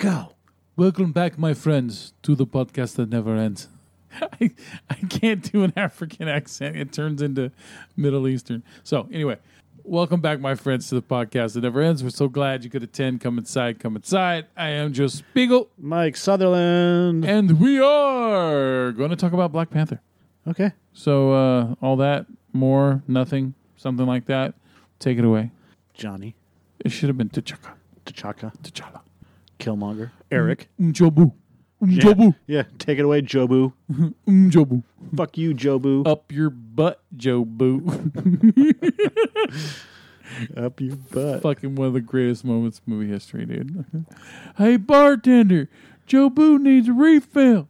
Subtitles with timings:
[0.00, 0.32] Go.
[0.76, 3.68] Welcome back, my friends, to the podcast that never ends.
[4.22, 4.50] I,
[4.88, 6.74] I can't do an African accent.
[6.74, 7.52] It turns into
[7.98, 8.62] Middle Eastern.
[8.82, 9.36] So, anyway,
[9.84, 12.02] welcome back, my friends, to the podcast that never ends.
[12.02, 13.20] We're so glad you could attend.
[13.20, 14.46] Come inside, come inside.
[14.56, 17.26] I am Joe Spiegel, Mike Sutherland.
[17.26, 20.00] and we are going to talk about Black Panther.
[20.48, 20.72] Okay.
[20.94, 22.24] So, uh, all that,
[22.54, 24.54] more, nothing, something like that.
[24.98, 25.50] Take it away.
[25.92, 26.36] Johnny.
[26.82, 27.74] It should have been T'Chaka.
[28.06, 28.50] T'Chaka.
[28.62, 29.02] T'Challa.
[29.60, 30.10] Killmonger.
[30.30, 30.68] Eric.
[30.80, 31.32] Umjobu.
[31.86, 32.30] Yeah.
[32.46, 32.62] Yeah.
[32.78, 33.72] Take it away, Jobu.
[34.28, 34.82] Umjobu.
[35.16, 36.06] Fuck you, Jobu.
[36.06, 37.80] Up your butt, Joe Boo.
[40.56, 41.42] Up your butt.
[41.42, 43.84] Fucking one of the greatest moments in movie history, dude.
[44.58, 45.68] hey, bartender,
[46.06, 47.68] Joe Boo needs a refill.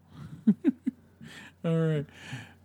[1.64, 2.06] All right.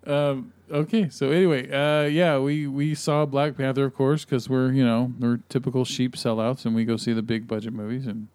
[0.07, 1.09] Um, okay.
[1.09, 5.13] So anyway, uh, yeah, we we saw Black Panther, of course, because we're you know
[5.19, 8.07] we're typical sheep sellouts, and we go see the big budget movies.
[8.07, 8.27] And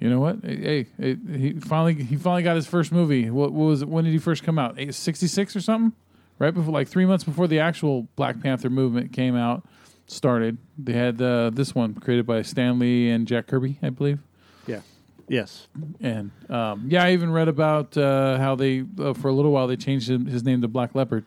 [0.00, 0.38] you know what?
[0.42, 3.30] Hey, hey, he finally he finally got his first movie.
[3.30, 3.88] What, what was it?
[3.88, 4.76] When did he first come out?
[4.92, 5.92] Sixty six or something?
[6.38, 9.62] Right before, like three months before the actual Black Panther movement came out,
[10.06, 10.56] started.
[10.78, 14.20] They had uh, this one created by Stan Lee and Jack Kirby, I believe.
[14.66, 14.80] Yeah.
[15.28, 15.68] Yes.
[16.00, 19.66] And um, yeah, I even read about uh, how they, uh, for a little while,
[19.66, 21.26] they changed his name to Black Leopard,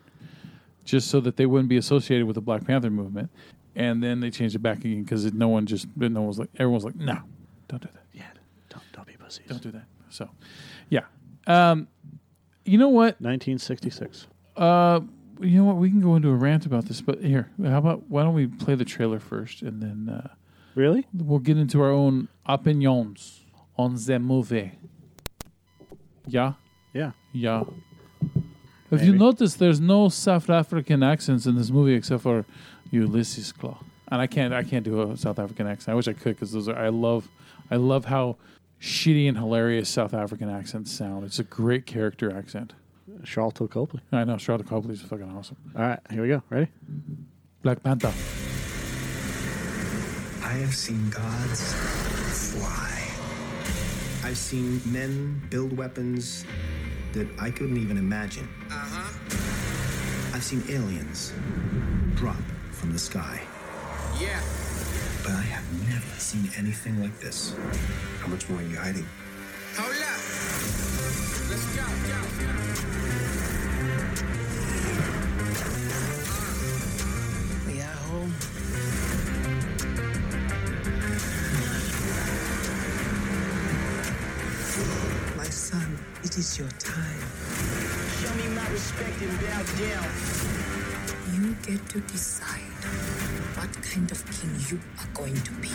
[0.84, 3.30] just so that they wouldn't be associated with the Black Panther movement.
[3.76, 6.50] And then they changed it back again because no one just, no one was like,
[6.56, 7.20] everyone was like, no,
[7.68, 8.03] don't do that,
[9.42, 9.48] Yeah.
[9.48, 9.62] Don't, don't pussies.
[9.62, 9.86] don't do that.
[10.10, 10.30] So,
[10.90, 11.06] yeah,
[11.48, 11.88] um,
[12.66, 13.20] you know what?
[13.22, 14.28] 1966.
[14.56, 15.00] Uh,
[15.42, 15.78] you know what?
[15.78, 18.48] We can go into a rant about this, but here, how about why don't we
[18.48, 20.28] play the trailer first, and then uh,
[20.76, 21.08] Really?
[21.14, 23.42] we'll get into our own opinions
[23.78, 24.74] on the movie.
[26.28, 26.54] Yeah.
[26.94, 27.12] Yeah.
[27.32, 27.64] Yeah.
[28.92, 29.18] If you Maybe.
[29.18, 32.46] notice, there's no South African accents in this movie except for
[32.92, 33.78] Ulysses Klaue,
[34.10, 34.54] and I can't.
[34.54, 35.94] I can't do a South African accent.
[35.94, 36.78] I wish I could because those are.
[36.78, 37.28] I love.
[37.72, 38.36] I love how
[38.84, 41.24] shitty and hilarious South African accent sound.
[41.24, 42.74] It's a great character accent.
[43.22, 44.02] Sharlto Copley.
[44.12, 44.36] I know.
[44.36, 45.56] Sharlto Copley is fucking awesome.
[45.76, 46.00] All right.
[46.12, 46.44] Here we go.
[46.50, 46.68] Ready?
[47.62, 48.14] Black Panther.
[50.44, 51.74] I have seen gods
[52.54, 52.90] fly.
[54.26, 56.46] I've seen men build weapons
[57.14, 58.50] that I couldn't even imagine.
[58.70, 60.36] Uh-huh.
[60.36, 61.32] I've seen aliens
[62.16, 63.42] drop from the sky.
[64.20, 64.42] Yeah.
[65.24, 65.83] But I have
[66.14, 67.56] never seen anything like this.
[68.20, 69.08] How much more are you hiding?
[69.78, 70.22] Hold up.
[71.50, 72.20] Let's go, go.
[77.68, 78.34] We are home.
[85.38, 87.22] My son, it is your time.
[88.22, 90.10] Show me my respect and bow down.
[91.34, 93.23] You get to decide
[93.64, 95.70] what kind of king you are going to be.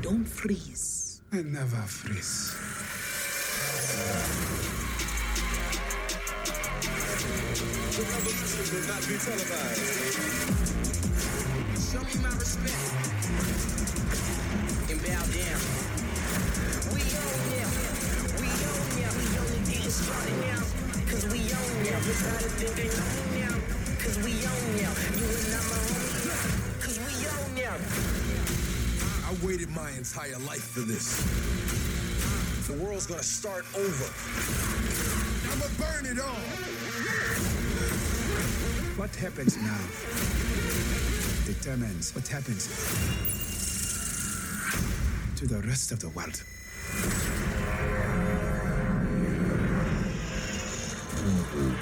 [0.00, 1.20] Don't freeze.
[1.32, 2.54] I never freeze.
[11.88, 12.84] Show me my respect
[14.90, 15.60] and bow down.
[16.94, 17.70] We own now.
[18.38, 19.10] We own now.
[19.18, 20.62] We only getting started now.
[21.10, 21.98] Cause we own now.
[22.06, 23.37] Just gotta think they own now.
[24.08, 24.88] Cause we own now.
[25.18, 25.68] You and I'm.
[26.80, 27.76] Cause we own now.
[29.28, 31.20] I waited my entire life for this.
[32.68, 34.08] The world's gonna start over.
[35.52, 36.40] I'ma burn it all.
[38.96, 39.78] What happens now
[41.44, 42.66] determines what happens
[45.36, 46.42] to the rest of the world.
[51.58, 51.74] You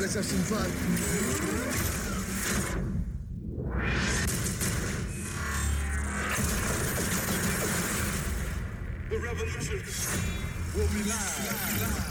[0.00, 0.70] Let's have some fun.
[9.08, 9.82] The revolution
[10.74, 12.09] will be live.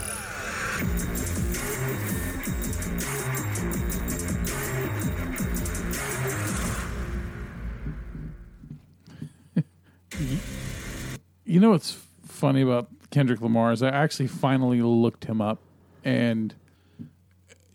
[11.50, 15.58] You know what's funny about Kendrick Lamar is I actually finally looked him up,
[16.04, 16.54] and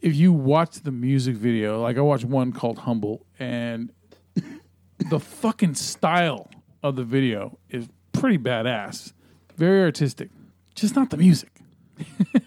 [0.02, 3.92] if you watch the music video, like I watched one called "Humble," and
[5.10, 6.50] the fucking style
[6.84, 9.12] of the video is pretty badass,
[9.58, 10.30] very artistic.
[10.74, 11.52] Just not the music.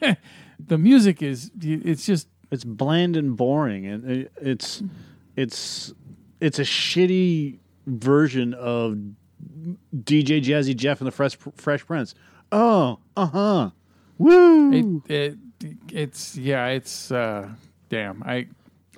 [0.59, 4.83] the music is it's just It's bland and boring, and it's
[5.37, 5.93] it's
[6.41, 8.97] it's a shitty version of
[9.95, 12.15] DJ Jazzy Jeff and the Fresh Fresh Prince.
[12.53, 13.71] Oh, uh huh.
[14.19, 15.03] Woo.
[15.09, 15.39] It, it
[15.91, 17.49] it's yeah, it's uh
[17.89, 18.23] damn.
[18.23, 18.49] I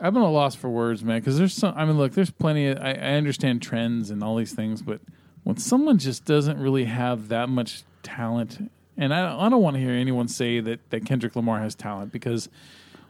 [0.00, 1.74] I'm at a loss for words, man, because there's some.
[1.76, 2.68] I mean, look, there's plenty.
[2.68, 5.00] Of, I, I understand trends and all these things, but
[5.44, 9.80] when someone just doesn't really have that much talent, and I, I don't want to
[9.80, 12.48] hear anyone say that that Kendrick Lamar has talent because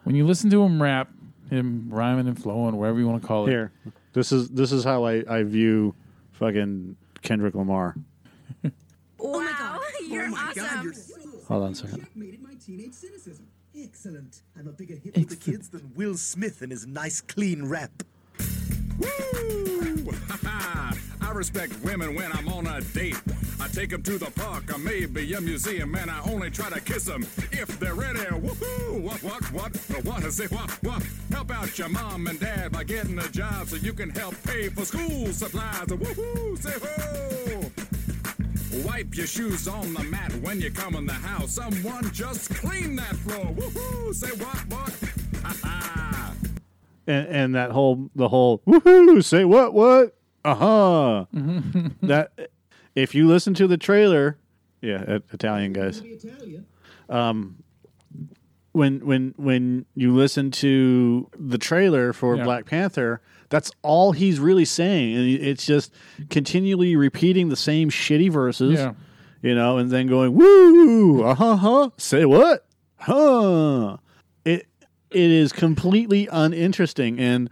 [0.02, 1.10] when you listen to him rap,
[1.48, 3.72] him rhyming and flowing, whatever you want to call it, Here,
[4.12, 5.94] this is this is how I I view
[6.32, 7.96] fucking Kendrick Lamar.
[9.22, 10.94] Oh my god, you're oh awesome.
[11.46, 12.00] Hold on a second.
[12.00, 13.46] Checkmated my teenage cynicism.
[13.76, 14.40] Excellent.
[14.58, 18.02] I'm a bigger hit with the kids than Will Smith and his nice clean rap.
[19.00, 20.12] Woo!
[21.22, 23.20] I respect women when I'm on a date.
[23.60, 26.80] I take them to the park or maybe a museum, and I only try to
[26.80, 28.20] kiss them if they're ready.
[28.20, 29.00] Woohoo!
[29.00, 29.76] What, what, what?
[30.04, 30.24] What?
[30.24, 31.02] A say what, what?
[31.30, 34.68] Help out your mom and dad by getting a job so you can help pay
[34.68, 35.86] for school supplies.
[35.86, 36.58] Woohoo!
[36.58, 37.70] Say ho!
[38.84, 41.52] Wipe your shoes on the mat when you come in the house.
[41.52, 43.46] Someone just clean that floor.
[43.54, 44.14] Woohoo!
[44.14, 44.92] Say what, what?
[45.42, 46.09] Ha ha!
[47.10, 50.16] And, and that whole the whole woohoo say what what?
[50.44, 51.26] Uh-huh.
[52.02, 52.32] That
[52.94, 54.38] if you listen to the trailer
[54.80, 56.02] yeah italian guys.
[57.08, 57.56] Um
[58.72, 62.44] when when when you listen to the trailer for Yeah.
[62.44, 65.16] black panther that's all he's really saying.
[65.16, 65.92] And it's just
[66.30, 68.92] continually repeating the same shitty verses Yeah.
[69.42, 71.90] you know and then going woo uh-huh huh?
[71.98, 72.64] Say what?
[72.96, 73.96] Huh
[75.10, 77.50] it is completely uninteresting and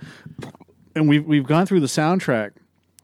[0.95, 2.53] and we've we've gone through the soundtrack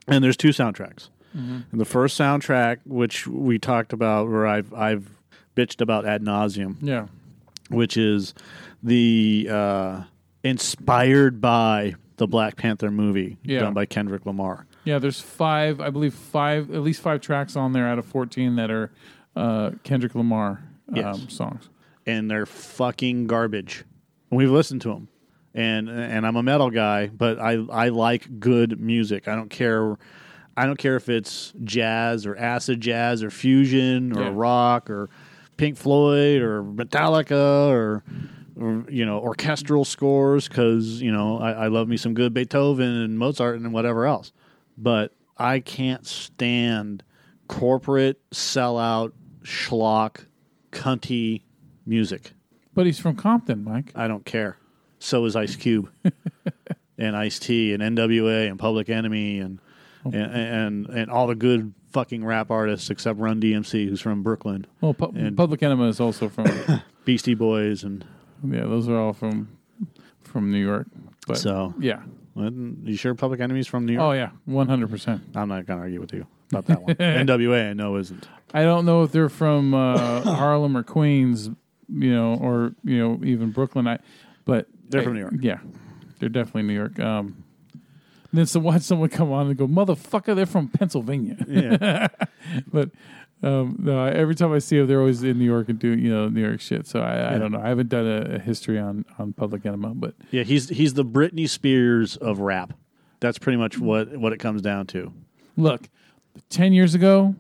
[0.07, 5.09] and there's two soundtracks and the first soundtrack which we talked about where i've i've
[5.57, 7.07] bitched about ad nauseum yeah,
[7.71, 8.35] which is
[8.83, 10.03] the uh
[10.45, 13.61] inspired by the black panther movie Yeah.
[13.61, 14.99] done by kendrick lamar yeah.
[14.99, 18.71] There's five, I believe, five at least five tracks on there out of fourteen that
[18.71, 18.91] are
[19.35, 21.25] uh, Kendrick Lamar um, Yes.
[21.29, 21.71] songs.
[22.05, 23.85] and they're fucking garbage.
[24.35, 25.07] And we've listened to them,
[25.55, 29.29] and and I'm a metal guy, but I I like good music.
[29.29, 29.97] I don't care.
[30.57, 34.33] I don't care if it's jazz or acid jazz or fusion or Yeah.
[34.35, 35.09] rock or
[35.57, 38.03] Pink Floyd or Metallica or,
[38.57, 42.89] or you know orchestral scores because you know I, I love me some good Beethoven
[42.89, 44.33] and Mozart and whatever else.
[44.77, 47.05] But I can't stand
[47.47, 49.13] corporate sellout
[49.45, 50.27] schlock
[50.73, 51.43] cunty
[51.87, 52.33] music.
[52.75, 53.93] But he's from Compton, Mike.
[53.95, 54.57] I don't care.
[54.99, 55.91] So is Ice Cube
[56.99, 59.59] and Ice T and NWA and Public Enemy and,
[60.05, 64.67] and and and all the good fucking rap artists except Run DMC, who's from Brooklyn,
[64.81, 66.47] Well, Pu- And- Public Enemy is also from.
[67.05, 68.03] Beastie Boys, and
[68.43, 69.59] yeah, those are all from
[70.23, 70.87] from New York.
[71.27, 71.75] But so.
[71.79, 72.01] yeah,
[72.35, 74.03] You sure Public Enemy's from New York?
[74.05, 75.23] oh yeah, one hundred percent.
[75.35, 76.95] I'm not gonna argue with you about that one.
[76.97, 78.27] NWA, I know isn't.
[78.55, 81.51] I don't know if they're from uh, Harlem or Queens,
[81.95, 83.87] you know, or you know even Brooklyn.
[83.87, 83.99] I,
[84.45, 85.35] but They're I- from New York.
[85.41, 85.59] Yeah,
[86.19, 86.99] they're definitely New York.
[87.01, 87.45] Um,
[88.33, 92.09] then so watch someone come on and go, "Motherfucker, they're from Pennsylvania." Yeah,
[92.73, 92.91] but
[93.43, 96.01] um, no, I- every time I see them, they're always in New York and doing
[96.01, 96.87] you know New York shit.
[96.87, 97.61] So I, I don't know.
[97.61, 100.43] I haven't done a, a history on on Public Enema, but yeah.
[100.43, 102.73] He's he's the Britney Spears of rap.
[103.21, 105.13] That's pretty much what what it comes down to.
[105.57, 105.89] look,
[106.51, 107.37] ten years ago,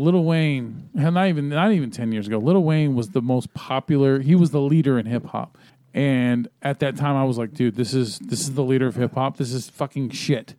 [0.00, 4.20] Lil Wayne, not even not even ten years ago, Lil Wayne was the most popular.
[4.20, 5.58] He was the leader in hip hop,
[5.94, 8.96] and at that time, I was like, dude, this is this is the leader of
[8.96, 9.36] hip hop.
[9.36, 10.54] This is fucking shit.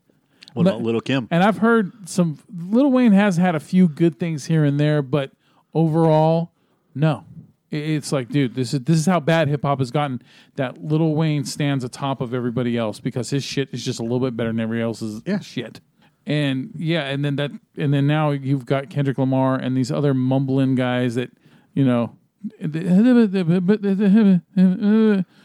[0.54, 1.28] What But- about Lil' Kim?
[1.32, 2.38] And I've heard some.
[2.54, 5.32] Lil Wayne has had a few good things here and there, but
[5.74, 6.52] overall,
[6.94, 7.24] no.
[7.72, 10.22] It's like, dude, this is this is how bad hip hop has gotten.
[10.58, 14.20] That Lil Wayne stands atop of everybody else because his shit is just a little
[14.20, 15.40] bit better than everybody else's Yeah.
[15.40, 15.80] shit.
[16.26, 20.14] And yeah, and then that, and then now you've got Kendrick Lamar and these other
[20.14, 21.32] mumbling guys that,
[21.74, 22.16] you know,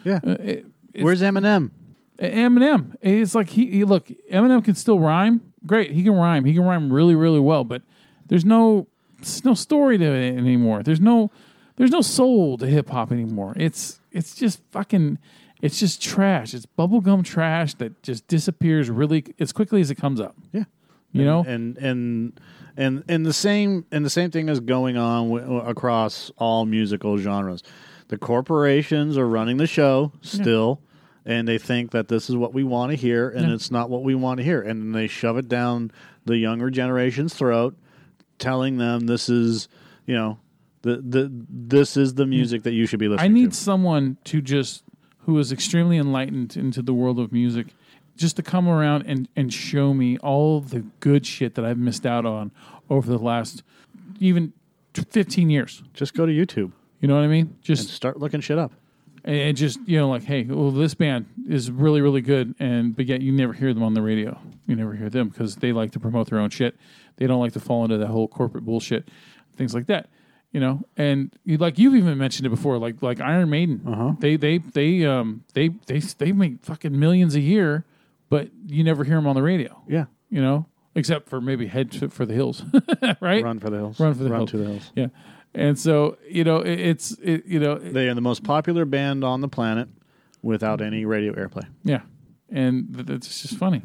[0.04, 0.20] Yeah.
[0.24, 0.66] it-
[1.00, 1.70] Where's Eminem?
[2.18, 2.94] Eminem.
[3.02, 4.06] It's like he, he look.
[4.32, 5.40] Eminem can still rhyme.
[5.66, 6.44] Great, he can rhyme.
[6.44, 7.64] He can rhyme really, really well.
[7.64, 7.82] But
[8.28, 8.86] there's no,
[9.18, 10.82] there's no story to it anymore.
[10.82, 11.30] There's no,
[11.76, 13.52] there's no soul to hip hop anymore.
[13.56, 15.18] It's it's just fucking,
[15.62, 16.54] it's just trash.
[16.54, 20.36] It's bubblegum trash that just disappears really as quickly as it comes up.
[20.52, 20.64] Yeah.
[21.12, 22.40] You know, and and
[22.76, 27.16] and and the same and the same thing is going on w- across all musical
[27.16, 27.62] genres.
[28.08, 30.82] The corporations are running the show still,
[31.24, 33.54] and they think that this is what we want to hear, and Yeah.
[33.54, 35.90] it's not what we want to hear, and they shove it down
[36.26, 37.74] the younger generation's throat,
[38.38, 39.68] telling them this is
[40.04, 40.38] you know
[40.82, 42.30] the the this is the mm.
[42.30, 43.38] music that you should be listening to.
[43.38, 43.56] I need to.
[43.56, 44.82] someone to just
[45.26, 47.68] who is extremely enlightened into the world of music,
[48.16, 52.06] just to come around and and show me all the good shit that I've missed
[52.06, 52.50] out on
[52.88, 53.62] over the last
[54.20, 54.52] even
[55.10, 55.82] fifteen years.
[55.92, 57.46] Just go to YouTube You know what I mean?
[57.46, 58.72] and Just start looking shit up.
[59.24, 62.96] and, and just you know, like, hey, well, this band is really really good, and
[62.96, 64.38] but yet you never hear them on the radio.
[64.66, 66.76] You never hear them because they like to promote their own shit.
[67.16, 69.08] They don't like to fall into that whole corporate bullshit,
[69.56, 70.08] things like that.
[70.56, 74.16] You know, and you, like you've even mentioned it before, like like Iron Maiden.
[74.20, 77.84] They they they um they they they make fucking millions a year,
[78.30, 79.82] but you never hear them on the radio.
[79.86, 80.06] Yeah.
[80.30, 82.62] You know, except for maybe Head to- for the Hills,
[83.20, 83.44] right?
[83.44, 84.00] Run for the hills.
[84.00, 84.50] Run for the Run hills.
[84.52, 84.92] to the hills.
[84.96, 85.08] Yeah,
[85.54, 89.24] and so you know, it, it's it, you know, They are the most popular band
[89.24, 89.88] on the planet
[90.42, 91.66] without any radio airplay.
[91.84, 92.00] Yeah,
[92.48, 93.82] and th- it's just funny.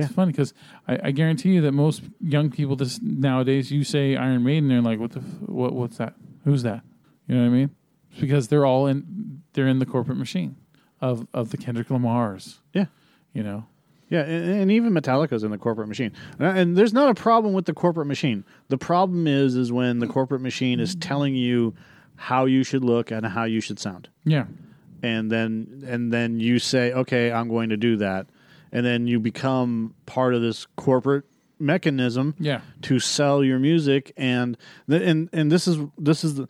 [0.00, 0.06] Yeah.
[0.06, 0.52] It's funny because
[0.88, 4.80] I, I guarantee you that most young people this nowadays, you say Iron Maiden, they're
[4.82, 5.20] like, "What the?
[5.20, 5.72] F- what?
[5.72, 6.14] What's that?
[6.44, 6.82] Who's that?"
[7.26, 7.70] You know what I mean?
[8.12, 9.42] It's because they're all in.
[9.52, 10.56] They're in the corporate machine
[11.00, 12.58] of of the Kendrick Lamars.
[12.72, 12.86] Yeah.
[13.32, 13.66] You know.
[14.08, 17.54] Yeah, and, and even Metallica's in the corporate machine, and, and there's not a problem
[17.54, 18.44] with the corporate machine.
[18.66, 21.74] The problem is, is when the corporate machine is telling you
[22.16, 24.46] how you should look and how you should sound, Yeah.
[25.00, 28.26] and then and then you say, okay, I'm going to do that,
[28.72, 31.24] and then you become part of this corporate
[31.58, 32.60] mechanism Yeah.
[32.82, 34.56] to sell your music, and
[34.88, 36.48] th- and and this is this is the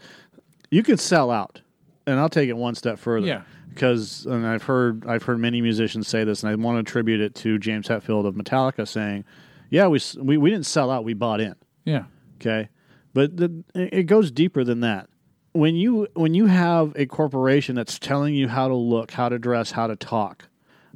[0.71, 1.61] you can sell out,
[2.07, 3.27] and I'll take it one step further.
[3.27, 3.43] Yeah.
[3.69, 7.21] Because and I've heard I've heard many musicians say this, and I want to attribute
[7.21, 9.25] it to James Hetfield of Metallica saying,
[9.71, 12.05] "Yeah, we we, we didn't sell out, we bought in." Yeah.
[12.41, 12.69] Okay,
[13.15, 15.09] but the, it goes deeper than that.
[15.53, 19.39] When you when you have a corporation that's telling you how to look, how to
[19.39, 20.49] dress, how to talk,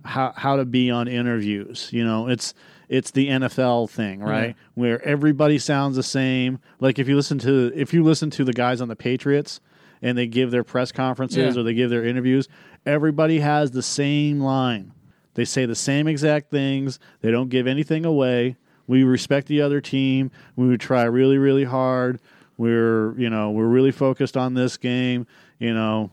[0.05, 2.55] how how to be on interviews, you know, it's
[2.89, 4.49] it's the NFL thing, right?
[4.49, 4.53] Yeah.
[4.75, 6.59] Where everybody sounds the same.
[6.81, 9.61] Like if you listen to if you listen to the guys on the Patriots
[10.03, 11.61] and they give their press conferences Yeah.
[11.61, 12.49] or they give their interviews,
[12.85, 14.93] everybody has the same line.
[15.35, 17.01] They say the same exact things.
[17.21, 18.57] They don't give anything away.
[18.87, 20.31] We respect the other team.
[20.57, 22.21] We would try really, really hard.
[22.59, 25.27] We're, you know, we're really focused on this game,
[25.59, 26.11] you know,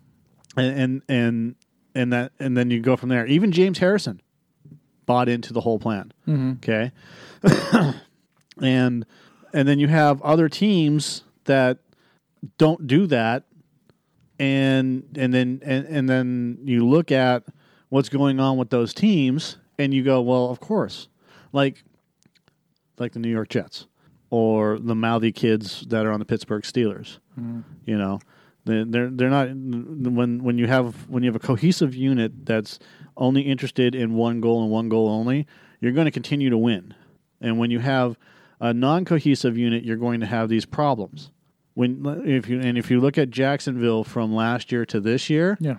[0.58, 1.56] and and and,
[1.96, 3.26] and that and then you go from there.
[3.26, 4.22] Even James Harrison
[5.06, 6.12] bought into the whole plan.
[6.28, 6.54] Mm-hmm.
[6.58, 6.92] Okay,
[8.62, 9.06] and
[9.54, 11.80] and then you have other teams that
[12.58, 13.44] don't do that.
[14.40, 17.44] And and then and, and then you look at
[17.90, 21.08] what's going on with those teams and you go well of course.
[21.52, 21.84] Like
[22.98, 23.88] like the New York Jets
[24.30, 27.62] or the mouthy kids that are on the Pittsburgh Steelers mm-hmm.
[27.86, 28.20] you know
[28.66, 32.78] they're they're not when when you have when you have a cohesive unit that's
[33.18, 35.48] only interested in one goal and one goal only
[35.80, 36.94] you're going to continue to win
[37.42, 38.18] and when you have
[38.60, 41.32] a non-cohesive unit you're going to have these problems
[41.74, 45.58] when if you and if you look at Jacksonville from last year to this year
[45.60, 45.78] Yeah.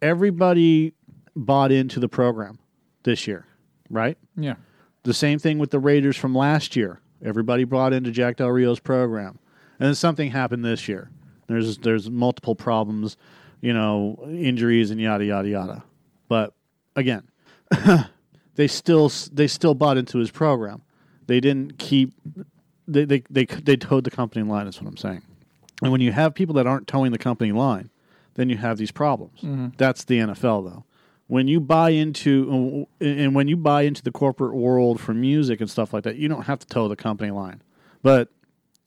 [0.00, 0.92] everybody
[1.36, 2.58] bought into the program
[3.04, 3.46] this year
[3.90, 4.54] right Yeah.
[5.02, 7.00] the same thing with the Raiders from last year.
[7.24, 9.38] Everybody bought into Jack Del Rio's program,
[9.78, 11.08] and then something happened this year.
[11.46, 13.16] There's there's multiple problems,
[13.60, 15.84] you know, injuries and yada yada yada.
[16.28, 16.54] But
[16.96, 17.28] again,
[18.54, 20.82] they still they still bought into his program.
[21.26, 22.14] They didn't keep
[22.88, 24.66] they they they they towed the company line.
[24.66, 25.22] Is what I'm saying.
[25.82, 27.90] And when you have people that aren't towing the company line,
[28.34, 29.40] then you have these problems.
[29.40, 29.68] Mm-hmm.
[29.76, 30.84] That's the NFL, though.
[31.26, 35.60] When you buy into uh, and when you buy into the corporate world for music
[35.60, 37.62] and stuff like that, you don't have to tow the company line,
[38.02, 38.28] but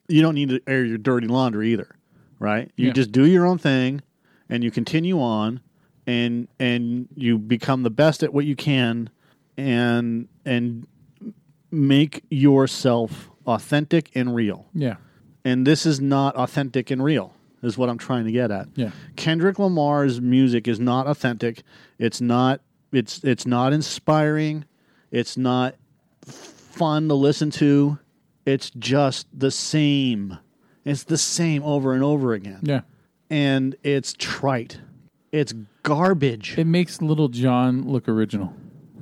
[0.07, 1.94] you don't need to air your dirty laundry either,
[2.39, 2.71] right?
[2.75, 2.93] You Yeah.
[2.93, 4.01] just do your own thing,
[4.49, 5.59] and you continue on,
[6.07, 9.09] and and you become the best at what you can,
[9.57, 10.85] and and
[11.71, 14.95] make yourself authentic and real Yeah.
[15.43, 18.91] and this is not authentic and real is what i'm trying to get at Yeah.
[19.15, 21.63] kendrick lamar's music is not authentic
[21.99, 22.61] it's not
[22.91, 24.65] it's it's not inspiring
[25.11, 25.75] it's not
[26.25, 27.99] fun to listen to
[28.45, 30.37] it's just the same
[30.85, 32.81] it's the same over and over again Yeah.
[33.29, 34.79] and it's trite
[35.31, 38.53] it's garbage It makes Lil Jon look original.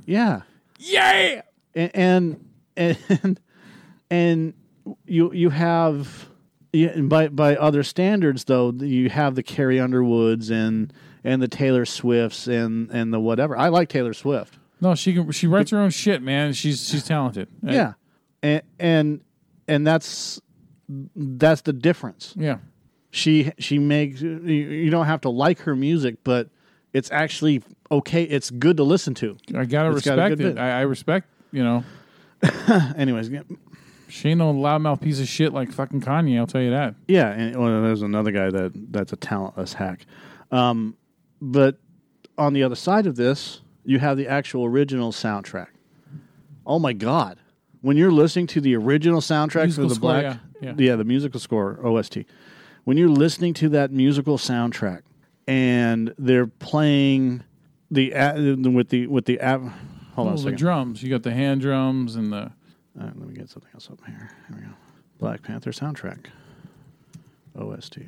[0.06, 0.42] yeah
[0.78, 1.42] Yeah.
[1.74, 1.90] and
[2.76, 3.40] and and,
[4.10, 4.54] and
[5.06, 6.28] you you have
[6.72, 11.48] yeah, and by by other standards though you have the Carrie Underwoods and and the
[11.48, 13.56] Taylor Swifts and and the whatever.
[13.56, 14.58] I like Taylor Swift.
[14.80, 15.30] No, she can.
[15.30, 16.52] She writes her own shit, man.
[16.52, 17.48] She's she's talented.
[17.62, 17.92] Yeah.
[18.42, 19.20] And and
[19.68, 20.40] and that's
[20.88, 22.34] that's the difference.
[22.36, 22.58] Yeah.
[23.10, 26.48] She she makes you, you don't have to like her music, but
[26.92, 28.24] it's actually okay.
[28.24, 29.36] It's good to listen to.
[29.54, 30.38] I gotta It's got respect it.
[30.38, 30.58] bit.
[30.58, 31.28] I, I respect.
[31.52, 31.84] You know,
[32.96, 33.30] Anyways,
[34.08, 36.38] she ain't no loudmouth piece of shit like fucking Kanye.
[36.38, 36.94] I'll tell you that.
[37.08, 40.06] Yeah, and well, there's another guy that that's a talentless hack.
[40.50, 40.96] Um,
[41.40, 41.78] but
[42.36, 45.68] on the other side of this, you have the actual original soundtrack.
[46.66, 47.38] Oh my god!
[47.80, 50.96] When you're listening to the original soundtrack Musical for the score, Black, yeah, yeah.
[50.96, 52.18] the musical score OST.
[52.84, 55.02] when you're listening to that musical soundtrack
[55.46, 57.44] and they're playing
[57.90, 58.10] the
[58.72, 59.38] with the with the.
[60.14, 61.02] Hold on a the drums.
[61.02, 62.52] You got the hand drums and the.
[62.94, 64.30] Let me get something else up here.
[64.48, 64.72] Here we go.
[65.18, 66.26] Black Panther soundtrack.
[67.58, 67.98] OST.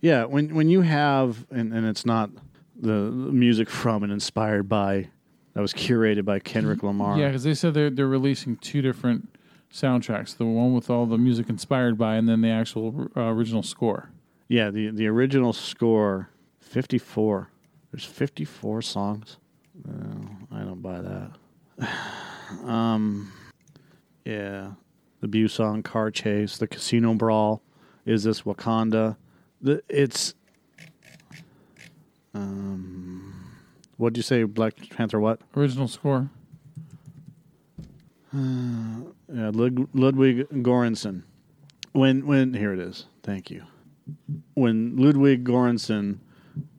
[0.00, 2.30] Yeah, when when you have and, and it's not
[2.78, 5.08] the, the music from and inspired by
[5.54, 6.86] that was curated by Kendrick mm-hmm.
[6.88, 7.18] Lamar.
[7.18, 9.28] Yeah, because they said they're they're releasing two different
[9.72, 10.36] soundtracks.
[10.36, 14.10] The one with all the music inspired by, and then the actual uh, original score.
[14.48, 16.30] Yeah, the the original score,
[16.60, 17.50] fifty four.
[17.90, 19.38] There's fifty four songs.
[19.84, 21.88] No, I don't buy that.
[22.64, 23.32] um,
[24.24, 24.72] yeah,
[25.20, 27.62] the Busan car chase, the casino brawl.
[28.04, 29.16] Is this Wakanda?
[29.60, 30.34] The it's.
[32.34, 33.56] Um,
[33.96, 35.18] what'd you say, Black Panther?
[35.18, 35.40] What?
[35.56, 36.30] Original score.
[38.36, 41.22] Uh, yeah, Lud- Ludwig Göransson.
[41.92, 43.06] When when here it is.
[43.22, 43.64] Thank you.
[44.54, 46.18] When Ludwig Göransson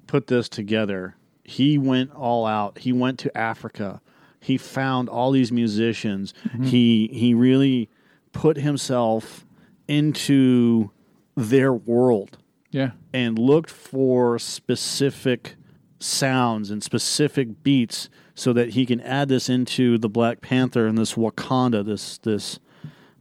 [0.06, 2.78] put this together, he went all out.
[2.80, 4.02] He went to Africa.
[4.40, 6.34] He found all these musicians.
[6.46, 6.64] Mm-hmm.
[6.66, 7.90] He he really
[8.32, 9.46] put himself
[9.88, 10.92] into
[11.36, 12.38] their world
[12.72, 12.92] Yeah.
[13.14, 15.56] and looked for specific
[16.00, 20.98] sounds and specific beats so that he can add this into the Black Panther and
[20.98, 22.60] this Wakanda, this this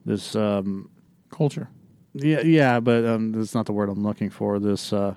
[0.04, 0.90] this um
[1.30, 1.68] Culture.
[2.14, 4.59] yeah yeah, but um that's not the word I'm looking for.
[4.59, 5.14] This uh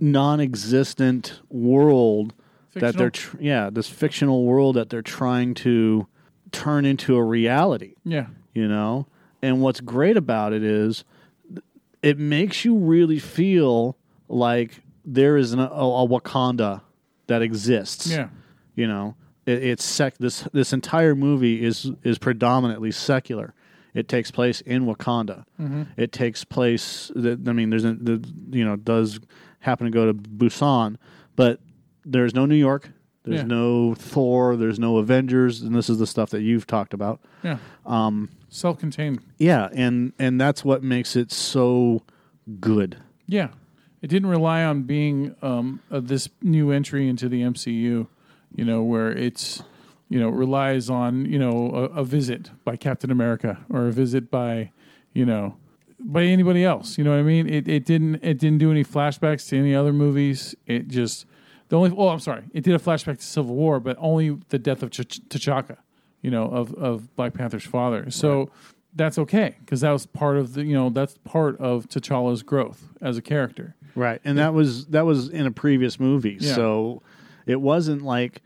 [0.00, 2.34] non-existent world
[2.74, 6.06] that they're tr- yeah, this fictional world that they're trying to
[6.52, 8.26] turn into a reality Yeah.
[8.54, 9.06] you know
[9.42, 11.04] and what's great about it is
[12.02, 13.96] it makes you really feel
[14.28, 16.80] like there is an, a, a wakanda
[17.26, 18.28] that exists Yeah.
[18.74, 23.54] you know it, it's sec this this entire movie is is predominantly secular
[23.94, 25.82] it takes place in wakanda Mm-hmm.
[25.96, 29.20] it takes place th- i mean there's a the, you know does
[29.60, 30.96] happen to go to busan
[31.36, 31.60] but
[32.04, 32.90] there's no new york
[33.24, 33.46] there's Yeah.
[33.46, 37.58] no thor there's no avengers and this is the stuff that you've talked about Yeah.
[37.86, 38.30] Um.
[38.50, 39.18] Self-contained.
[39.38, 42.02] yeah, and and that's what makes it so
[42.60, 42.96] good.
[43.26, 43.48] Yeah.
[44.04, 48.06] It didn't rely on being um, uh, this new entry into the MCU,
[48.54, 49.62] you know, where it's,
[50.10, 54.30] you know, relies on, you know, a, a visit by Captain America or a visit
[54.30, 54.72] by,
[55.14, 55.56] you know,
[55.98, 56.98] by anybody else.
[56.98, 57.48] You know what I mean?
[57.48, 60.54] It, it didn't it didn't do any flashbacks to any other movies.
[60.66, 61.24] It just
[61.70, 64.58] the only oh I'm sorry, it did a flashback to Civil War, but only the
[64.58, 65.78] death of Ch- T'Chaka,
[66.20, 68.10] you know, of of Black Panther's father.
[68.10, 68.50] So
[68.94, 72.90] that's okay because that was part of the you know that's part of T'Challa's growth
[73.00, 73.74] as a character.
[73.94, 76.54] Right, and that was that was in a previous movie, Yeah.
[76.54, 77.02] so
[77.46, 78.42] it wasn't like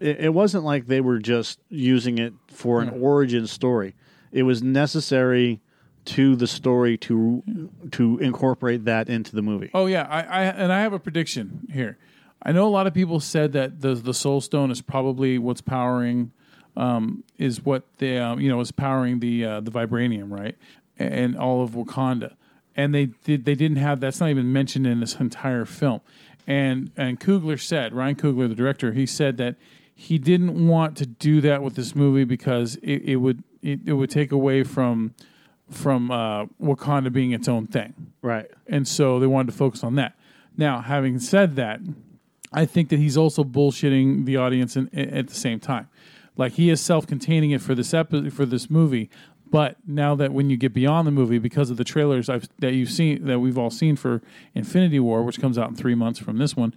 [0.00, 3.94] it, it wasn't like they were just using it for an origin story.
[4.32, 5.60] It was necessary
[6.06, 7.42] to the story to
[7.90, 9.70] to incorporate that into the movie.
[9.74, 11.98] Oh yeah, I, I and I have a prediction here.
[12.42, 15.60] I know a lot of people said that the the Soul Stone is probably what's
[15.62, 16.30] powering,
[16.76, 20.56] um, is what the um, you know is powering the uh, the vibranium, right,
[20.98, 22.34] and all of Wakanda.
[22.76, 26.00] And they did they didn't have that's not even mentioned in this entire film.
[26.46, 29.56] And and Coogler said Ryan Coogler, the director, he said that
[29.98, 33.94] he didn't want to do that with this movie because it, it would it, it
[33.94, 35.14] would take away from
[35.70, 39.96] from uh, Wakanda being its own thing Right, and so they wanted to focus on
[39.96, 40.16] that.
[40.56, 41.80] Now, having said that,
[42.52, 45.88] I think that he's also bullshitting the audience in, at the same time.
[46.36, 49.10] Like he is self-containing it for this epi- for this movie,
[49.56, 52.74] but now that when you get beyond the movie, because of the trailers I've, that
[52.74, 54.20] you've seen that we've all seen for
[54.54, 56.74] Infinity War, which comes out in three months from this one,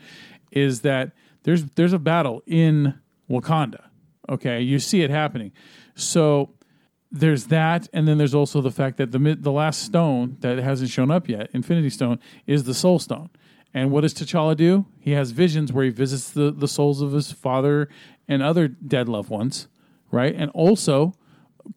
[0.50, 1.12] is that
[1.44, 2.98] there's there's a battle in
[3.30, 3.90] Wakanda.
[4.30, 5.52] Okay, you see it happening.
[5.94, 6.52] So
[7.12, 10.90] there's that, and then there's also the fact that the the last stone that hasn't
[10.90, 13.30] shown up yet, Infinity Stone, is the Soul Stone.
[13.74, 14.86] And what does T'Challa do?
[15.02, 17.90] He has visions where he visits the, the souls of his father
[18.26, 19.68] and other dead loved ones,
[20.12, 20.34] right?
[20.34, 21.14] And also,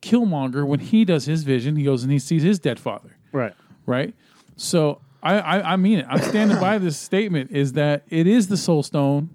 [0.00, 3.54] Killmonger, when he does his vision, he goes and he sees his dead father right,
[3.86, 4.14] right?
[4.56, 6.06] So I, I, I mean it.
[6.08, 9.30] I'm standing by this statement is that it is the Soul Stone.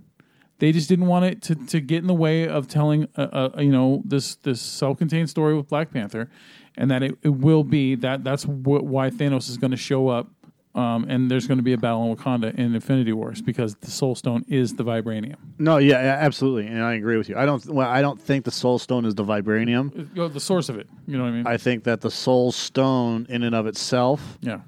[0.59, 3.61] They just didn't want it to, to get in the way of telling, uh, uh,
[3.61, 6.29] you know, this this self-contained story with Black Panther,
[6.75, 10.07] and that it, it will be that that's wh- why Thanos is going to show
[10.07, 10.29] up,
[10.77, 13.91] um, and there's going to be a battle in Wakanda in Infinity Wars because the
[13.91, 17.35] Soul Stone is the vibranium, no, yeah, yeah, absolutely, and I agree with you.
[17.37, 19.93] I don't, well, I don't think the Soul Stone is the vibranium.
[19.95, 20.87] You know, the source of it.
[21.07, 21.47] You know what I mean?
[21.47, 24.59] I think that the Soul Stone, in and of itself, yeah,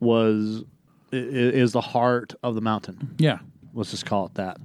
[0.00, 0.64] was
[1.12, 3.14] i- i- is the heart of the mountain.
[3.18, 3.38] yeah.
[3.74, 4.56] let's just call it that.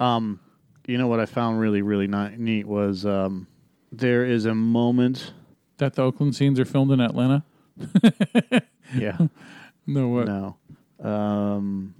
[0.00, 0.40] Um,
[0.86, 3.46] you know what I found really really ni- neat was um,
[3.92, 5.32] there is a moment.
[5.78, 7.42] That the Oakland scenes are filmed in Atlanta.
[8.94, 9.16] Yeah,
[9.86, 10.26] No what?
[10.26, 10.56] no,
[11.02, 11.94] um,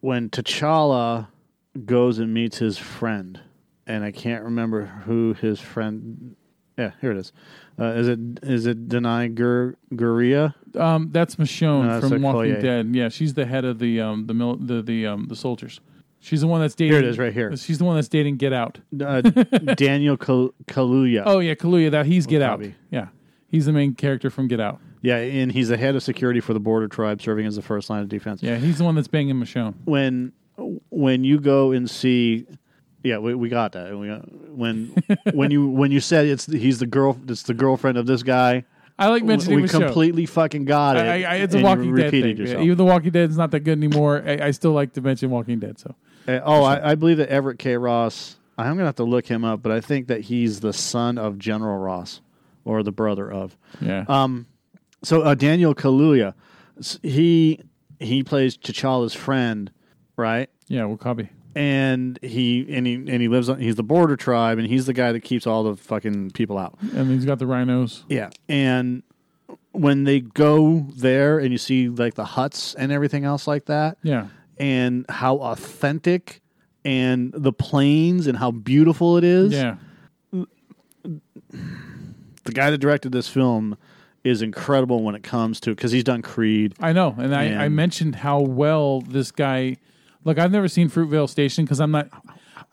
[0.00, 1.28] when T'Challa
[1.84, 3.40] goes and meets his friend,
[3.86, 6.36] and I can't remember who his friend.
[6.78, 7.32] Yeah, here it is.
[7.78, 10.54] Uh, is it is it Danai Gur Gurira?
[10.76, 12.60] Um, that's Michonne No, that's from Walking Okoye.
[12.62, 12.94] Dead.
[12.94, 15.80] Yeah, she's the head of the um the mil- the the um the soldiers.
[16.20, 16.92] She's the one that's dating.
[16.92, 17.56] Here it is, right here.
[17.56, 18.78] She's the one that's dating Get Out.
[19.04, 21.22] Uh, Daniel Kal- Kaluuya.
[21.26, 21.90] Oh yeah, Kaluuya.
[21.90, 22.60] That he's Get Out.
[22.60, 22.74] W'Kabi.
[22.90, 23.08] Yeah,
[23.48, 24.78] he's the main character from Get Out.
[25.02, 27.90] Yeah, and he's the head of security for the border tribe, serving as the first
[27.90, 28.42] line of defense.
[28.42, 29.74] Yeah, he's the one that's banging Michonne.
[29.84, 30.32] when
[30.90, 32.46] when you go and see
[33.02, 34.94] yeah we, we got that we got, when
[35.34, 38.64] when you when you said it's he's the girl it's the girlfriend of this guy
[38.98, 39.86] I like mentioning we Michonne.
[39.86, 42.36] completely fucking got it I, I, it's a Walking Dead thing.
[42.36, 42.62] yourself.
[42.62, 44.22] Even The Walking Dead is not that good anymore.
[44.24, 45.78] I, I still like to mention Walking Dead.
[45.80, 45.94] So
[46.28, 49.44] Uh, oh I, I believe that everett k ross i'm gonna have to look him
[49.44, 52.20] up but i think that he's the son of general ross
[52.64, 54.46] or the brother of yeah, Um,
[55.02, 56.34] so uh, Daniel Kaluuya,
[57.02, 57.60] he
[57.98, 59.70] he plays T'Challa's friend,
[60.16, 60.48] right?
[60.68, 61.28] yeah, W'Kabi.
[61.54, 63.60] And he and he and he lives on.
[63.60, 66.78] He's the border tribe, and he's the guy that keeps all the fucking people out.
[66.94, 68.04] And he's got the rhinos.
[68.08, 69.02] Yeah, and
[69.72, 73.98] when they go there, and you see like the huts and everything else like that,
[74.02, 76.40] Yeah, and how authentic,
[76.86, 79.52] and the plains, and how beautiful it is.
[79.52, 79.76] yeah,
[82.44, 83.76] the guy that directed this film
[84.24, 86.74] is incredible when it comes to because he's done Creed.
[86.80, 87.14] I know.
[87.18, 89.76] And I, I And- mentioned how well this guy.
[90.24, 92.08] Look, I've never seen Fruitvale Station because I'm not.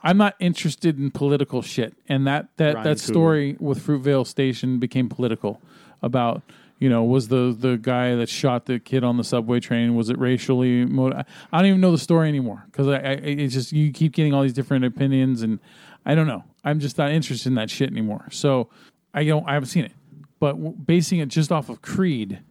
[0.01, 3.01] I'm not interested in political shit, and that that Ryan that Coogler.
[3.01, 5.59] story with Fruitvale Station became political
[6.01, 6.41] about
[6.77, 10.09] you know was the the guy that shot the kid on the subway train was
[10.09, 13.73] it racially motiv- I don't even know the story anymore because I, I it's just
[13.73, 15.59] you keep getting all these different opinions and
[16.05, 18.69] I don't know I'm just not interested in that shit anymore so
[19.13, 19.91] I don't I haven't seen it
[20.39, 22.41] but w- basing it just off of Creed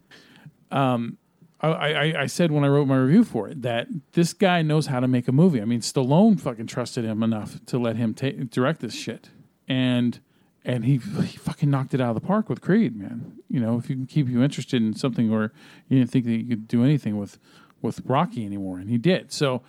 [0.70, 1.18] um,
[1.60, 4.86] I, I, I said when I wrote my review for it that this guy knows
[4.86, 5.60] how to make a movie.
[5.60, 9.30] I mean, Stallone fucking trusted him enough to let him ta- direct this shit,
[9.66, 10.20] and
[10.64, 13.38] and he, he fucking knocked it out of the park with Creed, man.
[13.48, 15.52] You know, if you can keep you interested in something where
[15.88, 17.38] you didn't think that you could do anything with
[17.82, 19.32] with Rocky anymore, and he did.
[19.32, 19.62] So,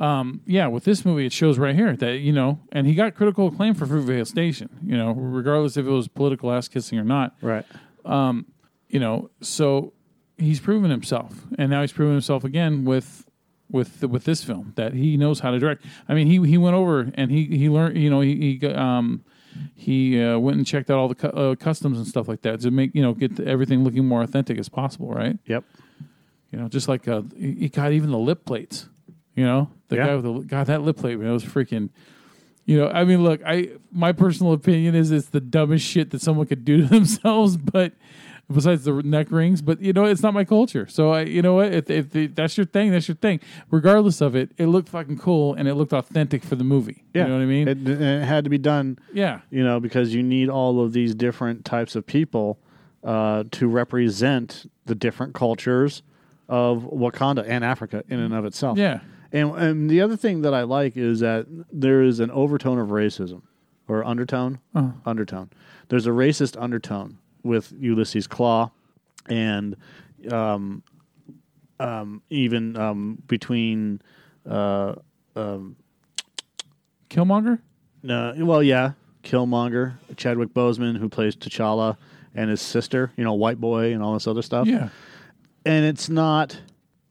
[0.00, 3.14] um, yeah, with this movie, it shows right here that you know, and he got
[3.14, 4.68] critical acclaim for Fruitvale Station.
[4.84, 7.64] You know, regardless if it was political ass kissing or not Right.
[8.88, 9.92] you know, so
[10.38, 13.24] he's proven himself, and now he's proven himself again with
[13.70, 15.84] with with this film that he knows how to direct.
[16.08, 18.76] I mean, he he went over and he he learned, you know, he he got,
[18.76, 19.24] um
[19.74, 22.60] he uh, went and checked out all the cu- uh, customs and stuff like that
[22.60, 25.38] to make you know get everything looking more authentic as possible, right?
[25.46, 25.64] Yep.
[26.52, 28.88] You know, just like uh, he got even the lip plates.
[29.34, 30.06] You know, the Yeah.
[30.06, 31.90] guy with the God that lip plate, man, it was freaking.
[32.64, 36.20] You know, I mean, look, I my personal opinion is it's the dumbest shit that
[36.20, 37.92] someone could do to themselves, but
[38.52, 40.86] besides the neck rings, but you know, it's not my culture.
[40.88, 43.40] So I, you know what, if, if the, that's your thing, that's your thing.
[43.70, 47.02] Regardless of it, it looked fucking cool and it looked authentic for the movie.
[47.12, 47.22] Yeah.
[47.24, 47.68] You know what I mean?
[47.68, 51.14] It, it had to be done, yeah, you know, because you need all of these
[51.14, 52.58] different types of people
[53.04, 56.02] uh, to represent the different cultures
[56.48, 58.78] of Wakanda and Africa in and of itself.
[58.78, 59.00] yeah,
[59.32, 62.88] And, and the other thing that I like is that there is an overtone of
[62.88, 63.42] racism
[63.88, 64.60] or undertone.
[64.74, 64.92] Uh-huh.
[65.04, 65.50] Undertone.
[65.88, 68.70] There's a racist undertone with Ulysses Klaue
[69.28, 69.76] and
[70.30, 70.82] um,
[71.80, 74.00] um, even um, between.
[74.48, 74.94] Uh,
[77.10, 77.60] Killmonger.
[78.02, 81.96] No, well, yeah, Killmonger, Chadwick Boseman, who plays T'Challa,
[82.34, 84.66] and his sister, you know, White Boy, and all this other stuff.
[84.66, 84.88] Yeah,
[85.66, 86.58] and it's not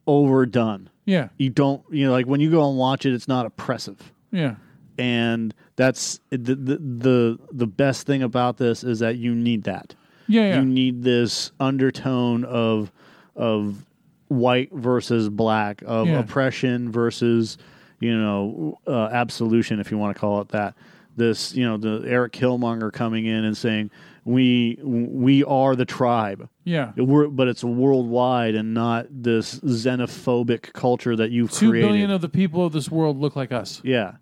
[0.07, 0.89] overdone.
[1.05, 4.11] yeah, You don't, you know, like when you go and watch it, it's not oppressive,
[4.31, 4.55] yeah,
[4.97, 9.93] and that's the the the, the best thing about this is that you need that.
[10.27, 10.59] yeah, yeah.
[10.59, 12.91] You need this undertone of
[13.35, 13.85] of
[14.29, 16.19] white versus black, of Yeah.
[16.19, 17.57] oppression versus
[17.99, 20.73] you know uh, absolution, if you want to call it that.
[21.15, 23.91] This you know the Eric Killmonger coming in and saying
[24.25, 26.49] we we are the tribe.
[26.63, 26.91] yeah.
[26.97, 31.87] We're, but it's worldwide and not this xenophobic culture that you've Two created.
[31.87, 33.81] billion of the people of this world look like us.
[33.83, 34.13] yeah,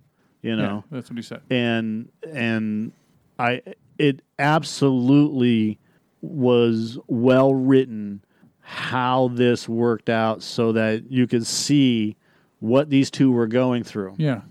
[0.41, 1.41] you know Yeah, that's what he said.
[1.49, 2.91] and and
[3.39, 3.62] I
[3.97, 5.79] it absolutely
[6.21, 8.23] was well written
[8.60, 12.15] how this worked out so that you could see
[12.60, 14.15] what these two were going through.
[14.17, 14.41] Yeah,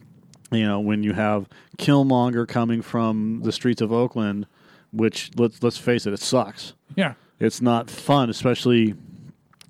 [0.53, 4.47] You know, when you have Killmonger coming from the streets of Oakland,
[4.93, 6.75] which let's let's face it, it sucks.
[6.95, 8.95] yeah, It's not fun, especially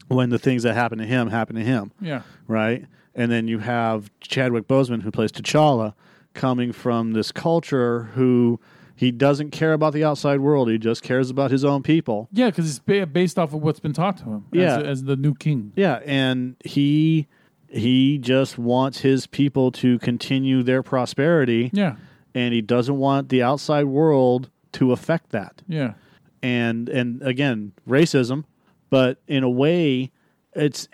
[0.09, 2.85] when the things that happen to him happen to him yeah, right?
[3.15, 5.95] And then you have Chadwick Boseman, who plays T'Challa,
[6.35, 8.59] coming from this culture who
[8.97, 10.69] He doesn't care about the outside world.
[10.71, 12.29] He just cares about his own people.
[12.33, 14.45] Yeah, because it's based off of what's been taught to him.
[14.53, 14.79] Yeah.
[14.79, 15.73] as, as the new king.
[15.77, 17.27] Yeah, and he
[17.73, 21.71] he just wants his people to continue their prosperity.
[21.73, 21.97] Yeah,
[22.35, 25.63] and he doesn't want the outside world to affect that.
[25.69, 25.95] yeah,
[26.43, 28.45] And and again, racism,
[28.91, 30.11] but in a way,
[30.55, 30.89] it's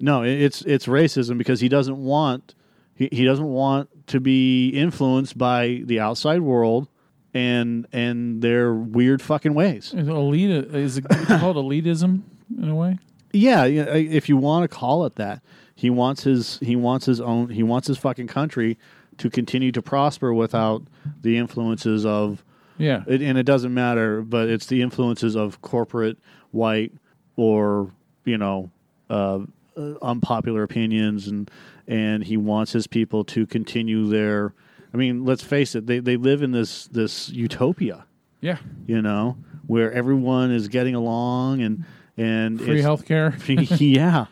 [0.00, 2.54] no, it's it's racism because he doesn't want
[2.94, 6.88] he, he doesn't want to be influenced by the outside world
[7.34, 9.92] and and their weird fucking ways.
[9.96, 12.22] Is it elite is it called elitism
[12.60, 12.98] in a way?
[13.32, 15.42] Yeah, if you want to call it that,
[15.78, 18.76] he wants his he wants his own he wants his fucking country
[19.16, 20.82] to continue to prosper without
[21.22, 22.44] the influences of
[22.78, 26.18] Yeah, it, and it doesn't matter, but it's the influences of corporate
[26.50, 26.92] white
[27.36, 27.92] or
[28.24, 28.72] you know
[29.08, 29.38] uh,
[29.76, 31.48] uh, unpopular opinions, and
[31.86, 34.54] and he wants his people to continue their.
[34.92, 38.04] I mean, let's face it; they they live in this this utopia,
[38.40, 38.58] yeah.
[38.88, 39.36] you know,
[39.68, 41.84] where everyone is getting along and
[42.16, 43.78] and Free healthcare.
[43.80, 44.26] yeah,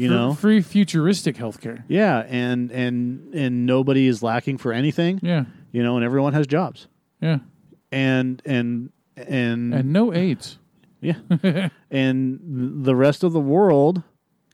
[0.00, 1.84] you Fr- know, free futuristic healthcare.
[1.88, 6.46] yeah, and and and nobody is lacking for anything, Yeah, you know, and everyone has
[6.46, 6.88] jobs,
[7.20, 7.38] yeah,
[7.92, 10.58] and and and and no AIDS.
[11.02, 11.14] Yeah.
[11.90, 12.40] and
[12.84, 14.02] the rest of the world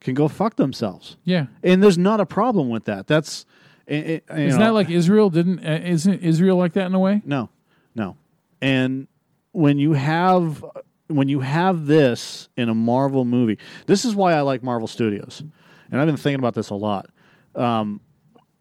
[0.01, 1.17] can go fuck themselves.
[1.25, 3.07] Yeah, And there's not a problem with that.
[3.09, 3.45] That's
[3.87, 5.29] it, it, isn't know, that like Israel?
[5.31, 7.23] Didn't uh, isn't Israel like that in a way?
[7.25, 7.49] no,
[7.95, 8.17] no.
[8.63, 9.09] And
[9.53, 10.65] when you have
[11.09, 15.43] when you have this in a Marvel movie, this is why I like Marvel Studios,
[15.91, 17.07] and I've been thinking about this a lot.
[17.55, 18.01] Um,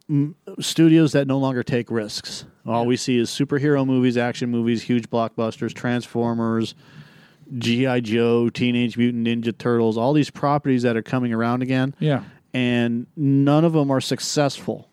[0.10, 2.46] m- studios that no longer take risks.
[2.66, 6.74] All we see is superhero movies, action movies, huge blockbusters, Transformers,
[7.58, 12.24] GI Joe, Teenage Mutant Ninja Turtles, all these properties that are coming around again Yeah,
[12.54, 14.90] and none of them are successful.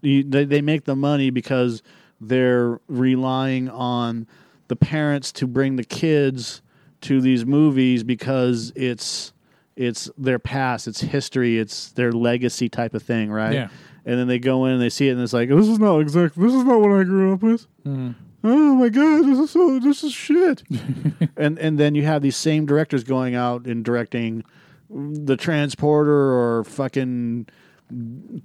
[0.00, 1.82] You, they, they make the money because
[2.20, 4.26] they're relying on
[4.72, 6.62] the parents to bring the kids
[7.02, 9.34] to these movies because it's
[9.76, 13.52] it's their past, it's history, it's their legacy type of thing, right?
[13.52, 13.68] Yeah.
[14.06, 15.98] And then they go in and they see it and it's like, this is not
[15.98, 16.40] exact.
[16.40, 17.66] This is not what I grew up with.
[17.82, 18.12] Hmm.
[18.42, 20.62] Oh my god, this is so this is shit.
[21.36, 24.42] and and then you have these same directors going out and directing
[24.88, 27.46] the transporter or fucking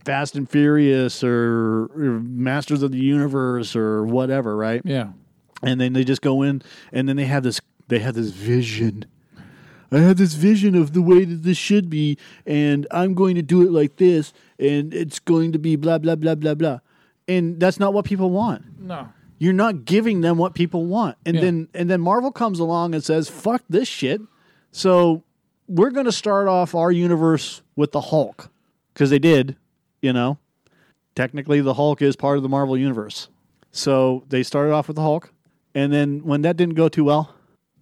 [0.04, 4.82] Fast and Furious or, or Masters of the Universe or whatever, right?
[4.84, 5.12] yeah,
[5.64, 9.06] And then they just go in and then they have this they have this vision.
[9.92, 13.42] I have this vision of the way that this should be, and I'm going to
[13.42, 16.80] do it like this, and it's going to be blah blah blah blah blah.
[17.28, 18.82] And that's not what people want.
[18.82, 21.18] No, you're not giving them what people want.
[21.26, 21.42] And Yeah.
[21.42, 24.22] then and then marvel comes along and says fuck this shit.
[24.72, 25.24] So
[25.68, 28.50] we're going to start off our universe with the hulk
[28.94, 29.56] because they did
[30.02, 30.38] you know?
[31.16, 33.30] Technically the hulk is part of the marvel universe.
[33.72, 35.32] So they started off with the hulk
[35.78, 37.34] and then when that didn't go too well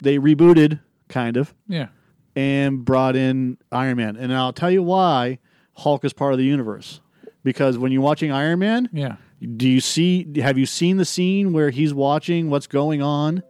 [0.02, 1.88] they rebooted kind of yeah,
[2.34, 4.16] and brought in Iron Man.
[4.16, 5.38] And I'll tell you why
[5.74, 7.00] Hulk is part of the universe.
[7.42, 9.16] Because when you're watching Iron Man, yeah,
[9.56, 13.42] do you see have you seen the scene where he's watching what's going on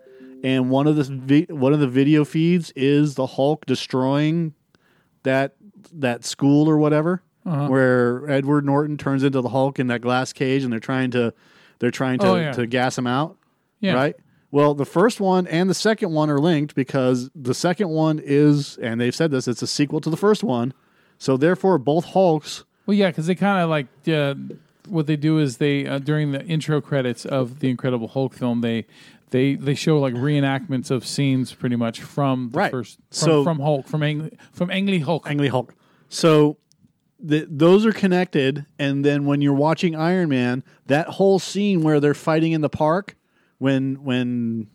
[0.45, 4.55] and one of the vi- one of the video feeds is the Hulk destroying
[5.23, 5.57] that
[5.93, 7.69] that school or whatever Uh-huh.
[7.69, 11.33] where Edward Norton turns into the Hulk in that glass cage and they're trying to
[11.79, 12.53] they're trying to, Oh, yeah.
[12.53, 13.37] to gas him out
[13.81, 13.95] yeah.
[13.95, 14.17] right?
[14.57, 18.79] Well, the first one and the second one are linked because the second one is,
[18.79, 20.73] and they've said this, it's a sequel to the first one.
[21.19, 22.65] So therefore, both Hulks.
[22.87, 24.35] Well, yeah, because they kind of like uh,
[24.89, 28.63] what they do is they uh, during the intro credits of the Incredible Hulk film
[28.63, 28.87] they
[29.29, 32.71] they they show like reenactments of scenes pretty much from the Right.
[32.71, 35.29] first from, So- from Hulk from Ang, from Ang Lee Hulk.
[35.29, 35.75] Ang Lee Hulk.
[36.09, 36.57] So
[37.21, 42.01] the, those are connected, and then when you're watching Iron Man, that whole scene where
[42.01, 43.17] they're fighting in the park,
[43.59, 44.69] when when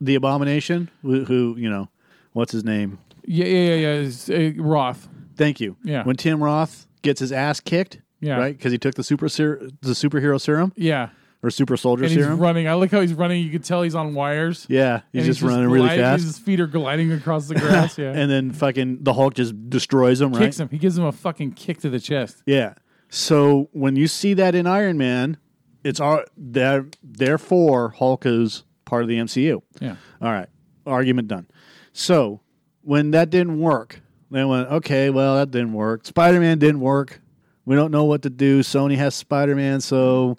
[0.00, 1.88] the Abomination, who, who you know,
[2.32, 2.98] what's his name?
[3.24, 3.92] Yeah, yeah, yeah, yeah.
[4.06, 5.08] It's, uh, Roth.
[5.36, 5.76] Thank you.
[5.84, 6.02] Yeah.
[6.04, 8.38] When Tim Roth gets his ass kicked, Yeah.
[8.38, 11.10] right, because he took the super ser- the superhero serum Yeah,
[11.42, 12.38] or super soldier and he's serum.
[12.40, 12.66] running.
[12.68, 13.42] I like how he's running.
[13.44, 14.66] You can tell he's on wires.
[14.68, 16.24] Yeah, he's just running really gliding- fast.
[16.24, 17.98] His feet are gliding across the grass.
[17.98, 20.42] Yeah, and then fucking the Hulk just destroys him, right?
[20.44, 20.68] kicks him.
[20.70, 22.42] He gives him a fucking kick to the chest.
[22.46, 22.74] Yeah.
[23.10, 25.36] So when you see that in Iron Man,
[25.84, 26.86] it's all there.
[27.02, 29.62] Therefore, Hulk is part of the MCU.
[29.80, 30.48] Yeah, All right,
[30.86, 31.46] argument done.
[31.92, 32.40] So
[32.82, 36.06] when that didn't work, they went, okay, well that didn't work.
[36.06, 37.20] Spider Man didn't work.
[37.64, 38.60] We don't know what to do.
[38.60, 40.36] Sony has Spider Man, so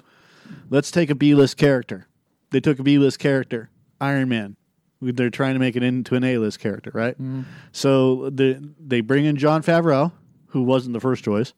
[0.70, 2.08] let's take a B list character.
[2.52, 3.70] They took a B list character,
[4.02, 4.56] Iron Man.
[5.02, 7.14] They're trying to make it into an A list character, right?
[7.14, 7.44] Mm-hmm.
[7.72, 10.12] So the, they bring in Jon Favreau,
[10.48, 11.54] who wasn't the first choice.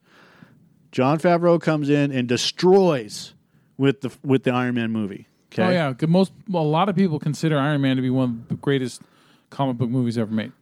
[0.92, 3.34] Jon Favreau comes in and destroys
[3.82, 5.26] with the with the Iron Man movie.
[5.52, 5.64] Okay.
[5.64, 8.54] Oh yeah, most a lot of people consider Iron Man to be one of the
[8.54, 9.02] greatest
[9.50, 10.52] comic book movies ever made.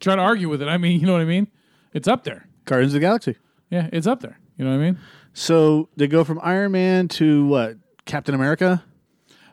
[0.00, 0.66] Try to argue with it.
[0.66, 1.46] I mean, you know what I mean?
[1.92, 2.48] It's up there.
[2.64, 3.36] Guardians of the Galaxy.
[3.70, 4.38] Yeah, it's up there.
[4.58, 4.98] You know what I mean?
[5.34, 7.76] So they go from Iron Man to what?
[8.06, 8.84] Captain America.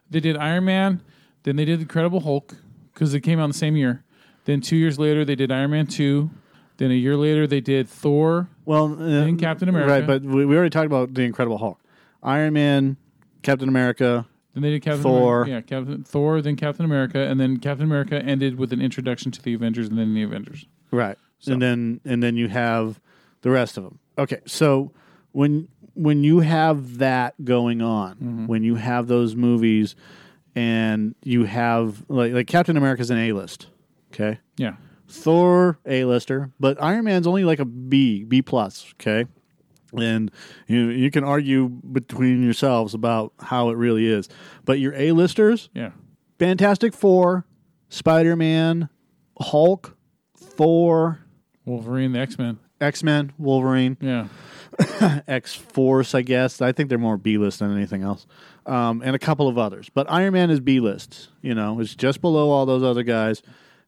[0.09, 1.01] They did Iron Man,
[1.43, 2.55] then they did Incredible Hulk
[2.93, 4.03] because they came out in the same year.
[4.45, 6.31] Then two years later, they did Iron Man two.
[6.77, 8.49] Then a year later, they did Thor.
[8.65, 9.91] Well, uh, And Captain America.
[9.91, 11.79] Right, but we, we already talked about the Incredible Hulk,
[12.23, 12.97] Iron Man,
[13.41, 14.25] Captain America.
[14.53, 15.43] Then they did Captain Thor.
[15.43, 15.51] America.
[15.51, 19.41] Yeah, Captain Thor, then Captain America, and then Captain America ended with an introduction to
[19.41, 20.65] the Avengers, and then the Avengers.
[20.91, 22.99] Right, and then and then you have
[23.41, 23.99] the rest of them.
[24.17, 24.91] Okay, so
[25.31, 28.47] when when you have that going on, Mm-hmm.
[28.47, 29.95] when you have those movies,
[30.53, 33.67] and you have like like Captain America's an A list.
[34.13, 34.75] Okay, Yeah,
[35.07, 38.93] Thor A lister, but Iron Man's only like a B, B plus.
[38.99, 39.25] Okay,
[39.93, 40.31] and
[40.67, 44.29] you you can argue between yourselves about how it really is,
[44.65, 45.91] but your A listers, yeah,
[46.39, 47.45] Fantastic Four,
[47.89, 48.89] Spider Man,
[49.39, 49.97] Hulk,
[50.35, 51.19] Thor,
[51.65, 52.59] Wolverine, the X Men.
[52.79, 54.27] X Men, Wolverine, Yeah,
[55.27, 56.15] X Force.
[56.15, 58.25] I guess I think they're more B list than anything else,
[58.65, 59.89] um, and a couple of others.
[59.93, 61.29] But Iron Man is B list.
[61.41, 63.43] You know, it's just below all those other guys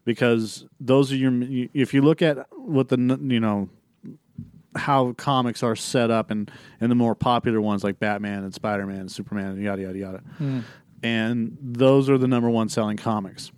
[0.06, 1.32] because those are your.
[1.74, 3.70] If you look at what the you know
[4.76, 8.86] how comics are set up and and the more popular ones like Batman and Spider
[8.86, 10.60] Man and Superman and yada yada yada, hmm.
[11.02, 13.52] and those are the number one selling comics.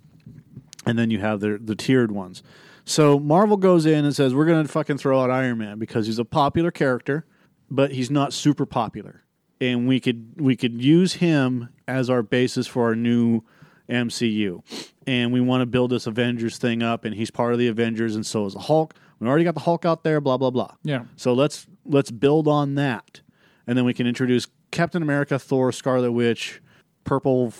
[0.84, 2.42] And then you have the the tiered ones.
[2.84, 6.06] So Marvel goes in and says we're going to fucking throw out Iron Man because
[6.06, 7.26] he's a popular character,
[7.70, 9.24] but he's not super popular,
[9.60, 13.42] and we could we could use him as our basis for our new
[13.88, 14.62] MCU.
[15.06, 18.16] And we want to build this Avengers thing up, and he's part of the Avengers,
[18.16, 18.94] and so is the Hulk.
[19.18, 20.72] We already got the Hulk out there, blah blah blah.
[20.82, 23.20] yeah, So let's let's build on that,
[23.66, 26.60] and then we can introduce Captain America, Thor, Scarlet Witch,
[27.04, 27.52] purple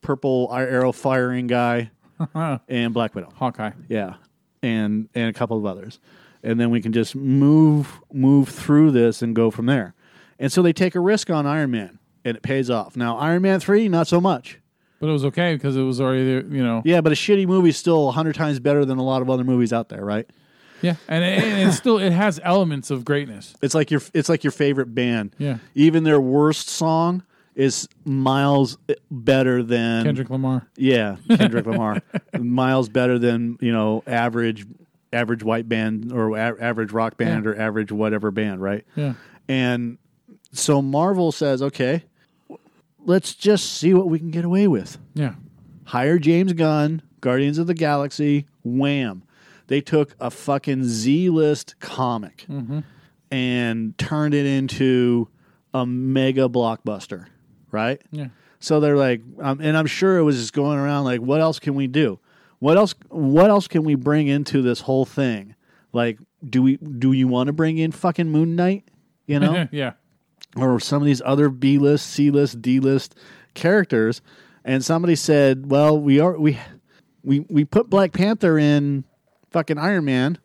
[0.00, 1.90] purple arrow firing guy,
[2.68, 3.32] and Black Widow.
[3.36, 3.72] Hawkeye.
[3.88, 4.14] Yeah,
[4.62, 6.00] and and a couple of others,
[6.42, 9.94] and then we can just move move through this and go from there.
[10.38, 12.96] And so they take a risk on Iron Man, and it pays off.
[12.96, 14.58] Now Iron Man three, not so much.
[14.98, 16.44] But it was okay because it was already there.
[16.46, 16.82] You know.
[16.84, 19.30] Yeah, but a shitty movie is still a hundred times better than a lot of
[19.30, 20.28] other movies out there, right?
[20.82, 23.54] Yeah, and, and it's still it has elements of greatness.
[23.62, 25.34] It's like your it's like your favorite band.
[25.38, 25.58] Yeah.
[25.74, 27.22] Even their worst song
[27.54, 30.66] is miles eh, better than Kendrick Lamar.
[30.76, 32.02] Yeah, Kendrick Lamar.
[32.38, 34.66] miles better than, you know, average
[35.12, 37.50] average white band or a- average rock band Yeah.
[37.50, 38.84] or average whatever band, right?
[38.96, 39.14] Yeah,
[39.48, 39.98] And
[40.52, 42.04] so Marvel says, "Okay,
[43.04, 45.34] let's just see what we can get away with." yeah,
[45.84, 49.22] Hire James Gunn, Guardians of the Galaxy, wham.
[49.66, 52.46] They took a fucking Z list comic
[53.30, 55.28] and turned it into
[55.72, 57.26] a mega blockbuster,
[57.70, 58.00] right?
[58.10, 58.28] yeah.
[58.60, 61.58] So they're like, um, and I'm sure it was just going around like, what else
[61.58, 62.20] can we do?
[62.60, 62.94] What else?
[63.08, 65.56] What else can we bring into this whole thing?
[65.92, 68.84] Like, do we do you want to bring in fucking Moon Knight?
[69.26, 69.94] You know, yeah.
[70.56, 73.16] or some of these other B list, C list, D list
[73.54, 74.22] characters.
[74.64, 76.56] And somebody said, "Well, we are we
[77.24, 79.02] we we put Black Panther in
[79.52, 80.38] fucking Iron Man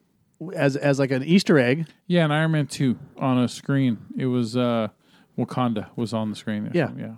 [0.56, 3.98] as as like an Easter egg." Yeah, and Iron Man two on a screen.
[4.18, 4.90] It was uh
[5.38, 6.70] Wakanda was on the screen.
[6.74, 6.90] Yeah.
[6.98, 7.14] yeah.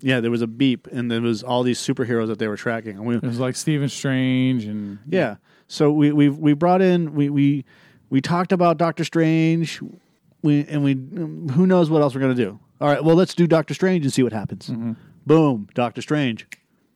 [0.00, 2.96] Yeah, there was a beep, and there was all these superheroes that they were tracking.
[2.96, 5.36] And we, It was like Stephen Strange and yeah,
[5.68, 7.64] so we we we brought in we we
[8.10, 9.80] we talked about Doctor Strange.
[10.42, 10.94] We and we
[11.54, 12.58] who knows what else we're gonna do.
[12.80, 14.70] All right, well let's do Doctor Strange and see what happens.
[15.26, 16.46] Boom, Doctor Strange.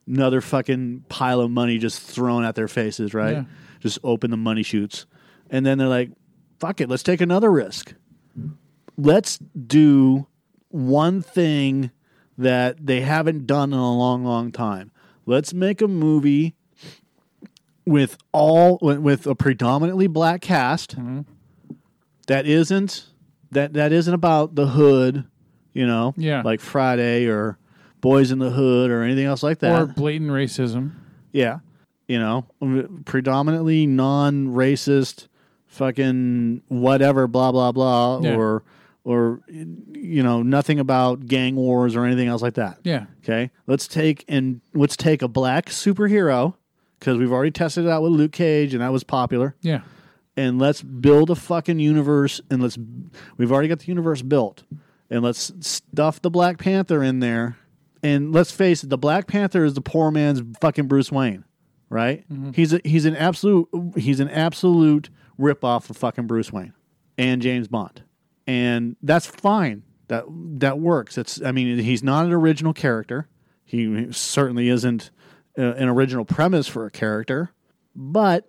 [0.07, 3.33] Another fucking pile of money just thrown at their faces, right?
[3.33, 3.45] Yeah.
[3.81, 5.07] Just open the money chutes.
[5.51, 6.11] And then they're like,
[6.59, 7.95] fuck it, let's take another risk.
[8.97, 10.27] Let's do
[10.69, 11.91] one thing
[12.37, 14.91] that they haven't done in a long, long time.
[15.27, 16.55] Let's make a movie
[17.87, 21.21] with all with a predominantly black cast mm-hmm.
[22.27, 23.07] that isn't
[23.51, 25.25] that that isn't about the hood,
[25.73, 26.43] you know, Yeah.
[26.43, 27.59] like Friday or
[28.05, 29.81] Boys in the Hood or anything else like that.
[29.83, 30.93] or blatant racism.
[31.33, 31.59] Yeah.
[32.07, 35.27] You know, um, predominantly non racist,
[35.67, 38.37] fucking whatever, blah, blah, blah, Yeah.
[38.37, 38.63] or,
[39.05, 42.79] or, you know, nothing about gang wars or anything else like that.
[42.85, 43.07] Yeah.
[43.23, 43.51] Okay.
[43.67, 46.55] Let's take and let's take a black superhero
[46.99, 49.55] because we've already tested it out with Luke Cage and that was popular.
[49.63, 49.81] Yeah.
[50.37, 52.77] And let's build a fucking universe and let's,
[53.37, 54.65] we've already got the universe built
[55.11, 57.57] and let's stuff the Black Panther in there.
[58.05, 61.45] And let's face it, the Black Panther is the poor man's fucking Bruce Wayne,
[61.89, 62.23] right?
[62.55, 66.75] He's a, he's an absolute he's an absolute rip off of fucking Bruce Wayne
[67.17, 68.03] and James Bond,
[68.47, 69.85] and that's fine.
[70.09, 71.17] That that works.
[71.17, 73.27] It's I mean he's not an original character.
[73.65, 75.11] He certainly isn't
[75.59, 77.53] uh, an original premise for a character,
[77.97, 78.45] but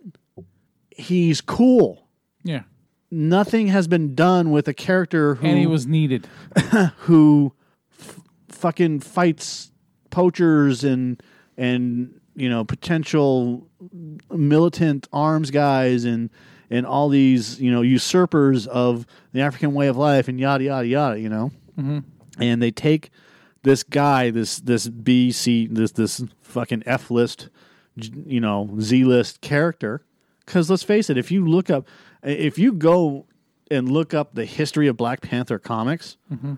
[0.90, 2.10] he's cool.
[2.44, 2.64] Yeah.
[3.10, 6.28] Nothing has been done with a character who And he was needed.
[6.98, 7.54] who
[8.56, 9.72] fucking fights
[10.10, 11.22] poachers and
[11.58, 13.68] and you know potential
[14.32, 16.30] militant arms guys and
[16.70, 20.88] and all these you know usurpers of the African way of life and yada yada
[20.88, 21.52] yada you know?
[21.78, 22.00] Mm-hmm.
[22.40, 23.12] And they take
[23.64, 27.50] this guy this this B C this this fucking F list
[27.96, 30.04] you know Z list character.
[30.46, 31.88] Because let's face it if you look up
[32.24, 33.26] if you go
[33.72, 36.54] and look up the history of Black Panther comics mm-hmm.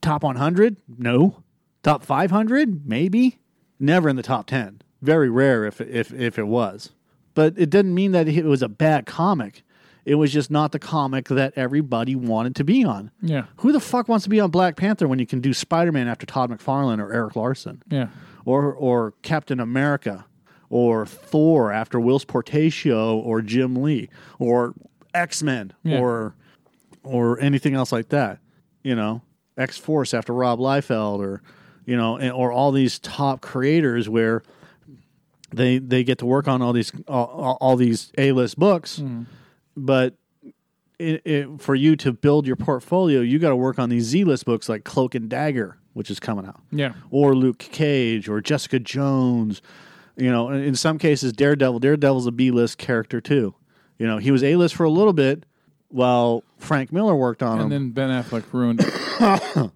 [0.00, 1.41] top 100 no
[1.82, 3.38] top 500 maybe
[3.78, 6.90] never in the top 10 very rare if if if it was
[7.34, 9.62] but it didn't mean that it was a bad comic
[10.04, 13.44] it was just not the comic that everybody wanted to be on Yeah.
[13.58, 16.26] who the fuck wants to be on Black Panther when you can do Spider-Man after
[16.26, 18.08] Todd McFarlane or Erik Larsen Yeah.
[18.44, 20.24] or or Captain America
[20.70, 24.08] or Thor after Whilce Portacio or Jim Lee
[24.40, 24.74] or
[25.14, 26.00] X-Men Yeah.
[26.00, 26.34] or
[27.04, 28.38] or anything else like that.
[28.82, 29.22] You know,
[29.56, 31.42] X Force after Rob Liefeld or
[31.84, 34.42] you know, or all these top creators where
[35.52, 39.24] they they get to work on all these all, all- these A list books, mm-hmm.
[39.76, 40.14] but
[40.98, 44.24] it, it, for you to build your portfolio, you got to work on these Z
[44.24, 46.92] list books like Cloak and Dagger, which is coming out Yeah.
[47.10, 49.60] or Luke Cage or Jessica Jones.
[50.16, 51.80] You know, in some cases, Daredevil.
[51.80, 53.54] Daredevil's a B list character too.
[53.98, 55.44] You know, he was A list for a little bit
[55.88, 57.62] while Frank Miller worked on him.
[57.64, 59.70] And then Ben Affleck ruined it.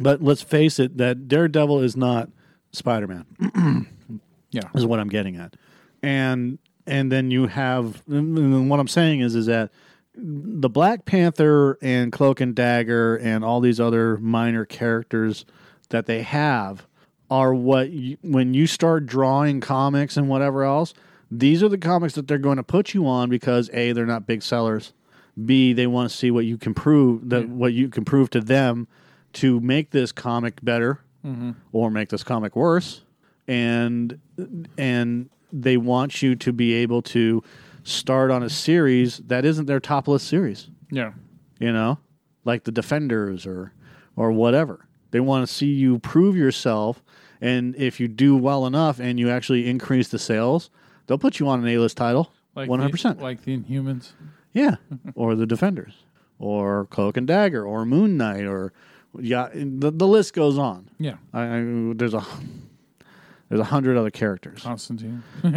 [0.00, 2.30] But let's face it, that Daredevil is not
[2.72, 3.86] Spider Man.
[4.50, 4.62] Yeah.
[4.74, 5.56] is what I'm getting at.
[6.02, 9.70] And and then you have and what I'm saying is is that
[10.14, 15.44] the Black Panther and Cloak and Dagger and all these other minor characters
[15.90, 16.86] that they have
[17.30, 20.94] are what you, when you start drawing comics and whatever else,
[21.30, 24.26] these are the comics that they're going to put you on because a they're not
[24.26, 24.94] big sellers,
[25.44, 28.40] b they want to see what you can prove that what you can prove to
[28.40, 28.88] them
[29.34, 31.52] to make this comic better mm-hmm.
[31.72, 33.02] or make this comic worse
[33.46, 34.18] and
[34.76, 37.42] and they want you to be able to
[37.82, 40.68] start on a series that isn't their top list series.
[40.90, 41.12] Yeah.
[41.58, 41.98] you know
[42.44, 43.72] like the defenders or
[44.16, 44.86] or whatever.
[45.10, 47.02] They want to see you prove yourself
[47.40, 50.70] and if you do well enough and you actually increase the sales
[51.06, 54.12] they'll put you on an a-list title Like 100% The, like the Inhumans.
[54.52, 54.76] yeah,
[55.14, 55.94] or the Defenders,
[56.38, 58.72] or Cloak and Dagger, or Moon Knight, or
[59.18, 60.90] yeah, the, the list goes on.
[60.98, 61.16] Yeah.
[61.32, 62.24] I, I, there's a
[63.48, 64.62] there's a hundred other characters.
[64.62, 65.22] Constantine.
[65.40, 65.48] For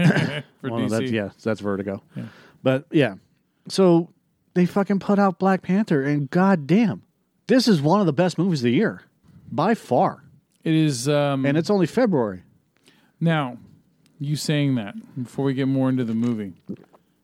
[0.63, 0.89] Well, DC.
[0.89, 2.01] that's yeah, that's Vertigo.
[2.15, 2.23] Yeah.
[2.63, 3.15] But yeah,
[3.67, 4.09] so
[4.53, 7.03] they fucking put out Black Panther, and goddamn,
[7.47, 9.01] this is one of the best movies of the year
[9.51, 10.23] by far,
[10.63, 11.09] It is.
[11.09, 12.43] Um, and it's only February.
[13.19, 13.57] Now,
[14.19, 16.53] you saying that before we get more into the movie,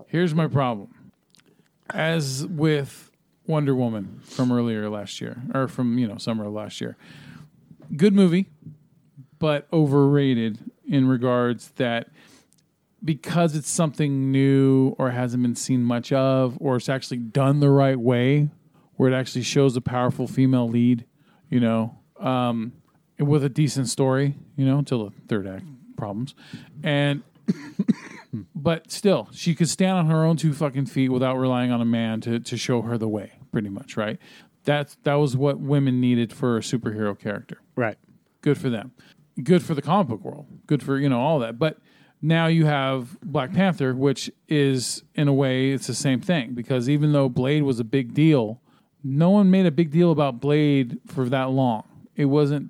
[0.07, 0.89] here's my problem.
[1.91, 3.06] As with
[3.47, 6.97] Wonder Woman from earlier last year, or from you know summer of last year,
[7.95, 8.47] good movie,
[9.39, 12.09] but overrated in regards that
[13.03, 17.69] because it's something new or hasn't been seen much of, or it's actually done the
[17.69, 18.49] right way,
[18.95, 21.05] where it actually shows a powerful female lead,
[21.49, 22.73] you know, um,
[23.19, 26.35] with a decent story, you know, until the third act problems,
[26.83, 27.23] and
[28.55, 31.85] but still, she could stand on her own two fucking feet without relying on a
[31.85, 34.19] man to to show her the way, pretty much, right?
[34.65, 37.59] That's that was what women needed for a superhero character.
[37.75, 37.97] Right.
[38.41, 38.91] good for them.
[39.41, 40.45] Good for the comic book world.
[40.67, 41.57] Good for you know all that.
[41.57, 41.79] But
[42.21, 46.53] now you have black panther which is in a way it's the same thing.
[46.53, 48.61] Because even though blade was a big deal
[49.03, 51.83] no one made a big deal about blade for that long.
[52.15, 52.69] It wasn't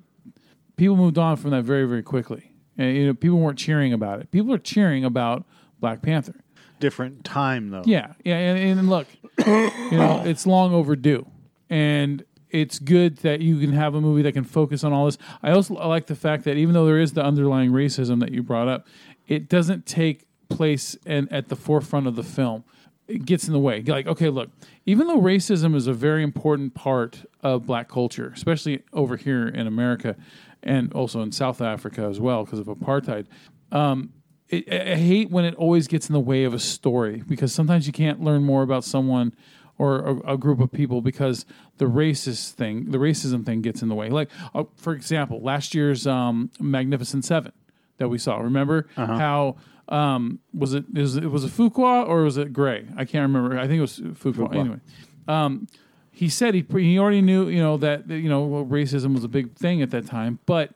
[0.76, 2.54] people moved on from that very very quickly.
[2.78, 4.30] And you know people weren't cheering about it.
[4.30, 5.44] People are cheering about
[5.80, 6.40] black panther
[6.80, 7.82] Different time though.
[7.84, 9.06] yeah, yeah, and, and look,
[9.46, 11.26] you know, it's long overdue,
[11.68, 15.18] and it's good that you can have a movie that can focus on all this.
[15.42, 18.42] I also like the fact that even though there is the underlying racism that you
[18.42, 18.86] brought up,
[19.26, 22.64] it doesn't take place and at the forefront of the film.
[23.06, 23.82] It gets in the way.
[23.82, 24.50] Like, okay, look,
[24.84, 29.66] even though racism is a very important part of black culture, especially over here in
[29.66, 30.14] America
[30.62, 33.26] and also in South Africa as well because of apartheid,
[33.72, 34.12] um,
[34.48, 37.86] it, I hate when it always gets in the way of a story because sometimes
[37.86, 39.34] you can't learn more about someone
[39.78, 41.46] or a, a group of people because
[41.78, 44.08] the racist thing, the racism thing gets in the way.
[44.10, 47.52] Like, uh, for example, last year's um, Magnificent Seven
[47.98, 48.38] that we saw.
[48.38, 49.56] Remember how
[49.88, 50.84] um, was it?
[50.94, 52.86] Is it was it Fuqua or was it Gray?
[52.96, 53.58] I can't remember.
[53.58, 54.54] I think it was Fuqua.
[54.54, 54.80] Anyway,
[55.28, 55.68] um,
[56.10, 59.54] he said he he already knew you know that you know racism was a big
[59.54, 60.74] thing at that time, but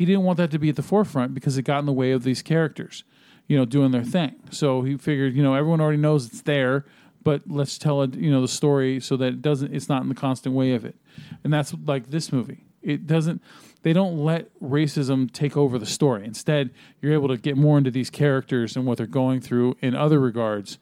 [0.00, 2.12] he didn't want that to be at the forefront because it got in the way
[2.12, 3.04] of these characters,
[3.48, 4.34] you know, doing their thing.
[4.50, 6.86] So he figured, you know, everyone already knows it's there,
[7.22, 10.08] but let's tell it, you know, the story so that it doesn't, it's not in
[10.08, 10.96] the constant way of it.
[11.44, 12.64] And that's like this movie.
[12.80, 13.42] It doesn't,
[13.82, 16.24] they don't let racism take over the story.
[16.24, 16.70] Instead,
[17.02, 20.18] you're able to get more into these characters and what they're going through in other
[20.18, 20.78] regards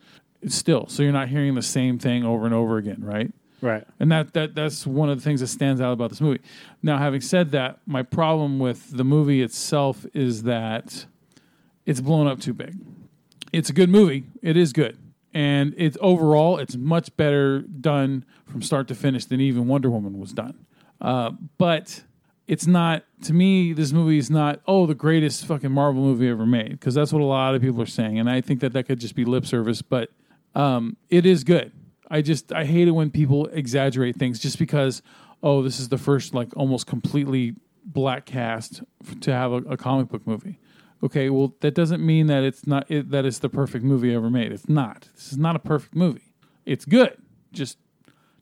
[0.46, 0.86] still.
[0.86, 3.32] So you're not hearing the same thing over and over again, right?
[3.60, 3.84] Right.
[3.98, 6.40] And that, that that's one of the things that stands out about this movie.
[6.82, 11.06] Now, having said that, my problem with the movie itself is that
[11.84, 12.76] it's blown up too big.
[13.52, 14.26] It's a good movie.
[14.42, 14.96] It is good.
[15.34, 20.18] And it's overall, it's much better done from start to finish than even Wonder Woman
[20.18, 20.66] was done.
[21.00, 22.04] Uh, but
[22.46, 26.46] it's not, to me, this movie is not, oh, the greatest fucking Marvel movie ever
[26.46, 26.70] made.
[26.70, 28.18] Because that's what a lot of people are saying.
[28.18, 29.82] And I think that that could just be lip service.
[29.82, 30.10] But
[30.54, 31.72] um, it is good.
[32.10, 35.02] I just I hate it when people exaggerate things just because
[35.42, 37.54] oh this is the first like almost completely
[37.84, 40.58] black cast f- to have a, a comic book movie.
[41.02, 44.30] Okay, well that doesn't mean that it's not it, that it's the perfect movie ever
[44.30, 44.52] made.
[44.52, 45.08] It's not.
[45.14, 46.34] This is not a perfect movie.
[46.64, 47.16] It's good.
[47.52, 47.78] Just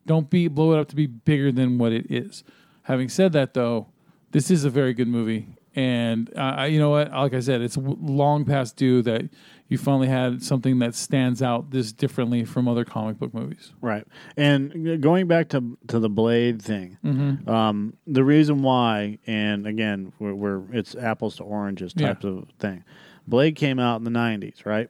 [0.06, 2.44] don't be blow it up to be bigger than what it is.
[2.84, 3.88] Having said that, though,
[4.30, 7.12] this is a very good movie, and uh, you know what?
[7.12, 9.29] Like I said, it's long past due that
[9.68, 13.72] you finally had something that stands out this differently from other comic book movies.
[13.81, 14.05] Right.
[14.37, 17.49] And going back to to the Blade thing, Mm-hmm.
[17.49, 22.09] um, the reason why, and again, we're, we're it's apples to oranges Yeah.
[22.14, 22.83] type of thing.
[23.29, 24.89] Blade came out in the '90s, right?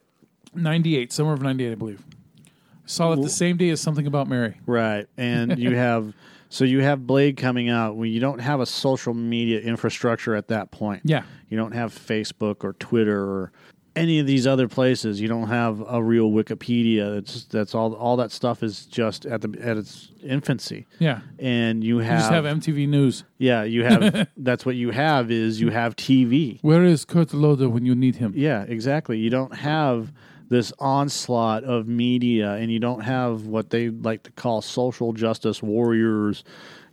[0.55, 2.01] Ninety eight, summer of ninety eight, I believe.
[2.45, 2.49] I
[2.89, 4.59] saw it the same day as something about Mary.
[4.65, 5.07] Right.
[5.17, 6.13] And you have
[6.49, 10.47] so you have Blade coming out when you don't have a social media infrastructure at
[10.49, 11.01] that point.
[11.05, 11.23] Yeah.
[11.49, 13.51] You don't have Facebook or Twitter or
[13.95, 15.19] any of these other places.
[15.19, 17.17] You don't have a real Wikipedia.
[17.17, 20.85] It's that's all all that stuff is just at the at its infancy.
[20.99, 21.21] Yeah.
[21.39, 23.23] And you You just have MTV News.
[23.39, 26.59] yeah, you have that's what you have is you have TV.
[26.61, 28.33] Where is Kurt Loder when you need him?
[28.35, 29.17] Yeah, exactly.
[29.17, 30.13] You don't have
[30.49, 35.61] this onslaught of media, and you don't have what they like to call social justice
[35.61, 36.43] warriors,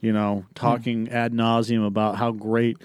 [0.01, 2.79] you know, talking ad nauseum about how great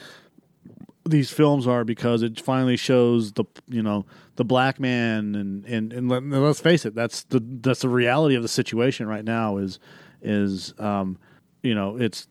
[1.05, 4.05] these films are because it finally shows the you know
[4.35, 8.35] the black man and and and let, let's face it that's the that's the reality
[8.35, 9.79] of the situation right now is
[10.21, 11.17] is um
[11.63, 12.27] you know it's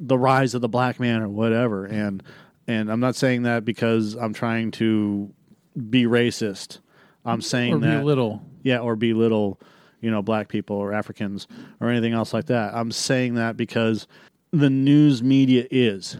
[0.00, 1.84] the rise of the black man or whatever.
[1.84, 2.22] And
[2.66, 5.32] and I'm not saying that because I'm trying to
[5.90, 6.78] be racist
[7.24, 8.42] I'm saying Or that belittle.
[8.62, 9.60] yeah, or belittle,
[10.00, 11.46] you know, black people or Africans
[11.80, 12.74] or anything else like that.
[12.74, 14.06] I'm saying that because
[14.52, 16.16] the news media is.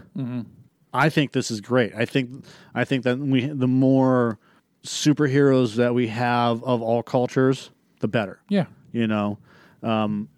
[0.93, 1.93] I think this is great.
[1.95, 2.45] I think
[2.75, 4.37] I think that we the more
[4.85, 8.39] superheroes that we have of all cultures, the better.
[8.49, 8.65] Yeah.
[8.91, 9.39] You know,
[9.81, 10.29] um,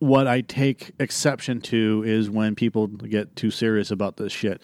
[0.00, 4.62] what I take exception to is when people get too serious about this shit.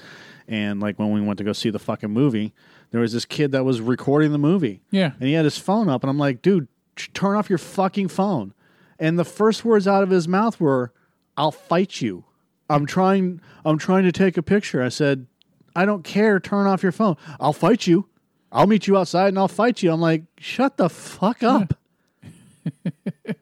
[0.49, 2.53] And like when we went to go see the fucking movie,
[2.91, 4.83] there was this kid that was recording the movie.
[4.91, 5.13] Yeah.
[5.19, 6.69] And he had his phone up, and I'm like, dude,
[7.15, 8.55] turn off your fucking phone.
[8.99, 10.93] And the first words out of his mouth were,
[11.37, 12.25] "I'll fight you."
[12.71, 13.41] I'm trying.
[13.65, 14.83] I'm trying to take a picture.
[14.83, 15.27] I said,
[15.75, 16.41] "I don't care.
[16.41, 17.17] Turn off your phone.
[17.39, 18.09] I'll fight you.
[18.51, 21.75] I'll meet you outside and I'll fight you." I'm like, "Shut the fuck up."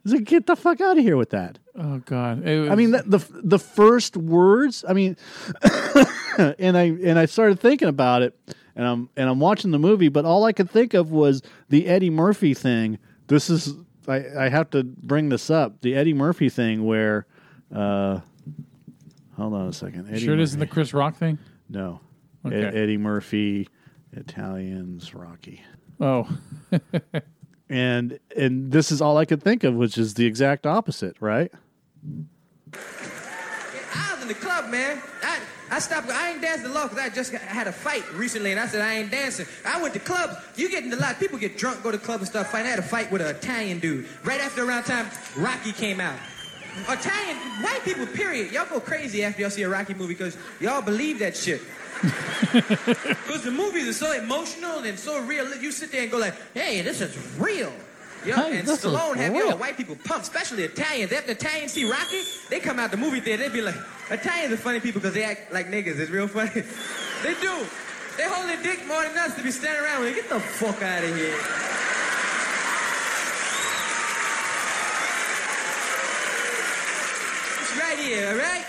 [0.02, 1.58] He's like, Get the fuck out of here with that.
[1.76, 2.46] Oh God.
[2.46, 4.84] It I mean, the the, the first words.
[4.88, 5.16] I mean,
[6.58, 8.38] and I and I started thinking about it,
[8.76, 11.86] and I'm and I'm watching the movie, but all I could think of was the
[11.86, 12.98] Eddie Murphy thing.
[13.26, 13.74] This is
[14.08, 15.80] I, I have to bring this up.
[15.80, 17.26] The Eddie Murphy thing, where,
[17.74, 18.20] uh,
[19.36, 20.08] hold on a second.
[20.10, 21.38] Eddie sure it isn't the Chris Rock thing.
[21.68, 22.00] no,
[22.44, 23.68] Ed- Eddie Murphy,
[24.12, 25.62] Italians, Rocky.
[26.00, 26.28] Oh,
[27.68, 31.50] and and this is all I could think of, which is the exact opposite, right?
[32.74, 35.00] I was in the club, man.
[35.22, 36.10] I, I stopped.
[36.10, 38.94] I ain't dancing alone because I just had a fight recently, and I said I
[38.94, 39.46] ain't dancing.
[39.64, 40.36] I went to clubs.
[40.56, 41.18] You get in a lot.
[41.18, 42.50] People get drunk, go to clubs and stuff.
[42.52, 42.66] Fight.
[42.66, 45.06] I had a fight with an Italian dude right after around time
[45.36, 46.18] Rocky came out.
[46.88, 48.52] Italian white people, period.
[48.52, 51.60] Y'all go crazy after y'all see a Rocky movie because y'all believe that shit.
[52.54, 55.52] Because the movies are so emotional and so real.
[55.56, 57.72] You sit there and go like, "Hey, this is real."
[58.24, 59.48] Yeah, Hey, and Stallone have real.
[59.50, 61.12] y'all white people pumped, especially Italians.
[61.12, 63.42] After Italians see Rocky, they come out the movie theater.
[63.48, 63.76] They be like,
[64.10, 65.98] Italians are funny people because they act like niggas.
[65.98, 66.50] It's real funny.
[67.22, 67.54] they do.
[68.16, 70.14] They hold their dick more than us to be standing around with.
[70.14, 71.36] Get the fuck out of here.
[77.60, 78.64] It's right here, all right?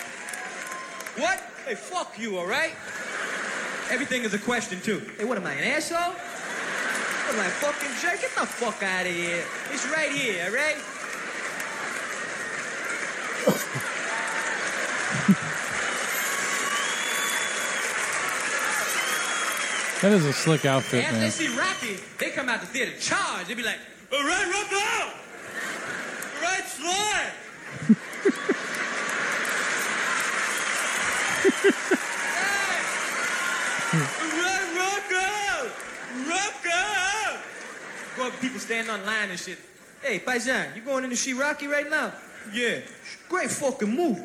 [1.18, 1.40] What?
[1.66, 2.74] Hey, fuck you, all right?
[3.90, 5.02] Everything is a question too.
[5.18, 6.14] Hey, what am I, an asshole?
[7.28, 8.22] I, a fucking jerk?
[8.22, 9.44] Get the fuck out of here.
[9.72, 10.78] It's right here, all right?
[20.02, 21.32] That is a slick outfit, After they man.
[21.32, 23.48] see Rocky, they come out the theater charged.
[23.50, 23.80] They be like,
[24.14, 25.14] all right, Rocco!
[26.36, 28.36] All right, Sly!
[32.36, 32.82] Hey!
[33.94, 35.70] All right, Rocco!
[36.30, 37.15] Rocco!
[38.16, 39.58] Go up, people standing on line and shit.
[40.02, 42.14] Hey, Paisan, you going in to see right now?
[42.54, 42.80] Yeah.
[43.28, 44.18] Great fucking move.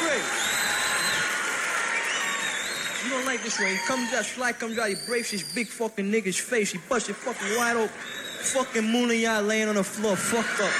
[0.00, 0.22] Great.
[3.04, 3.68] You don't like this one.
[3.70, 6.72] He comes out, Sly comes out, he breaks his big fucking nigga's face.
[6.72, 7.88] He busts it fucking wide open.
[7.88, 10.72] Fucking Moonlight laying on the floor, fucked up.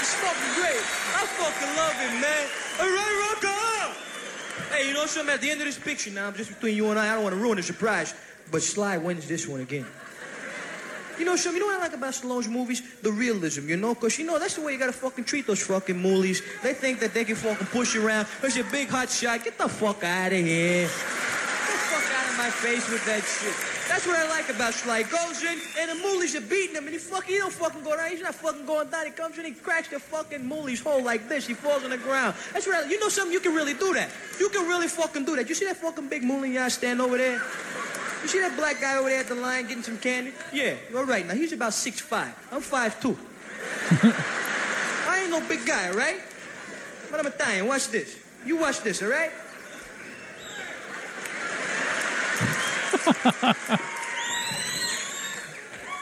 [0.00, 0.84] It's fucking great.
[1.16, 2.48] I fucking love it, man.
[2.80, 3.65] All right, Rocco!
[4.76, 5.32] Hey, you know something?
[5.32, 7.34] At the end of this picture now, just between you and I, I don't want
[7.34, 8.14] to ruin the surprise,
[8.50, 9.86] but Sly wins this one again.
[11.18, 11.58] You know something?
[11.58, 12.82] You know what I like about Stallone's movies?
[13.00, 13.94] The realism, you know?
[13.94, 16.42] Because, you know, that's the way you gotta fucking treat those fucking moolies.
[16.62, 18.28] They think that they can fucking push you around.
[18.42, 19.44] There's your big hot shot.
[19.44, 20.82] Get the fuck out of here.
[20.82, 23.75] Get the fuck out of my face with that shit.
[23.88, 25.04] That's what I like about Sly.
[25.04, 27.84] He goes in, and the moolies are beating him, and he fucking, he don't fucking
[27.84, 28.10] go down.
[28.10, 29.06] He's not fucking going down.
[29.06, 31.46] He comes in, he cracks the fucking moolie's hole like this.
[31.46, 32.34] He falls on the ground.
[32.52, 33.32] That's what I, you know something?
[33.32, 34.10] You can really do that.
[34.40, 35.48] You can really fucking do that.
[35.48, 37.40] You see that fucking big moolie guy stand over there?
[38.22, 40.32] You see that black guy over there at the line getting some candy?
[40.52, 41.26] Yeah, all right.
[41.26, 42.32] Now he's about 6'5".
[42.50, 43.16] I'm 5'2".
[45.08, 46.20] I ain't no big guy, right?
[47.10, 47.68] But I'm Italian.
[47.68, 48.18] Watch this.
[48.44, 49.30] You watch this, all right?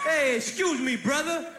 [0.05, 1.53] hey, excuse me, brother.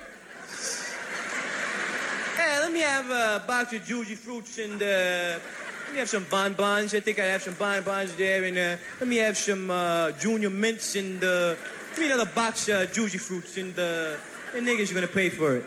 [2.36, 5.38] Hey, let me have a box of juicy fruits and uh,
[5.86, 6.96] let me have some bonbons.
[6.96, 10.50] I think I have some bonbons there, and uh, let me have some uh, junior
[10.50, 11.54] mints and uh,
[11.91, 14.18] give me another box of juicy fruits, and uh,
[14.52, 15.66] the niggas are gonna pay for it.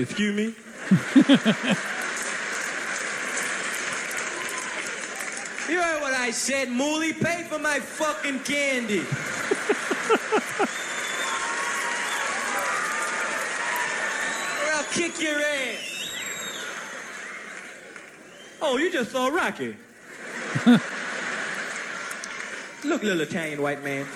[0.00, 0.52] Excuse me.
[5.74, 7.12] You heard what I said, Mooly.
[7.12, 9.00] Pay for my fucking candy.
[9.00, 9.04] or
[14.72, 16.12] I'll kick your ass.
[18.62, 19.74] Oh, you just saw Rocky.
[22.84, 24.06] Look, little Italian white man.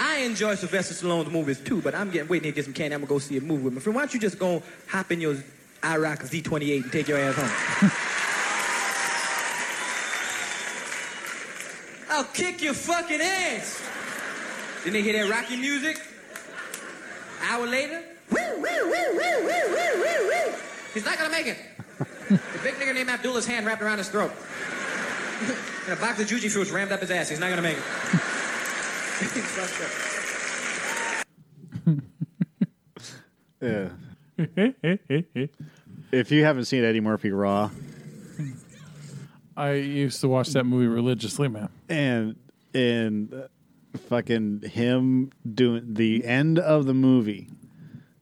[0.00, 2.94] I enjoy Sylvester Stallone's movies too, but I'm getting waiting here to get some candy.
[2.94, 3.94] I'm gonna go see a movie with my friend.
[3.94, 5.34] Why don't you just go hop in your
[5.82, 7.90] IROC Z28 and take your ass home?
[12.18, 13.80] I'll kick your fucking ass.
[14.82, 16.02] Didn't they hear that Rocky music?
[17.44, 18.02] Hour later,
[18.32, 20.54] woo, woo, woo, woo, woo, woo, woo, woo.
[20.94, 21.58] He's not gonna make it.
[22.28, 24.32] the big nigga named Abdullah's hand wrapped around his throat.
[25.86, 27.28] and a box of juji fruits rammed up his ass.
[27.28, 27.84] He's not gonna make it.
[29.20, 29.80] He's fucked
[31.86, 32.02] up.
[33.60, 33.90] Yeah.
[36.10, 37.70] if you haven't seen Eddie Murphy Raw,
[39.58, 41.68] I used to watch that movie religiously, man.
[41.88, 42.36] and
[42.74, 43.48] and
[44.08, 47.48] fucking him doing the end of the movie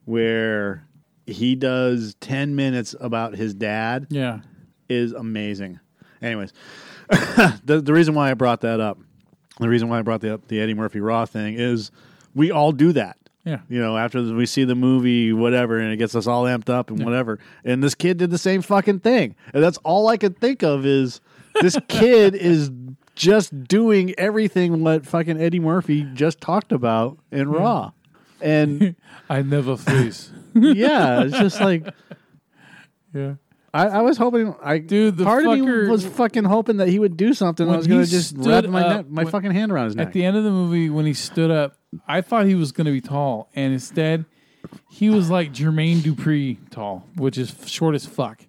[0.05, 0.87] where
[1.25, 4.39] he does 10 minutes about his dad Yeah.
[4.89, 5.79] is amazing.
[6.21, 6.53] Anyways,
[7.09, 8.97] the the reason why I brought that up,
[9.59, 11.91] the reason why I brought the the Eddie Murphy Raw thing is
[12.33, 13.17] we all do that.
[13.47, 13.59] Yeah.
[13.69, 16.89] You know, after we see the movie, whatever, and it gets us all amped up
[16.89, 17.39] and whatever.
[17.63, 19.35] And this kid did the same fucking thing.
[19.53, 21.21] And that's all I could think of is
[21.61, 22.69] this kid is
[23.15, 27.91] just doing everything what fucking Eddie Murphy just talked about in Raw.
[28.41, 28.95] And
[29.29, 30.29] I never freeze.
[30.53, 31.87] yeah, it's just like
[33.13, 33.35] yeah.
[33.73, 36.99] I, I was hoping I Dude, the part of me was fucking hoping that he
[36.99, 37.69] would do something.
[37.69, 40.07] I was gonna just wrap my neck, my when- fucking hand around his neck.
[40.07, 41.76] At the end of the movie, when he stood up,
[42.07, 44.25] I thought he was going to be tall, and instead,
[44.89, 48.41] he was like Jermaine Dupri tall, which is short as fuck.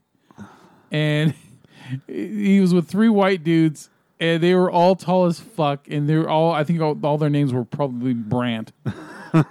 [0.91, 1.35] And
[2.07, 6.17] he was with three white dudes, and they were all tall as fuck, and they
[6.17, 8.73] were all, I think all, all their names were probably Brandt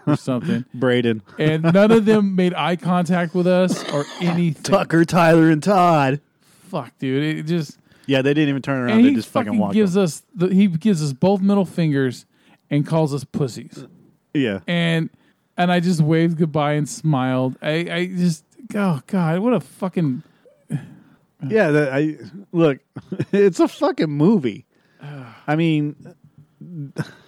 [0.05, 0.65] or something.
[0.73, 4.63] Braden, And none of them made eye contact with us or anything.
[4.63, 6.19] Tucker, Tyler, and Todd.
[6.69, 7.37] Fuck, dude.
[7.37, 7.77] It just.
[8.07, 8.89] Yeah, they didn't even turn around.
[8.97, 9.73] and They he just fucking fucking walked.
[9.73, 10.03] gives up.
[10.03, 12.25] us the, he gives us both middle fingers
[12.69, 13.85] and calls us pussies.
[14.33, 15.09] Yeah, And
[15.57, 17.57] and I just waved goodbye and smiled.
[17.61, 18.43] I, I just
[18.75, 20.23] oh god, what a fucking
[21.47, 21.71] yeah.
[21.71, 22.17] That, I
[22.51, 22.79] look.
[23.31, 24.65] It's a fucking movie.
[25.47, 25.95] I mean,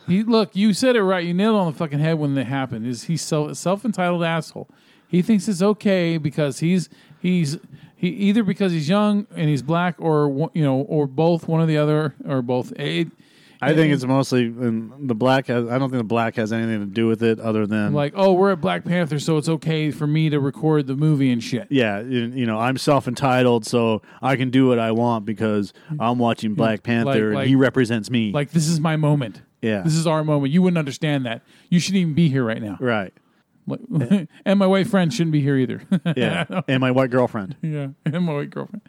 [0.07, 1.25] he look, you said it right.
[1.25, 2.85] You nailed it on the fucking head when it happened.
[2.85, 4.69] Is he self self entitled asshole.
[5.07, 7.57] He thinks it's okay because he's he's
[7.95, 11.65] he either because he's young and he's black or you know or both one or
[11.65, 12.71] the other or both.
[12.73, 13.07] It,
[13.61, 15.67] I think it's mostly and the black has.
[15.67, 18.33] I don't think the black has anything to do with it, other than like, oh,
[18.33, 21.67] we're at Black Panther, so it's okay for me to record the movie and shit.
[21.69, 25.73] yeah, you, you know, I'm self entitled, so I can do what I want because
[25.99, 28.31] I'm watching Black Panther like- and he represents me.
[28.31, 29.41] Like this is my moment.
[29.61, 29.81] Yeah.
[29.81, 30.53] This is our moment.
[30.53, 31.41] You wouldn't understand that.
[31.69, 32.77] You shouldn't even be here right now.
[32.79, 33.13] right.
[33.67, 35.81] Like- and my white friend shouldn't be here either.
[36.15, 37.55] Yeah, and my white girlfriend.
[37.61, 38.81] yeah, and my white girlfriend.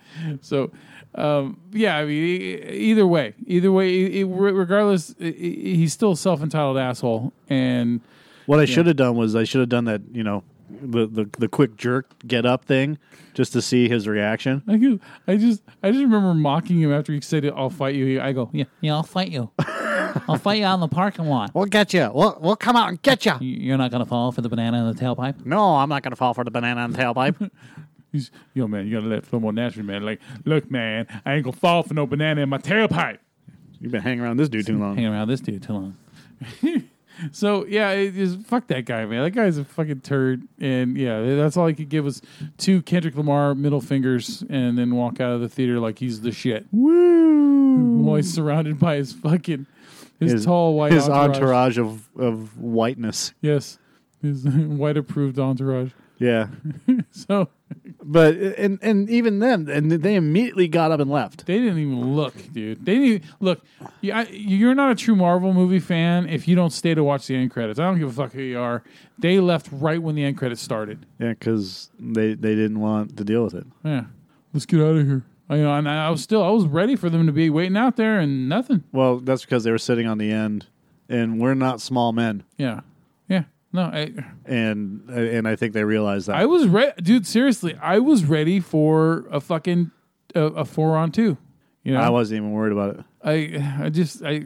[0.43, 0.71] So,
[1.15, 6.79] um, yeah, I mean, either way, either way, e- regardless, he's still a self entitled
[6.79, 7.33] asshole.
[7.49, 8.01] And
[8.47, 10.03] What I should have done was I should have done that.
[10.13, 12.99] You know, the the the quick jerk get up thing
[13.35, 14.63] just to see his reaction.
[14.69, 18.21] I, go- I just, I just remember mocking him after he said, "I'll fight you."
[18.21, 19.51] I go, "Yeah, yeah, I'll fight you.
[20.29, 21.53] I'll fight you out in the parking lot.
[21.55, 22.11] We'll get you.
[22.15, 23.35] We'll we'll come out and get you.
[23.41, 26.17] You're not gonna fall for the banana in the tailpipe." No, I'm not going to
[26.17, 27.51] fall for the banana and tailpipe.
[28.13, 30.05] He's, yo, man, you gotta let it flow more naturally, man.
[30.05, 33.19] Like, look, man, I ain't gonna fall for no banana in my tailpipe.
[33.81, 34.97] You've been hanging around this dude too long.
[34.97, 35.97] Hanging around this dude too long.
[37.33, 39.23] so yeah, it just fuck that guy, man.
[39.23, 42.21] That guy's a fucking turd, and yeah, that's all he could give was
[42.59, 46.33] two Kendrick Lamar middle fingers, and then walk out of the theater like he's the
[46.33, 46.67] shit.
[46.73, 48.03] Woo!
[48.03, 49.67] While he's surrounded by his fucking
[50.19, 51.79] his, His tall white his entourage.
[51.79, 53.33] entourage of of whiteness.
[53.41, 53.79] Yes,
[54.21, 55.93] his white approved entourage.
[56.21, 56.49] Yeah,
[57.11, 57.49] So
[58.03, 61.47] but and and even then, and they immediately got up and left.
[61.47, 62.85] They didn't even look, dude.
[62.85, 63.61] They didn't even, look.
[64.01, 67.27] You, I, you're not a true Marvel movie fan if you don't stay to watch
[67.27, 67.79] the end credits.
[67.79, 68.83] I don't give a fuck who you are.
[69.19, 71.07] They left right when the end credits started.
[71.19, 73.67] Yeah, because they they didn't want to deal with it.
[73.85, 74.05] Yeah,
[74.53, 75.25] let's get out of here.
[75.49, 77.77] I, you know, and I was still I was ready for them to be waiting
[77.77, 78.85] out there and nothing.
[78.93, 80.67] Well, that's because they were sitting on the end,
[81.09, 82.81] and we're not small men, yeah.
[83.73, 84.13] No, I
[84.47, 86.37] and and I think they realized that.
[86.37, 87.27] I was ready, dude.
[87.27, 89.91] Seriously, I was ready for a fucking
[90.35, 91.37] a, a four on two.
[91.85, 93.05] You know, I wasn't even worried about it.
[93.23, 94.43] I I just I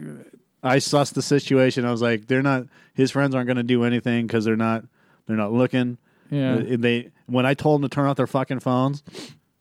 [0.63, 1.85] I sussed the situation.
[1.85, 2.67] I was like, they're not.
[2.93, 4.85] His friends aren't going to do anything because they're not.
[5.25, 5.97] They're not looking.
[6.29, 6.55] yeah.
[6.55, 9.03] Uh, They when I told them to turn off their fucking phones,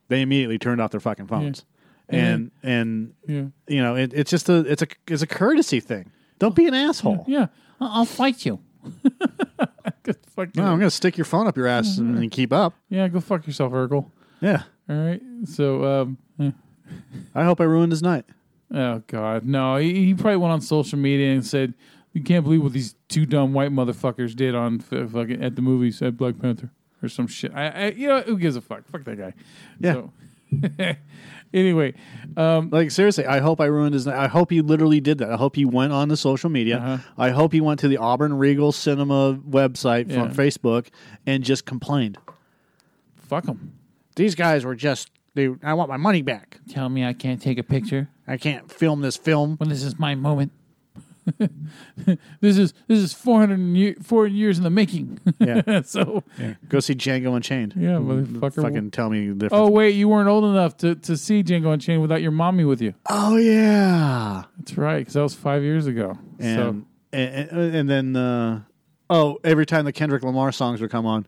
[0.09, 1.65] they immediately turned off their fucking phones.
[2.11, 3.45] And and yeah.
[3.67, 6.13] you know, it, it's just a it's a it's a courtesy thing.
[6.39, 7.25] Don't be an asshole.
[7.27, 7.47] Yeah,
[7.81, 8.61] I'll fight you.
[10.35, 12.75] Fucking- No, I'm going to stick your phone up your ass and, and keep up.
[12.89, 14.11] yeah, go fuck yourself, Urkel.
[14.41, 14.63] Yeah.
[14.89, 15.21] All right.
[15.47, 16.51] So, um, eh.
[17.35, 18.25] I hope I ruined his night.
[18.73, 19.77] oh god, no.
[19.77, 21.73] He, he probably went on social media and said,
[22.13, 25.63] "You can't believe what these two dumb white motherfuckers did on f- fucking at the
[25.63, 26.71] movies at Black Panther
[27.03, 28.87] or some shit." I, I you know, who gives a fuck?
[28.91, 29.33] Fuck that guy.
[29.81, 29.93] Yeah.
[29.95, 30.13] So,
[31.55, 31.95] anyway,
[32.37, 34.07] um, Like seriously, I hope I ruined his.
[34.07, 35.31] I hope he literally did that.
[35.31, 36.77] I hope he went on the social media.
[36.79, 36.99] Uh-huh.
[37.17, 40.25] I hope he went to the Auburn Regal Cinema website Yeah.
[40.27, 40.89] from Facebook
[41.27, 42.19] and just complained.
[43.17, 43.73] fuck them.
[44.17, 45.11] These guys were just.
[45.35, 46.61] They, I want my money back.
[46.69, 49.57] Tell me I can't take a picture I can't film this film.
[49.57, 50.53] when this is my moment.
[52.41, 55.21] this is this is 400 year, 400 years in the making.
[55.39, 55.83] Yeah.
[55.85, 56.23] so
[56.69, 57.75] Go see Django Unchained.
[57.77, 58.63] yeah, motherfucker.
[58.63, 59.53] Fucking tell me the difference.
[59.53, 62.81] Oh wait, you weren't old enough to, to see Django Unchained without your mommy with
[62.83, 62.95] you.
[63.09, 64.45] Oh yeah.
[64.59, 66.19] That's right, because that was five years ago.
[66.39, 66.69] And so
[67.13, 68.61] and, and, and then uh,
[69.11, 71.27] oh, every time the Kendrick Lamar songs would come on,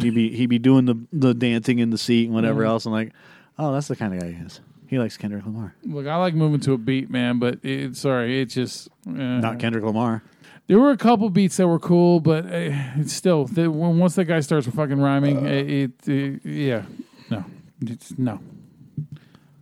[0.00, 2.70] he'd be he'd be doing the the dancing in the seat and whatever Mm-hmm.
[2.70, 2.86] else.
[2.86, 3.12] I'm like,
[3.58, 4.60] oh, that's the kind of guy he is.
[4.88, 8.40] He likes Kendrick Lamar, look, I like moving to a beat, man, but it, sorry,
[8.40, 10.22] it just uh, not Kendrick Lamar.
[10.68, 12.48] There were a couple beats that were cool, but uh,
[12.96, 16.82] it's still the, when once that guy starts fucking rhyming, it, it, it- yeah,
[17.30, 17.44] no,
[17.82, 18.40] it's, no.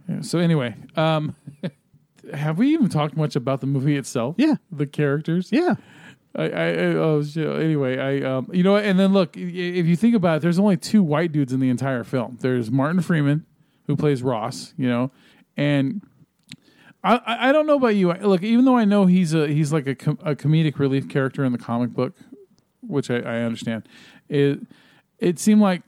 [0.09, 1.35] Yeah, so anyway, um,
[2.35, 4.35] have we even talked much about the movie itself?
[4.39, 4.57] Yeah.
[4.71, 5.51] the characters.
[5.51, 5.77] Yeah.
[6.37, 7.47] I, I, I oh shit.
[7.49, 8.85] Anyway, I um, you know, what?
[8.85, 11.61] and then look, i- if you think about it, there's only two white dudes in
[11.61, 12.39] the entire film.
[12.41, 13.47] There's Martin Freeman,
[13.87, 15.11] who plays Ross, you know,
[15.57, 16.03] and
[17.05, 18.13] I, I don't know about you.
[18.13, 21.45] Look, even though I know he's a he's like a, com- a comedic relief character
[21.45, 22.15] in the comic book,
[22.81, 23.87] which I, I understand,
[24.29, 24.61] it
[25.19, 25.83] it seemed like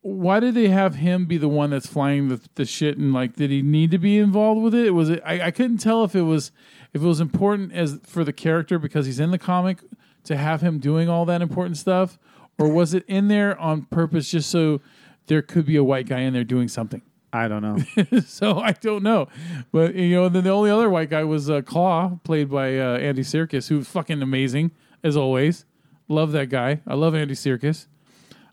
[0.00, 3.36] why did they have him be the one that's flying the, the shit and like
[3.36, 4.90] did he need to be involved with it?
[4.90, 6.50] Was it I, I couldn't tell if it was
[6.94, 9.78] if it was important as for the character because he's in the comic
[10.24, 12.18] to have him doing all that important stuff
[12.58, 14.80] or was it in there on purpose just so
[15.26, 17.02] there could be a white guy in there doing something
[17.34, 18.20] I don't know.
[18.26, 19.26] so I don't know,
[19.72, 22.96] but you know, then the only other white guy was uh, Klaue, played by uh,
[22.98, 24.70] Andy Serkis, who's fucking amazing
[25.02, 25.64] as always.
[26.06, 26.80] Love that guy.
[26.86, 27.88] I love Andy Serkis.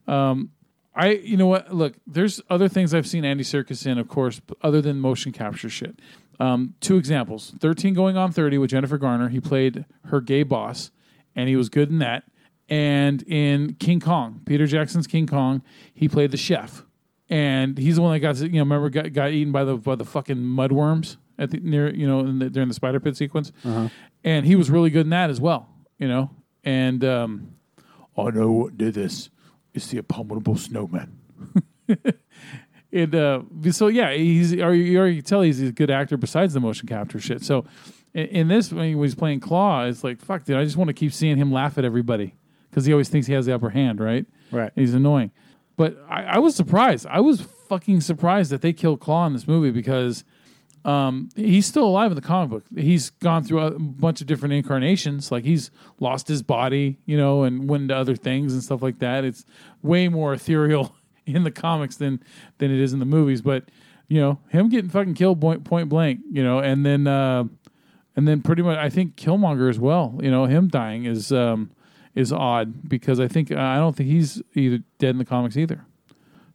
[0.07, 0.49] Um,
[0.95, 1.71] I, you know what?
[1.71, 5.69] Look, there's other things I've seen Andy Serkis in, of course, other than motion capture
[5.69, 5.99] shit.
[6.39, 9.29] Um, two examples: Thirteen Going on Thirty with Jennifer Garner.
[9.29, 10.89] He played her gay boss,
[11.35, 12.23] and he was good in that.
[12.67, 15.61] And in King Kong, Peter Jackson's King Kong,
[15.93, 16.83] he played the chef
[17.31, 19.95] and he's the one that got you know remember got, got eaten by the by
[19.95, 23.51] the fucking mudworms at the near you know in the, during the spider pit sequence,
[24.23, 25.67] and he was really good in that as well.
[25.97, 26.29] You know,
[26.63, 27.55] and um,
[28.15, 29.29] I know what did this.
[29.73, 31.17] It's the abominable snowman.
[32.93, 36.87] And uh, so yeah, he's you already tell he's a good actor besides the motion
[36.87, 37.43] capture shit.
[37.43, 37.65] So
[38.13, 40.57] in, in this when he was playing Klaue, it's like fuck, dude.
[40.57, 42.35] I just want to keep seeing him laugh at everybody
[42.69, 44.25] because he always thinks he has the upper hand, right?
[44.51, 44.71] Right.
[44.75, 45.31] He's annoying.
[45.81, 47.07] But I, I was surprised.
[47.07, 50.23] I was fucking surprised that they killed Klaue in this movie because
[50.85, 52.63] um, he's still alive in the comic book.
[52.77, 55.31] He's gone through a bunch of different incarnations.
[55.31, 58.99] Like he's lost his body, you know, and went into other things and stuff like
[58.99, 59.23] that.
[59.23, 59.43] It's
[59.81, 62.21] way more ethereal in the comics than
[62.59, 63.41] than it is in the movies.
[63.41, 63.63] But
[64.07, 67.45] you know, him getting fucking killed point point blank, you know, and then uh,
[68.15, 70.19] and then pretty much I think Killmonger as well.
[70.21, 71.71] You know, him dying is um,
[72.15, 75.85] is odd because I think I don't think he's either dead in the comics either.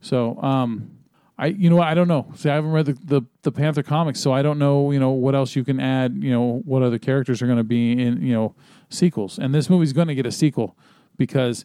[0.00, 0.98] So um,
[1.38, 2.30] I you know what I don't know.
[2.34, 5.10] See, I haven't read the, the the Panther comics, so I don't know you know
[5.10, 6.22] what else you can add.
[6.22, 8.54] You know what other characters are going to be in you know
[8.90, 10.76] sequels, and this movie's going to get a sequel
[11.16, 11.64] because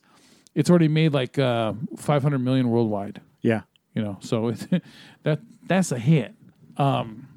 [0.56, 3.22] it's already made like uh, 500 million worldwide.
[3.42, 3.62] Yeah.
[3.94, 4.68] You know, so it,
[5.24, 6.34] that that's a hit.
[6.78, 7.28] Um,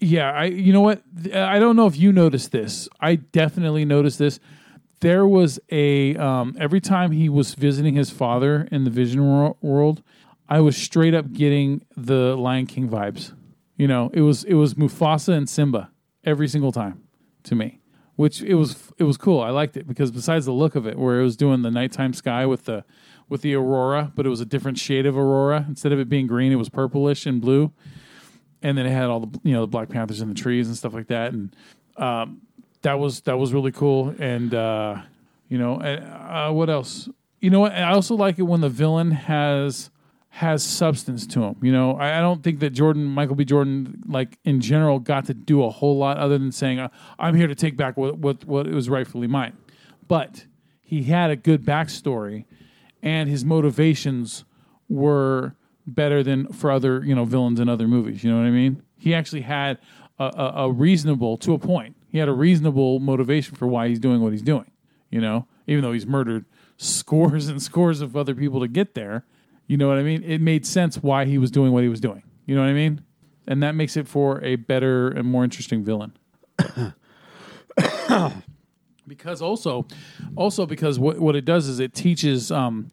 [0.00, 2.88] yeah, I you know what I don't know if you noticed this.
[3.00, 4.40] I definitely noticed this.
[5.00, 9.56] There was a um, every time he was visiting his father in the Vision wor-
[9.60, 10.02] world,
[10.48, 13.32] I was straight up getting the Lion King vibes.
[13.76, 15.90] You know, it was it was Mufasa and Simba
[16.24, 17.02] every single time
[17.44, 17.80] to me,
[18.16, 19.40] which it was it was cool.
[19.40, 22.12] I liked it because besides the look of it, where it was doing the nighttime
[22.12, 22.84] sky with the
[23.28, 25.64] with the aurora, but it was a different shade of aurora.
[25.68, 27.72] Instead of it being green, it was purplish and blue,
[28.62, 30.76] and then it had all the you know the Black Panthers in the trees and
[30.76, 31.56] stuff like that, and
[31.96, 32.42] um,
[32.84, 34.14] that was that was really cool.
[34.18, 35.02] And uh,
[35.48, 37.08] you know, uh, what else?
[37.40, 37.66] You know?
[37.66, 39.90] I also like it when the villain has
[40.30, 41.56] has substance to him.
[41.62, 43.44] You know, I, I don't think that Jordan, Michael B.
[43.44, 47.34] Jordan, like in general, got to do a whole lot other than saying, uh, "I'm
[47.34, 49.56] here to take back what what what was rightfully mine."
[50.06, 50.46] But
[50.80, 52.44] he had a good backstory,
[53.02, 54.44] and his motivations
[54.88, 55.56] were
[55.86, 58.22] better than for other you know villains in other movies.
[58.22, 58.82] You know what I mean?
[58.96, 59.78] He actually had
[60.18, 63.98] a, a, a reasonable, to a point, he had a reasonable motivation for why he's
[63.98, 64.70] doing what he's doing.
[65.10, 66.44] You know, even though he's murdered
[66.76, 69.24] scores and scores of other people to get there.
[69.66, 70.22] You know what I mean?
[70.22, 72.22] It made sense why he was doing what he was doing.
[72.46, 73.02] You know what I mean?
[73.48, 76.12] And that makes it for a better and more interesting villain.
[79.08, 79.84] because also,
[80.36, 82.92] also because what what it does is it teaches um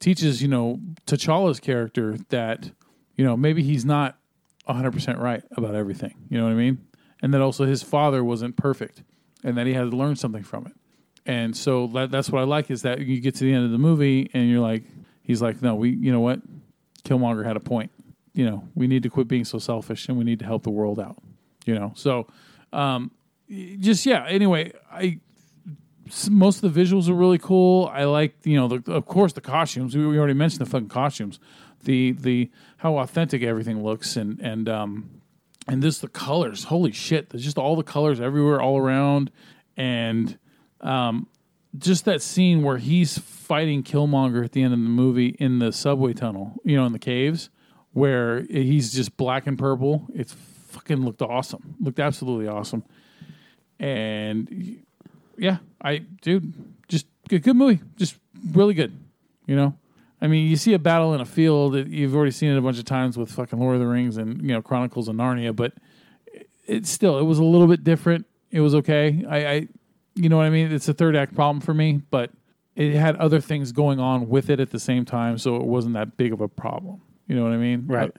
[0.00, 2.72] teaches you know T'Challa's character that
[3.14, 4.18] you know maybe he's not
[4.66, 6.16] hundred percent right about everything.
[6.28, 6.87] You know what I mean?
[7.22, 9.02] And that also his father wasn't perfect,
[9.42, 10.72] and that he had to learn something from it.
[11.26, 13.70] And so that, that's what I like is that you get to the end of
[13.70, 14.84] the movie and you're like,
[15.22, 16.40] he's like, no, we, you know what,
[17.04, 17.90] Killmonger had a point.
[18.32, 20.70] You know, we need to quit being so selfish and we need to help the
[20.70, 21.18] world out.
[21.66, 22.28] You know, so
[22.72, 23.10] um,
[23.78, 24.24] just yeah.
[24.26, 25.20] Anyway, I
[26.30, 27.90] most of the visuals are really cool.
[27.92, 29.94] I like you know, the, of course, the costumes.
[29.94, 31.40] We, we already mentioned the fucking costumes.
[31.84, 35.17] The the how authentic everything looks and and um
[35.68, 36.64] and this the colors.
[36.64, 37.30] Holy shit!
[37.30, 39.30] There's just all the colors everywhere, all around,
[39.76, 40.38] and
[40.80, 41.28] um,
[41.76, 45.72] just that scene where he's fighting Killmonger at the end of the movie in the
[45.72, 47.50] subway tunnel, you know, in the caves,
[47.92, 50.06] where he's just black and purple.
[50.14, 50.34] It's
[50.68, 51.76] fucking looked awesome.
[51.80, 52.84] Looked absolutely awesome.
[53.78, 54.82] And
[55.36, 56.52] yeah, I dude,
[56.88, 58.16] just good, good movie, just
[58.52, 58.98] really good.
[59.46, 59.74] You know,
[60.20, 61.74] I mean, you see a battle in a field.
[61.76, 64.40] You've already seen it a bunch of times with fucking Lord of the Rings and
[64.42, 65.74] you know Chronicles of Narnia, but
[66.26, 68.26] it, it still it was a little bit different.
[68.50, 69.24] It was okay.
[69.28, 69.68] I, I
[70.16, 70.72] you know what I mean?
[70.72, 72.30] It's a third act problem for me, but
[72.74, 75.94] it had other things going on with it at the same time, so it wasn't
[75.94, 77.00] that big of a problem.
[77.28, 77.86] You know what I mean?
[77.86, 78.10] Right.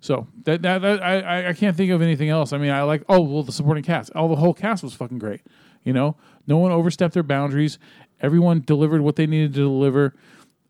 [0.00, 2.52] So that, that, that I, I- I can't think of anything else.
[2.52, 4.10] I mean, I like oh well, the supporting cast.
[4.14, 5.42] All the whole cast was fucking great.
[5.82, 6.16] You know,
[6.46, 7.78] no one overstepped their boundaries.
[8.20, 10.14] Everyone delivered what they needed to deliver,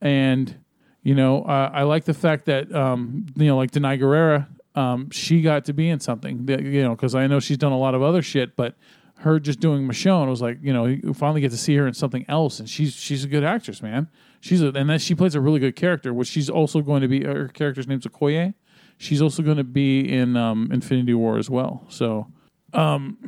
[0.00, 0.56] and
[1.04, 5.10] you know, uh, I like the fact that um, you know, like Danai Gurira, um,
[5.10, 6.46] she got to be in something.
[6.46, 8.74] that, You know, because I know she's done a lot of other shit, but
[9.18, 11.94] her just doing Michonne was like, you know, you finally get to see her in
[11.94, 14.08] something else, and she's she's a good actress, man.
[14.40, 17.08] She's a, and then she plays a really good character, which she's also going to
[17.08, 17.22] be.
[17.22, 18.54] Her character's name's Okoye.
[18.96, 21.84] She's also going to be in um, Infinity War as well.
[21.88, 22.28] So,
[22.72, 23.18] um,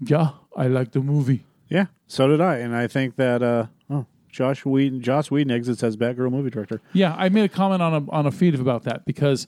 [0.00, 1.44] yeah, I like the movie.
[1.68, 3.66] Yeah, so did I, and I think that uh,
[4.32, 6.80] Joss Whedon, Joss Whedon exits as Batgirl movie director.
[6.92, 9.46] Yeah, I made a comment on a on a feed about that because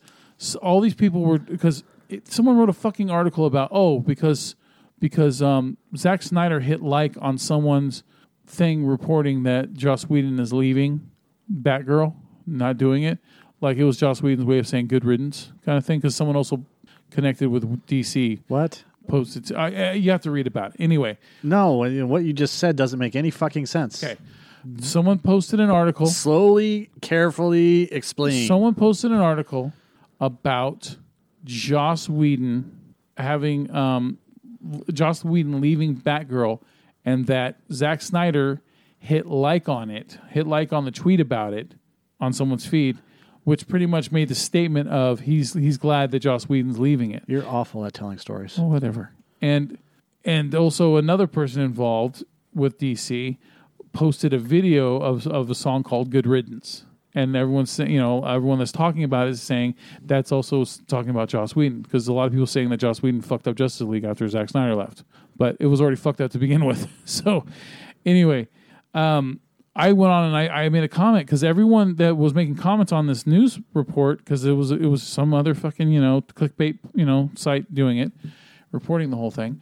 [0.62, 4.54] all these people were because it, someone wrote a fucking article about oh because
[5.00, 8.04] because um, Zack Snyder hit like on someone's
[8.46, 11.10] thing reporting that Joss Whedon is leaving
[11.52, 12.14] Batgirl,
[12.46, 13.18] not doing it.
[13.60, 16.36] Like it was Joss Whedon's way of saying good riddance kind of thing because someone
[16.36, 16.64] also
[17.10, 18.84] connected with DC What?
[19.08, 19.52] posted.
[19.52, 21.16] I, I, you have to read about it anyway.
[21.42, 21.72] No,
[22.06, 24.02] what you just said doesn't make any fucking sense.
[24.04, 24.16] Okay,
[24.80, 26.06] someone posted an article.
[26.06, 28.46] Slowly, carefully explain.
[28.46, 29.72] Someone posted an article
[30.20, 30.96] about
[31.44, 34.18] Joss Whedon having um,
[34.92, 36.60] Joss Whedon leaving Batgirl,
[37.04, 38.62] and that Zack Snyder
[38.98, 41.74] hit like on it, hit like on the tweet about it
[42.20, 42.98] on someone's feed,
[43.44, 47.22] which pretty much made the statement of he's he's glad that Joss Whedon's leaving it.
[47.26, 48.58] You're awful at telling stories.
[48.58, 49.12] Well, whatever.
[49.42, 49.78] And
[50.24, 53.36] and also another person involved with DC
[53.94, 56.84] posted a video of of a song called "Good Riddance,"
[57.14, 59.74] and everyone's saying, you know, everyone that's talking about it is saying
[60.04, 63.22] that's also talking about Joss Whedon because a lot of people saying that Joss Whedon
[63.22, 65.04] fucked up Justice League after Zack Snyder left,
[65.36, 66.88] but it was already fucked up to begin with.
[67.06, 67.44] So,
[68.04, 68.48] anyway,
[68.94, 69.40] um,
[69.76, 72.92] I went on and I, I made a comment because everyone that was making comments
[72.92, 76.78] on this news report because it was it was some other fucking you know clickbait
[76.94, 78.12] you know site doing it,
[78.72, 79.60] reporting the whole thing.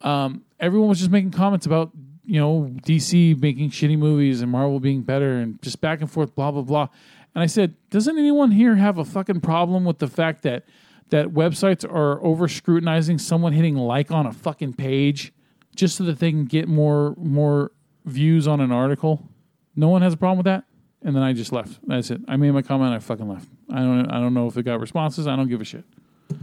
[0.00, 1.92] Um, everyone was just making comments about
[2.26, 6.34] you know DC making shitty movies and Marvel being better and just back and forth
[6.34, 6.88] blah blah blah.
[7.34, 10.64] And I said, doesn't anyone here have a fucking problem with the fact that
[11.10, 15.32] that websites are over scrutinizing someone hitting like on a fucking page
[15.76, 17.72] just so that they can get more more
[18.04, 19.28] views on an article?
[19.76, 20.64] No one has a problem with that.
[21.02, 21.80] And then I just left.
[21.86, 22.22] That's it.
[22.28, 22.94] I made my comment.
[22.94, 23.48] I fucking left.
[23.70, 24.06] I don't.
[24.10, 25.26] I don't know if it got responses.
[25.26, 25.84] I don't give a shit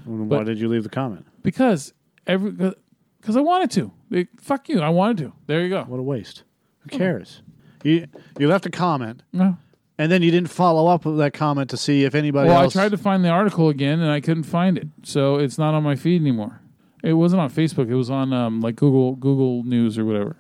[0.06, 1.26] Why but- did you leave the comment?
[1.42, 1.94] because
[2.28, 2.52] every
[3.22, 3.92] because I wanted to.
[4.10, 4.82] Like, fuck you.
[4.82, 5.34] I wanted to.
[5.48, 5.84] There you go.
[5.84, 6.44] What a waste.
[6.80, 7.42] Who cares?
[7.84, 8.08] You
[8.38, 9.58] you left a comment No.
[9.98, 12.76] and then you didn't follow up with that comment to see if anybody Well, else.
[12.76, 15.74] I tried to find the article again and I couldn't find it, so it's not
[15.74, 16.60] on my feed anymore.
[17.04, 17.90] It wasn't on Facebook.
[17.90, 20.36] It was on um, like Google Google News or whatever.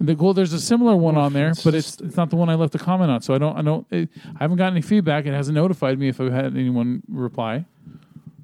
[0.00, 2.56] The, well, there's a similar one on there, but it's it's not the one I
[2.56, 3.22] left a comment on.
[3.22, 5.26] So I don't I don't it, I haven't gotten any feedback.
[5.26, 7.64] It hasn't notified me if I've had anyone reply.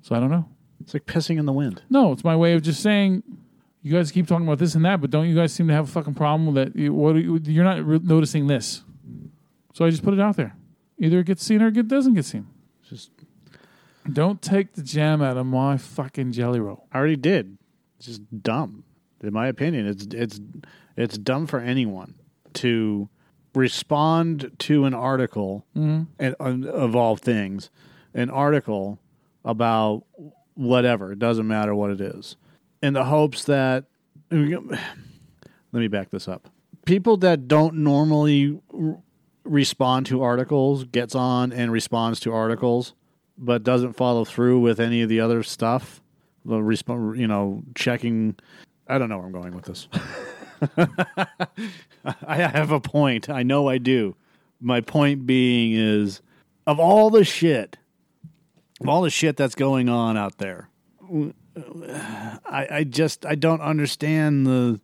[0.02, 0.48] So I don't know.
[0.80, 1.82] It's like pissing in the wind.
[1.90, 3.24] No, it's my way of just saying.
[3.88, 5.88] You guys keep talking about this and that, but don't you guys seem to have
[5.88, 6.78] a fucking problem with that?
[6.78, 8.82] You, what are you, you're not re- noticing this,
[9.72, 10.54] so I just put it out there.
[10.98, 12.48] Either it gets seen or it doesn't get seen.
[12.86, 13.10] Just
[14.12, 16.86] Don't take the jam out of my fucking jelly roll.
[16.92, 17.56] I already did.
[17.96, 18.84] It's just dumb.
[19.22, 20.38] In my opinion, it's it's
[20.94, 22.12] it's dumb for anyone
[22.54, 23.08] to
[23.54, 25.64] respond to an article
[26.18, 27.70] and um, of all things,
[28.12, 28.98] an article
[29.46, 30.04] about
[30.54, 31.12] whatever.
[31.12, 32.36] It doesn't matter what it is,
[32.82, 33.84] in the hopes that.
[34.30, 36.48] Let me back this up.
[36.86, 38.98] People that don't normally r-
[39.44, 42.94] respond to articles gets on and responds to articles,
[43.36, 46.00] but doesn't follow through with any of the other stuff.
[46.44, 48.36] The resp- you know, checking.
[48.88, 49.88] I don't know where I'm going with this.
[52.26, 53.28] I have a point.
[53.28, 54.16] I know I do.
[54.60, 56.22] My point being is,
[56.66, 57.76] of all the shit,
[58.80, 60.68] of all the shit that's going on out there,
[62.44, 64.80] I, I just I don't understand the.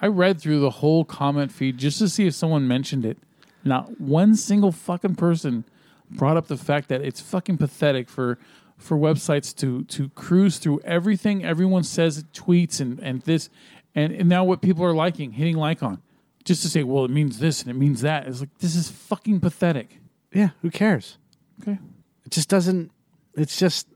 [0.00, 3.18] I read through the whole comment feed just to see if someone mentioned it.
[3.64, 5.64] Not one single fucking person
[6.10, 8.38] brought up the fact that it's fucking pathetic for
[8.76, 13.50] for websites to to cruise through everything everyone says, tweets and and this,
[13.94, 16.00] and, and now what people are liking, hitting like on,
[16.44, 18.26] just to say, well, it means this and it means that.
[18.26, 19.98] It's like this is fucking pathetic.
[20.32, 21.18] Yeah, who cares?
[21.62, 21.78] Okay,
[22.24, 22.92] It just doesn't.
[23.34, 23.88] It's just.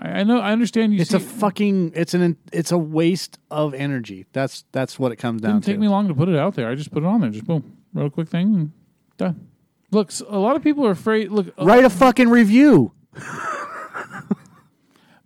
[0.00, 1.00] I, I know, I understand you.
[1.00, 1.92] It's see, a fucking.
[1.94, 2.36] It's an.
[2.52, 4.26] It's a waste of energy.
[4.32, 5.80] That's that's what it comes down didn't take to.
[5.80, 6.68] me long to put it out there.
[6.68, 8.72] I just put it on there, just boom, real quick thing, and
[9.16, 9.48] done.
[9.90, 11.30] Look, A lot of people are afraid.
[11.30, 12.92] Look, uh, Write a fucking review.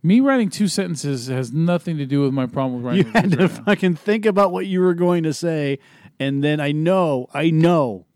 [0.05, 3.07] Me writing two sentences has nothing to do with my problem with writing.
[3.07, 3.63] You had to right now.
[3.65, 5.79] fucking think about what you were going to say,
[6.19, 8.07] and then I know, I know,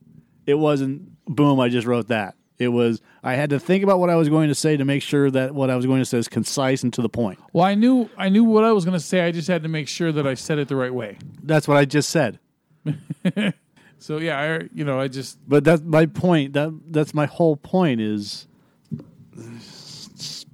[0.47, 1.13] it wasn't.
[1.27, 1.61] Boom!
[1.61, 2.35] I just wrote that.
[2.59, 3.01] It was.
[3.23, 5.55] I had to think about what I was going to say to make sure that
[5.55, 7.39] what I was going to say is concise and to the point.
[7.53, 9.21] Well, I knew I knew what I was going to say.
[9.21, 11.19] I just had to make sure that I said it the right way.
[11.43, 12.39] That's what I just said.
[13.99, 16.53] So yeah, I you know I just But that's my point.
[16.53, 17.99] That that's my whole point.
[18.01, 18.47] Is
[19.33, 20.45] there's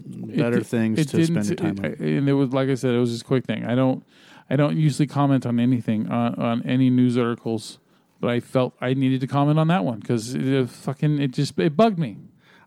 [0.00, 2.06] better it- things it to spend your time it- on.
[2.06, 3.64] and it was like I said, it was just a quick thing.
[3.64, 4.02] I don't
[4.50, 7.78] I don't usually comment on anything on, on any news articles,
[8.22, 11.32] but I felt I needed to comment on that one because it, uh, fucking it
[11.32, 12.16] just it bugged me.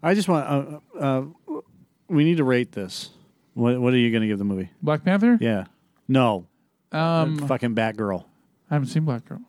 [0.03, 0.45] I just want.
[0.47, 1.23] Uh, uh,
[2.07, 3.09] we need to rate this.
[3.55, 4.69] What What are you going to give the movie?
[4.83, 5.39] Black Panther.
[5.41, 5.65] Yeah.
[6.07, 6.45] No.
[6.91, 8.25] Um, fucking Batgirl.
[8.69, 9.41] I haven't seen Black Girl.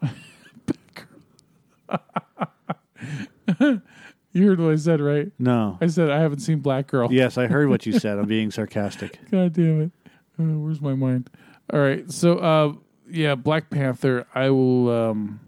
[4.36, 5.32] You heard what I said, right?
[5.38, 5.78] No.
[5.80, 7.10] I said I haven't seen Black Girl.
[7.10, 8.18] Yes, I heard what you said.
[8.18, 9.18] I'm being sarcastic.
[9.30, 9.90] God damn it.
[10.38, 11.30] Uh, where's my mind?
[11.72, 12.10] All right.
[12.12, 12.74] So, uh,
[13.08, 15.40] yeah, Black Panther, I will, um,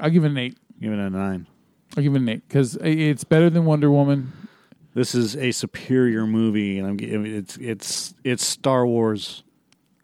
[0.00, 0.56] I'll give it an eight.
[0.80, 1.46] Give it a nine.
[1.96, 4.32] I'll give it an eight because it's better than Wonder Woman.
[4.94, 9.42] This is a superior movie, and I'm it's it's it's Star Wars,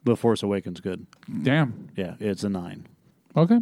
[0.04, 0.80] The Force Awakens.
[0.80, 1.06] Good,
[1.42, 1.90] Damn.
[1.96, 2.86] yeah, it's a nine.
[3.36, 3.60] Okay.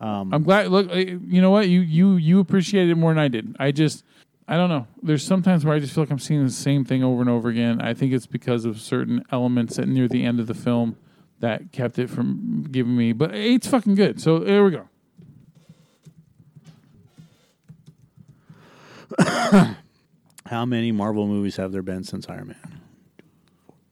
[0.00, 0.68] Um, I'm glad.
[0.68, 1.68] Look, uh, you know what?
[1.68, 3.54] You you you appreciated it more than I did.
[3.58, 4.04] I just,
[4.48, 4.86] I don't know.
[5.02, 7.50] There's sometimes where I just feel like I'm seeing the same thing over and over
[7.50, 7.82] again.
[7.82, 10.96] I think it's because of certain elements that near the end of the film
[11.40, 13.12] that kept it from giving me.
[13.12, 14.20] But eight's fucking good.
[14.22, 14.88] So there we go.
[20.46, 22.80] How many Marvel movies have there been since Iron Man?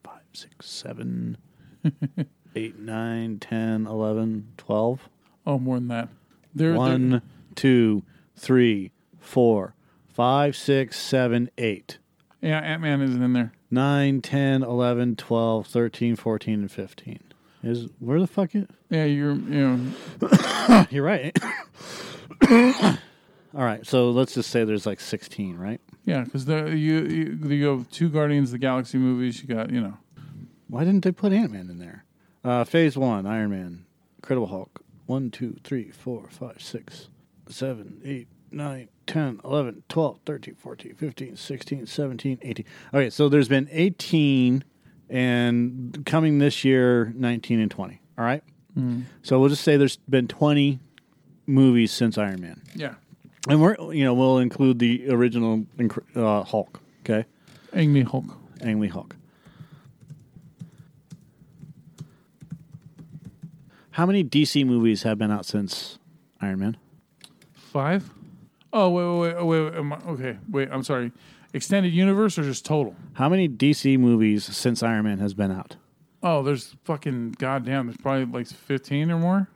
[0.03, 1.37] Five, six, seven,
[2.55, 5.09] eight, nine, ten, eleven, twelve.
[5.45, 6.09] Oh, more than that.
[6.53, 7.21] There, there- One,
[7.55, 8.03] two,
[8.35, 9.73] three, four,
[10.07, 11.97] five, six, seven, eight,
[12.41, 13.51] yeah, Ant Man isn't in there.
[13.69, 17.19] nine, ten, eleven, twelve, thirteen, fourteen, and fifteen.
[17.61, 18.69] Is where the fuck it?
[18.89, 21.37] Yeah, you're you know You're right.
[23.55, 25.81] All right, so let's just say there's like sixteen, right?
[26.05, 26.65] yeah because you,
[27.01, 29.41] you you have two Guardians of the Galaxy movies.
[29.41, 29.97] You got you know
[30.67, 32.05] Why didn't they put Ant Man in there?
[32.43, 33.85] Uh, phase one, Iron Man,
[34.17, 34.81] Incredible Hulk.
[35.05, 37.09] One, two, three, four, five, six,
[37.47, 42.65] seven, eight, nine, 10, 11, 12, 13, 14, 15, 16, 17, 18.
[42.93, 44.63] Okay, so there's been 18
[45.09, 48.01] and coming this year, 19 and 20.
[48.17, 48.43] All right?
[49.23, 50.79] So we'll just say there's been 20
[51.47, 52.61] movies since Iron Man.
[52.73, 52.93] yeah.
[53.47, 55.65] And we're, you know, we'll include the original
[56.15, 57.25] uh, Hulk, okay?
[57.73, 58.25] Ang Lee Hulk.
[58.61, 59.15] Ang Lee Hulk.
[63.91, 65.99] How many DC movies have been out since
[66.41, 66.77] Iron Man?
[67.53, 68.09] Five?
[68.71, 69.93] Oh wait, wait, wait, wait.
[69.93, 70.69] I, okay, wait.
[70.71, 71.11] I'm sorry.
[71.53, 72.95] Extended universe or just total?
[73.13, 75.75] How many DC movies since Iron Man has been out?
[76.21, 77.87] Oh, there's fucking goddamn.
[77.87, 79.49] There's probably like 15 or more.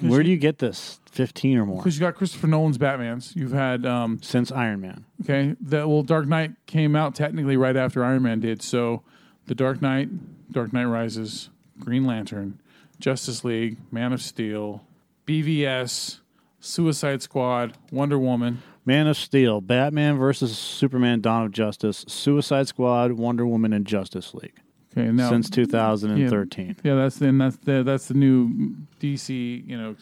[0.00, 1.00] Where do you get this?
[1.12, 3.34] 15 or more Because you got Christopher Nolan's Batman's.
[3.36, 5.04] You've had um, since Iron Man.
[5.22, 5.54] okay.
[5.60, 8.62] That well, Dark Knight came out technically right after Iron Man did.
[8.62, 9.02] So,
[9.46, 10.08] the Dark Knight,
[10.50, 12.60] Dark Knight Rises, Green Lantern,
[12.98, 14.84] Justice League, Man of Steel,
[15.26, 16.18] BVS,
[16.58, 18.62] Suicide Squad, Wonder Woman.
[18.84, 24.34] Man of Steel, Batman versus Superman, Dawn of Justice, Suicide Squad, Wonder Woman, and Justice
[24.34, 24.63] League
[24.96, 26.76] Okay, now since 2013.
[26.84, 29.66] Yeah, that's the and that's the that's the new DC.
[29.66, 29.96] You know,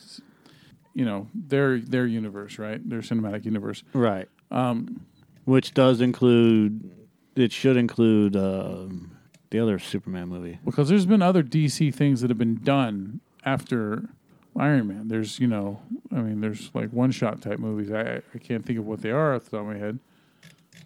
[0.94, 2.86] you know their their universe, right?
[2.88, 3.82] Their cinematic universe.
[3.94, 4.28] Right.
[4.50, 5.06] Um,
[5.46, 6.90] Which does include,
[7.34, 9.16] it should include um
[9.50, 10.58] the other Superman movie.
[10.64, 14.10] Because there's been other DC things that have been done after
[14.56, 15.08] Iron Man.
[15.08, 15.80] There's you know,
[16.10, 17.90] I mean, there's like one shot type movies.
[17.90, 19.98] I I can't think of what they are off the top of my head.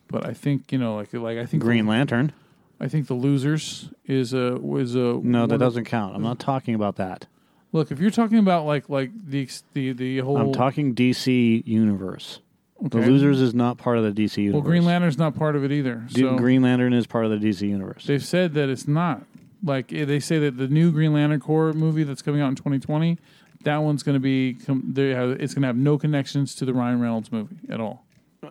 [0.08, 2.32] But I think you know, like like I think Green Lantern.
[2.80, 6.14] I think the losers is a was a No, that doesn't count.
[6.14, 7.26] I'm not talking about that.
[7.72, 7.90] look.
[7.90, 12.40] If you're talking about like like the the the whole I'm talking DC Universe.
[12.78, 14.52] The Losers is not part of the DC Universe.
[14.60, 16.04] well, Green Lantern's not part of it either.
[16.12, 18.04] Du- So Green Lantern is part of the DC Universe.
[18.04, 19.22] They've said that it's not.
[19.64, 22.54] Like eh, they say that the new Green Lantern Corps movie that's coming out in
[22.54, 23.18] 2020,
[23.64, 26.66] that one's going to be com- they have, it's going to have no connections to
[26.66, 28.04] the Ryan Reynolds movie at all.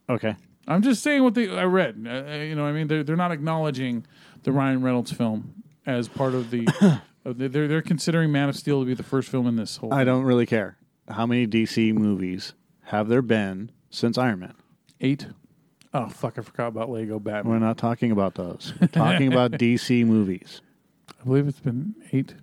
[0.09, 0.35] Okay.
[0.67, 2.05] I'm just saying what they I read.
[2.05, 4.05] Uh, uh, you know, what I mean, they're they're not acknowledging
[4.43, 6.65] the Ryan Reynolds film as part of the.
[7.23, 9.93] the they're they're considering Man of Steel to be the first film in this whole.
[9.93, 10.77] I don't really care.
[11.09, 12.53] How many DC movies
[12.85, 14.55] have there been since Iron Man?
[15.01, 15.27] eight.
[15.93, 16.37] Oh fuck!
[16.37, 17.53] I forgot about Lego Batman.
[17.53, 18.73] We're not talking about those.
[18.79, 20.61] We're talking about DC movies.
[21.19, 22.33] I believe it's been eight.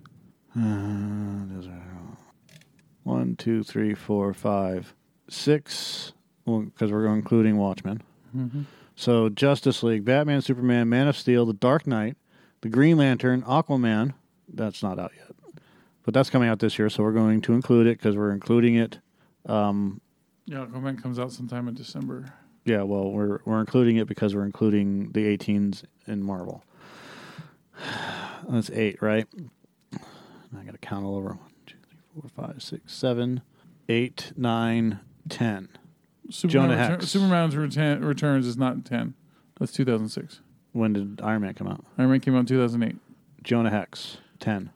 [3.03, 4.95] One, two, three, four, five,
[5.29, 6.13] six.
[6.45, 8.01] Well, because we're including Watchmen.
[8.95, 12.15] So Justice League, Batman, Superman, Man of Steel, The Dark Knight,
[12.61, 14.13] The Green Lantern, Aquaman.
[14.47, 15.31] That's not out yet,
[16.03, 16.89] but that's coming out this year.
[16.89, 18.99] So we're going to include it because we're including it.
[19.45, 19.99] Um,
[20.45, 22.33] yeah, Aquaman comes out sometime in December.
[22.65, 26.63] Yeah, well, we're we're including it because we're including the 18s in Marvel.
[28.49, 29.27] That's eight, right?
[29.93, 31.29] I got to count all over.
[31.29, 33.41] One, two, three, four, five, six, seven,
[33.89, 34.99] eight, nine,
[35.29, 35.69] ten.
[36.29, 37.07] Superman Jonah Return- Hex.
[37.09, 39.13] Superman's return, Returns is not 10.
[39.59, 40.41] That's 2006.
[40.71, 41.85] When did Iron Man come out?
[41.97, 42.95] Iron Man came out in 2008.
[43.43, 44.71] Jonah Hex, ten.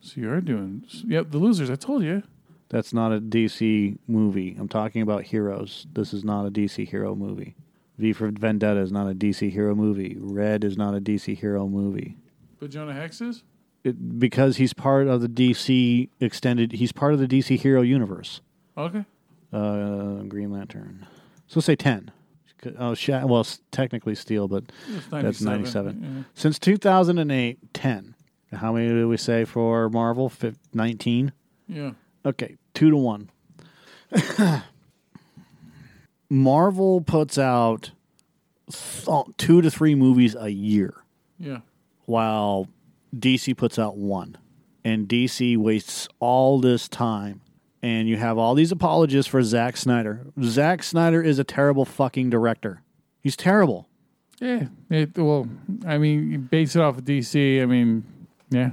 [0.00, 0.84] So you are doing.
[1.06, 1.70] Yep, The Losers.
[1.70, 2.22] I told you.
[2.68, 4.56] That's not a DC movie.
[4.58, 5.86] I'm talking about heroes.
[5.92, 7.54] This is not a DC hero movie.
[7.98, 10.16] V for Vendetta is not a DC hero movie.
[10.18, 12.16] Red is not a DC hero movie.
[12.58, 13.42] But Jonah Hex is?
[13.84, 16.72] It, because he's part of the DC extended.
[16.72, 18.40] He's part of the DC hero universe.
[18.76, 19.04] Okay.
[19.54, 21.06] Uh, Green Lantern.
[21.46, 22.10] So say ten.
[22.78, 25.52] Oh, Sha- well, s- technically Steel, but It's that's 97.
[25.52, 26.26] ninety-seven.
[26.34, 28.14] Since two thousand and eight, ten.
[28.52, 30.28] How many do we say for Marvel?
[30.28, 31.32] Fif- Nineteen.
[31.68, 31.82] Yeah.
[31.82, 31.90] yeah.
[32.26, 33.30] Okay, two to one.
[36.30, 37.90] Marvel puts out
[38.70, 40.94] th- two to three movies a year,
[41.38, 41.58] Yeah.
[42.06, 42.68] while
[43.16, 44.36] DC puts out one,
[44.84, 47.40] and DC wastes all this time.
[47.84, 50.24] And you have all these apologists for Zack Snyder.
[50.42, 52.80] Zack Snyder is a terrible fucking director.
[53.20, 53.90] He's terrible.
[54.40, 54.68] Yeah.
[54.88, 55.46] It, well,
[55.86, 57.62] I mean, you base it off of DC.
[57.62, 58.02] I mean,
[58.48, 58.70] yeah.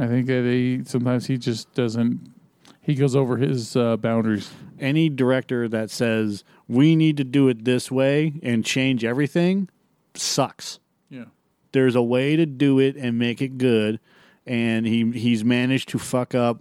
[0.00, 2.34] I think that he sometimes he just doesn't.
[2.80, 4.50] He goes over his uh, boundaries.
[4.80, 9.68] any director that says we need to do it this way and change everything
[10.14, 10.80] sucks.
[11.10, 11.26] Yeah.
[11.70, 14.00] There's a way to do it and make it good,
[14.44, 16.58] and he he's managed to fuck up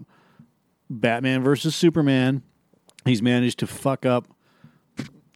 [1.00, 2.44] Batman versus Superman.
[3.06, 4.28] He's managed to fuck up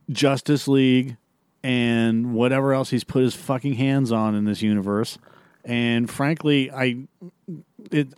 [0.09, 1.17] Justice League
[1.63, 5.17] and whatever else he's put his fucking hands on in this universe.
[5.63, 7.07] And frankly, I
[7.89, 8.09] it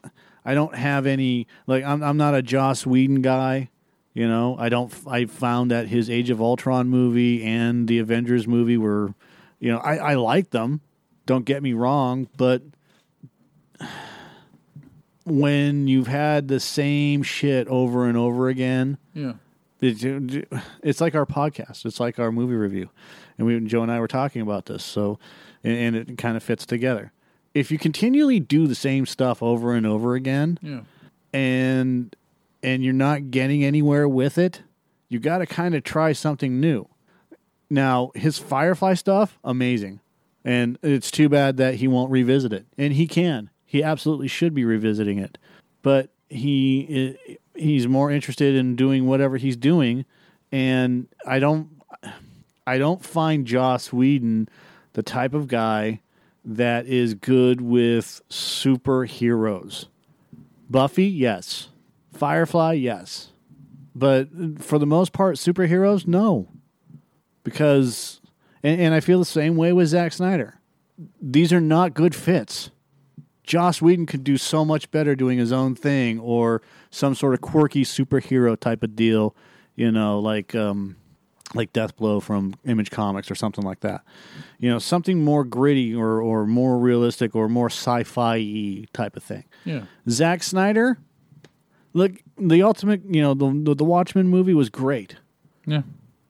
[0.44, 3.70] I don't have any like I'm I'm not a Joss Whedon guy.
[4.14, 4.92] You know, I don't.
[5.06, 9.14] I found that his Age of Ultron movie and the Avengers movie were,
[9.60, 10.82] you know, I I like them.
[11.28, 12.64] Don't get me wrong, but
[15.28, 19.34] when you've had the same shit over and over again, Yeah.
[19.82, 20.48] it,
[20.84, 21.86] it's like our podcast.
[21.86, 22.90] It's like our movie review,
[23.38, 24.84] and we Joe and I were talking about this.
[24.84, 25.20] So,
[25.64, 27.12] and, and it kind of fits together.
[27.54, 30.82] If you continually do the same stuff over and over again, Yeah.
[31.34, 32.16] and
[32.64, 34.62] and you're not getting anywhere with it,
[35.10, 36.88] you got to kind of try something new.
[37.70, 40.00] Now, his Firefly stuff, amazing.
[40.44, 42.66] And it's too bad that he won't revisit it.
[42.78, 43.50] And he can.
[43.68, 45.38] He absolutely should be revisiting it.
[45.84, 47.18] But he
[47.54, 50.06] he's more interested in doing whatever he's doing
[50.52, 51.70] and I don't
[52.66, 54.50] I don't find Joss Whedon
[54.94, 56.02] the type of guy
[56.44, 59.86] that is good with superheroes.
[60.70, 61.70] Buffy, yes.
[62.14, 63.32] Firefly, yes.
[63.94, 64.30] But
[64.60, 66.48] for the most part, superheroes, no.
[67.44, 68.22] Because,
[68.64, 70.60] and, and I feel the same way with Zack Snyder.
[71.22, 72.72] These are not good fits.
[73.48, 76.62] Joss Whedon could do so much better doing his own thing or
[76.92, 79.36] some sort of quirky superhero type of deal,
[79.76, 80.98] you know, like um,
[81.54, 84.04] like Deathblow from Image Comics or something like that.
[84.60, 89.24] You know, something more gritty or, or more realistic or more sci-fi y type of
[89.24, 89.46] thing.
[89.64, 89.86] Yeah.
[90.10, 90.98] Zack Snyder,
[91.94, 95.16] look, the ultimate, you know, the, the the Watchmen movie was great.
[95.66, 95.84] Yeah.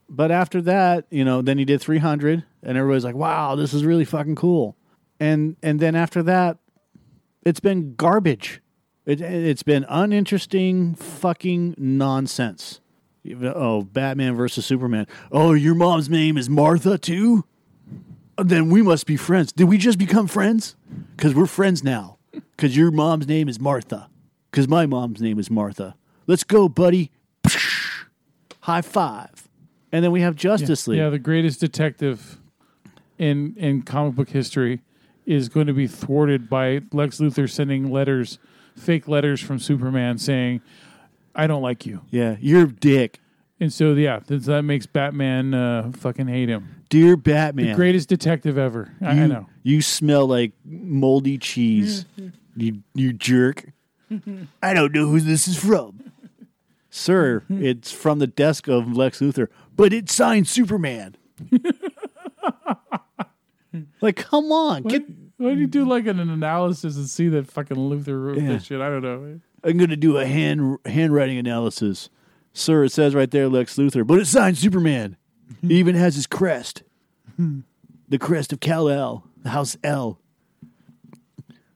[0.08, 3.84] But after that, you know, then he did 300 and everybody's like, "Wow, this is
[3.84, 4.78] really fucking cool."
[5.20, 6.60] And and then after that,
[7.48, 8.62] it's been garbage.
[9.06, 12.82] It it's been uninteresting fucking nonsense.
[13.42, 15.08] Oh, Batman versus Superman.
[15.32, 17.46] Oh, your mom's name is Martha too?
[18.38, 19.52] Uh, then we must be friends.
[19.52, 20.76] Did we just become friends?
[21.18, 22.18] Cuz we're friends now.
[22.58, 24.10] Cuz your mom's name is Martha.
[24.52, 25.96] Cuz my mom's name is Martha.
[26.28, 27.12] Let's go, buddy.
[28.62, 29.48] High five.
[29.94, 31.00] And then we have Justice League.
[31.00, 32.40] Yeah, the greatest detective
[33.18, 34.82] in in comic book history
[35.28, 38.40] is going to be thwarted by Lex Luthor sending letters,
[38.76, 40.62] fake letters from Superman saying,
[41.36, 43.20] "I don't like you." Yeah, you're a dick.
[43.60, 46.84] And so, yeah, that, that makes Batman uh, fucking hate him.
[46.90, 47.70] Dear Batman.
[47.70, 48.94] The greatest detective ever.
[49.02, 49.48] I, you, I know.
[49.64, 52.06] You smell like moldy cheese.
[52.56, 53.66] you you jerk.
[54.64, 56.12] I don't know who this is from.
[56.90, 61.16] Sir, it's from the desk of Lex Luthor, but it's signed Superman.
[64.02, 65.06] like, come on, Why, get
[65.38, 68.54] why do you do like an analysis and see that fucking Luthor wrote Yeah.
[68.54, 68.82] that shit?
[68.82, 69.40] I don't know.
[69.64, 72.10] I'm going to do a hand handwriting analysis.
[72.54, 75.16] Sir, it says right there Lex Luthor, but it's signed Superman.
[75.62, 76.84] He even has his crest.
[78.10, 80.20] the crest of Kal-El, the House El.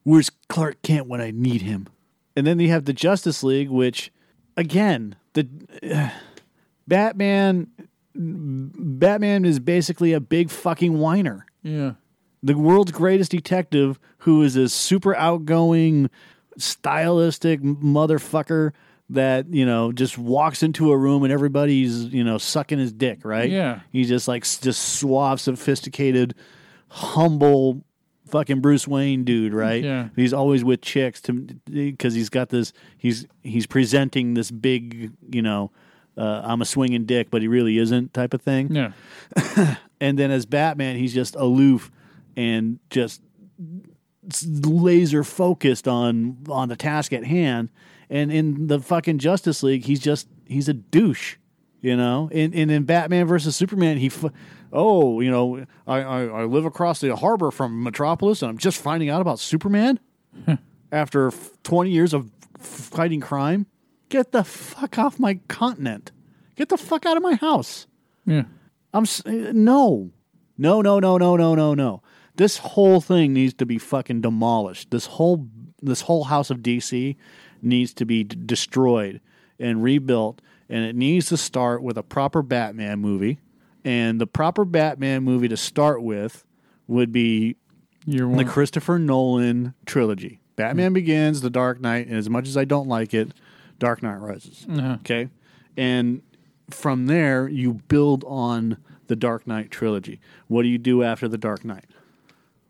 [0.03, 1.87] Where's Clark Kent when I need him?
[2.35, 4.11] And then you have the Justice League, which,
[4.57, 5.47] again, the
[5.93, 6.09] uh,
[6.87, 7.67] Batman,
[8.15, 11.93] Batman is basically a big fucking whiner Yeah.
[12.43, 16.09] the world's greatest detective who is a super outgoing
[16.57, 18.71] stylistic motherfucker
[19.09, 23.19] that you know just walks into a room and everybody's you know sucking his dick
[23.25, 23.81] right Yeah.
[23.91, 26.33] he's just like just suave sophisticated
[26.89, 27.83] humble
[28.27, 30.09] fucking bruce wayne dude right Yeah.
[30.15, 35.41] he's always with chicks to because he's got this he's he's presenting this big you
[35.41, 35.71] know
[36.17, 38.93] uh, i'm a swinging dick but he really isn't type of thing Yeah.
[40.01, 41.89] and then as Batman, he's just aloof
[42.35, 43.21] and just
[44.45, 47.69] laser focused on on the task at hand.
[48.09, 51.37] And in the fucking Justice League, he's just he's a douche,
[51.79, 52.29] you know.
[52.33, 54.25] And, and in Batman versus Superman, he, f-
[54.73, 58.81] oh, you know, I, I I live across the harbor from Metropolis, and I'm just
[58.81, 59.99] finding out about Superman
[60.91, 62.29] after f- 20 years of
[62.59, 63.65] f- fighting crime.
[64.09, 66.11] Get the fuck off my continent.
[66.57, 67.87] Get the fuck out of my house.
[68.25, 68.43] Yeah.
[68.93, 70.11] I'm uh, no,
[70.57, 72.01] No, no, no, no, no, no, no.
[72.35, 74.91] This whole thing needs to be fucking demolished.
[74.91, 75.47] This whole
[75.81, 77.15] this whole house of DC
[77.61, 79.19] needs to be d- destroyed
[79.59, 83.39] and rebuilt and it needs to start with a proper Batman movie.
[83.83, 86.45] And the proper Batman movie to start with
[86.87, 87.57] would be
[88.07, 88.45] the.
[88.45, 90.39] Christopher Nolan trilogy.
[90.55, 93.31] Batman Begins, The Dark Knight, and as much as I don't like it,
[93.79, 94.65] Dark Knight Rises.
[94.69, 94.97] Uh-huh.
[94.99, 95.29] Okay?
[95.75, 96.21] And
[96.73, 98.77] from there, you build on
[99.07, 100.19] the Dark Knight trilogy.
[100.47, 101.85] What do you do after the Dark Knight?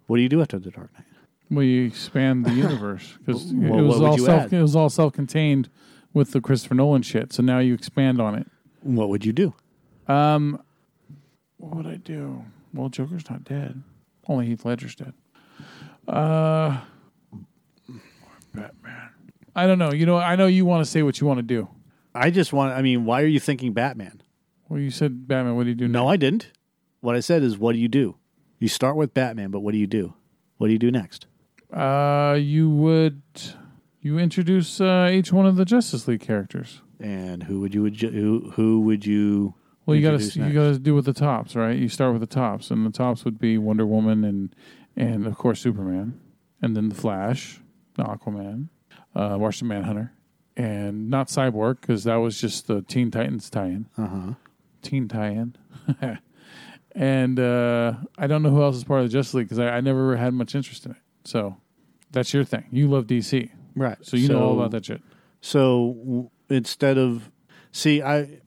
[0.08, 1.06] What do you do after the Dark Knight?
[1.50, 4.44] Well, you expand the universe because Well, it was all self.
[4.44, 4.54] add?
[4.54, 5.70] It was all self-contained
[6.14, 7.34] with the Christopher Nolan shit.
[7.34, 8.48] So now you expand on it.
[8.82, 9.54] What would you do?
[10.08, 10.62] Um,
[11.58, 12.44] what would I do?
[12.74, 13.84] Well, Joker's not dead.
[14.28, 15.14] Only Heath Ledger's dead.
[16.08, 16.80] Uh,
[18.54, 19.10] Batman.
[19.56, 19.92] I don't know.
[19.92, 21.68] You know, I know you want to say what you want to do.
[22.14, 24.22] I just want, I mean, why are you thinking Batman?
[24.70, 25.56] Well, you said Batman.
[25.56, 25.88] What do you do?
[25.88, 26.52] No, I didn't.
[27.02, 28.16] What I said is, what do you do?
[28.60, 30.14] You start with Batman, but what do you do?
[30.58, 31.26] What do you do next?
[31.74, 33.22] Uh, you would
[34.02, 36.82] you introduce uh, each one of the Justice League characters.
[37.00, 39.56] And who would you who who would you?
[39.86, 41.78] Well, you got to you got to do with the tops, right?
[41.78, 44.56] You start with the tops, and the tops would be Wonder Woman and
[44.96, 46.20] and of course Superman,
[46.62, 47.60] and then the Flash,
[47.98, 48.68] Aquaman,
[49.16, 50.14] uh, Martian Manhunter,
[50.58, 53.88] and not Cyborg because that was just the Teen Titans tie-in.
[53.98, 54.34] Uh huh.
[54.82, 55.56] Teen tie-in.
[56.96, 59.70] and uh, I don't know who else is part of the Justice League because I,
[59.70, 60.98] I never had much interest in it.
[61.24, 61.58] So
[62.12, 62.66] that's your thing.
[62.72, 63.98] You love DC, Right.
[64.02, 65.02] so you know all about that shit.
[65.42, 67.32] So w- instead of
[67.72, 68.42] see, I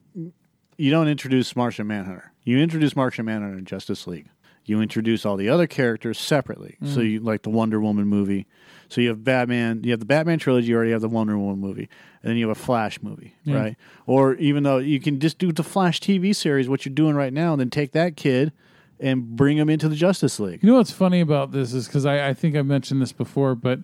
[0.77, 2.33] you don't introduce Martian Manhunter.
[2.43, 4.27] You introduce Martian Manhunter in Justice League.
[4.65, 6.77] You introduce all the other characters separately.
[6.83, 7.11] So Mm.
[7.11, 8.45] you like the Wonder Woman movie.
[8.89, 9.81] So you have Batman.
[9.83, 10.67] You have the Batman trilogy.
[10.67, 11.89] You already have the Wonder Woman movie,
[12.21, 13.55] and then you have a Flash movie, Yeah.
[13.57, 13.75] right?
[14.05, 17.33] Or even though you can just do the Flash TV series, what you're doing right
[17.33, 18.51] now, and then take that kid
[18.99, 20.63] and bring him into the Justice League.
[20.63, 23.53] You know what's funny about this is because I, I think I mentioned this before,
[23.55, 23.79] but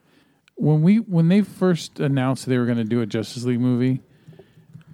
[0.56, 4.00] when we when they first announced they were going to do a Justice League movie,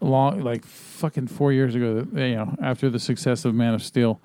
[0.02, 4.20] long like fucking four years ago, you know, after the success of Man of Steel,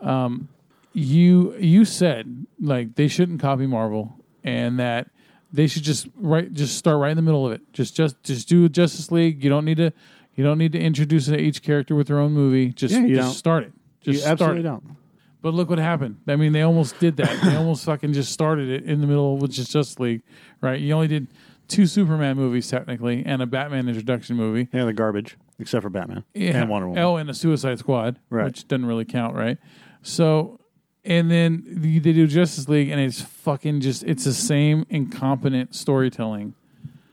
[0.00, 0.48] um,
[0.92, 5.08] you you said like they shouldn't copy Marvel and that
[5.52, 7.60] they should just right just start right in the middle of it.
[7.72, 9.42] Just just just do Justice League.
[9.44, 9.92] You don't need to
[10.34, 12.70] you don't need to introduce each character with their own movie.
[12.70, 13.34] Just, Yeah, you just don't.
[13.34, 13.72] start it.
[14.00, 14.62] Just you start absolutely it.
[14.64, 14.96] don't.
[15.42, 16.18] But look what happened.
[16.28, 17.42] I mean, they almost did that.
[17.42, 20.22] they almost fucking just started it in the middle with just Justice League,
[20.60, 20.80] right?
[20.80, 21.26] You only did
[21.68, 24.68] two Superman movies technically and a Batman introduction movie.
[24.72, 26.60] Yeah, the garbage, except for Batman Yeah.
[26.62, 27.02] and Wonder Woman.
[27.02, 28.44] Oh, and a Suicide Squad, Right.
[28.44, 29.58] which doesn't really count, right?
[30.02, 30.58] So,
[31.04, 36.54] and then they do Justice League, and it's fucking just it's the same incompetent storytelling.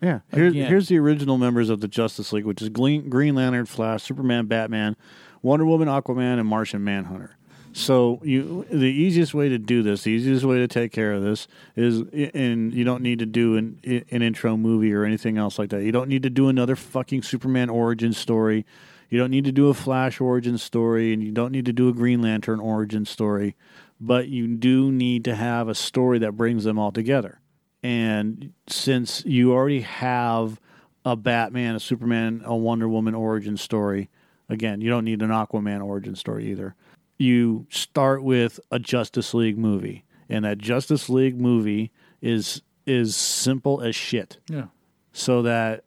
[0.02, 0.68] Yeah, here's, Again.
[0.68, 4.46] here's the original members of the Justice League, which is Green, Green Lantern, Flash, Superman,
[4.46, 4.96] Batman,
[5.42, 7.36] Wonder Woman, Aquaman, and Martian Manhunter.
[7.74, 11.22] So you, the easiest way to do this, the easiest way to take care of
[11.22, 12.02] this is,
[12.34, 13.80] and you don't need to do an,
[14.10, 15.84] an intro movie or anything else like that.
[15.84, 18.66] You don't need to do another fucking Superman origin story.
[19.10, 21.90] You don't need to do a Flash origin story, and you don't need to do
[21.90, 23.56] a Green Lantern origin story.
[24.00, 27.42] But you do need to have a story that brings them all together.
[27.82, 30.60] And since you already have
[31.04, 34.10] a Batman, a Superman, a Wonder Woman origin story,
[34.48, 36.76] again, you don't need an Aquaman origin story either.
[37.18, 41.92] You start with a Justice League movie, and that Justice League movie
[42.22, 44.38] is is simple as shit.
[44.48, 44.68] Yeah.
[45.12, 45.84] So that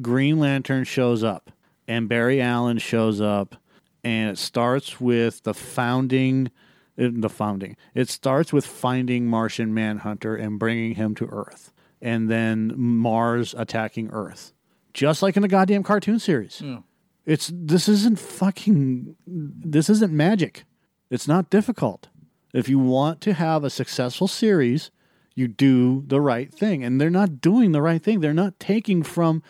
[0.00, 1.50] Green Lantern shows up
[1.88, 3.56] and Barry Allen shows up,
[4.02, 6.50] and it starts with the founding.
[6.98, 7.76] The founding.
[7.94, 14.08] It starts with finding Martian Manhunter and bringing him to Earth, and then Mars attacking
[14.12, 14.54] Earth,
[14.94, 16.62] just like in the goddamn cartoon series.
[16.64, 16.78] Yeah.
[17.26, 20.64] It's this isn't fucking this isn't magic.
[21.10, 22.08] It's not difficult.
[22.54, 24.90] If you want to have a successful series,
[25.34, 26.82] you do the right thing.
[26.82, 28.20] And they're not doing the right thing.
[28.20, 29.42] They're not taking from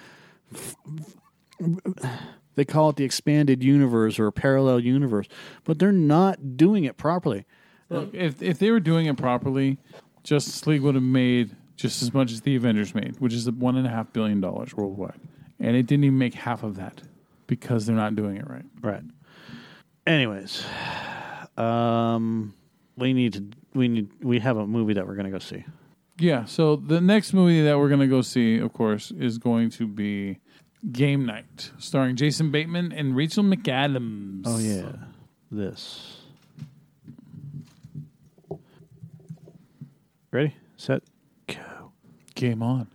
[2.54, 5.26] they call it the expanded universe or a parallel universe,
[5.64, 7.44] but they're not doing it properly.
[7.88, 9.78] Look, if if they were doing it properly,
[10.24, 13.76] Justice League would have made just as much as the Avengers made, which is one
[13.76, 15.20] and a half billion dollars worldwide,
[15.60, 17.02] and it didn't even make half of that
[17.46, 18.64] because they're not doing it right.
[18.80, 19.04] Right.
[20.06, 20.64] Anyways,
[21.56, 22.54] um
[22.96, 25.64] we need to we need we have a movie that we're going to go see.
[26.18, 26.44] Yeah.
[26.46, 30.38] So the next movie that we're gonna go see, of course, is going to be
[30.92, 34.42] Game Night, starring Jason Bateman and Rachel McAdams.
[34.46, 34.92] Oh yeah.
[35.50, 36.18] This.
[40.30, 40.54] Ready?
[40.76, 41.02] Set.
[41.46, 41.92] Go.
[42.34, 42.88] Game on.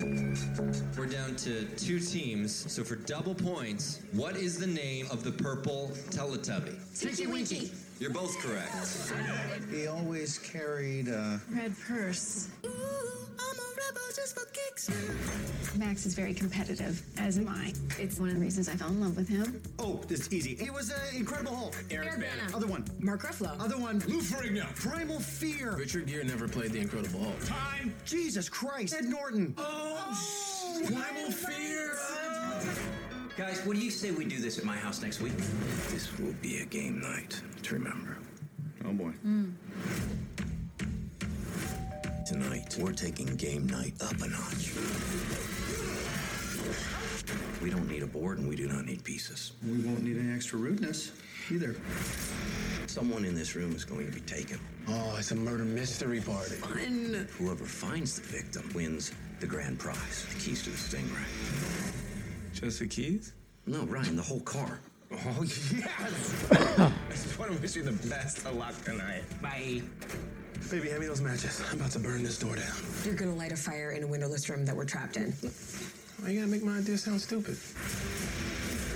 [0.00, 5.30] We're down to two teams, so for double points, what is the name of the
[5.30, 6.76] purple Teletubby?
[6.98, 7.70] Tinky Winky.
[8.00, 8.72] You're both correct.
[9.70, 12.48] He always carried a Red purse.
[15.76, 17.74] Max is very competitive, as am I.
[17.98, 19.60] It's one of the reasons I fell in love with him.
[19.78, 20.54] Oh, it's easy.
[20.54, 21.76] He was uh, Incredible Hulk.
[21.90, 22.56] Eric Bana.
[22.56, 22.86] Other one.
[22.98, 23.60] Mark Ruffalo.
[23.60, 23.98] Other one.
[24.08, 24.74] Lou Ferrigno.
[24.76, 25.76] Primal Fear.
[25.76, 27.44] Richard Gere never played the Incredible Hulk.
[27.44, 27.94] Time.
[28.06, 28.94] Jesus Christ.
[28.94, 29.54] Ed Norton.
[29.58, 31.98] Oh, Primal Fear.
[33.40, 35.34] Guys, what do you say we do this at my house next week?
[35.88, 38.18] This will be a game night to remember.
[38.84, 39.12] Oh boy.
[39.22, 39.52] Hmm.
[42.26, 44.74] Tonight, we're taking game night up a notch.
[47.62, 49.52] We don't need a board and we do not need pieces.
[49.66, 51.12] We won't need any extra rudeness
[51.50, 51.76] either.
[52.88, 54.60] Someone in this room is going to be taken.
[54.86, 56.56] Oh, it's a murder mystery party.
[56.56, 57.26] Fun.
[57.38, 61.99] Whoever finds the victim wins the grand prize, the keys to the Stingray.
[62.52, 63.32] Just the keys?
[63.66, 64.80] No, Ryan, the whole car.
[65.12, 66.46] Oh, yes!
[66.52, 69.22] I just want to wish you the best of luck tonight.
[69.42, 69.82] Bye.
[70.70, 71.62] Baby, hand me those matches.
[71.70, 72.72] I'm about to burn this door down.
[73.04, 75.32] You're gonna light a fire in a windowless room that we're trapped in.
[76.20, 77.56] Why you gotta make my idea sound stupid?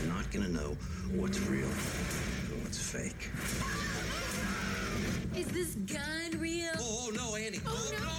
[0.03, 0.77] You're not gonna know
[1.15, 3.31] what's real and what's fake.
[5.37, 6.71] Is this gun real?
[6.79, 7.61] Oh, no, Annie.
[7.67, 8.14] Oh, oh, no,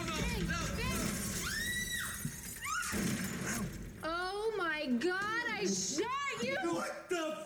[4.86, 5.20] my god,
[5.52, 6.56] I shot you!
[6.64, 7.38] What the?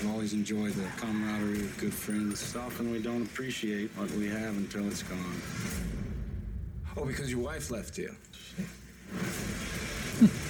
[0.00, 2.42] I've always enjoyed the camaraderie of good friends.
[2.42, 5.42] It's often we don't appreciate what we have until it's gone.
[6.96, 8.14] Oh, because your wife left you.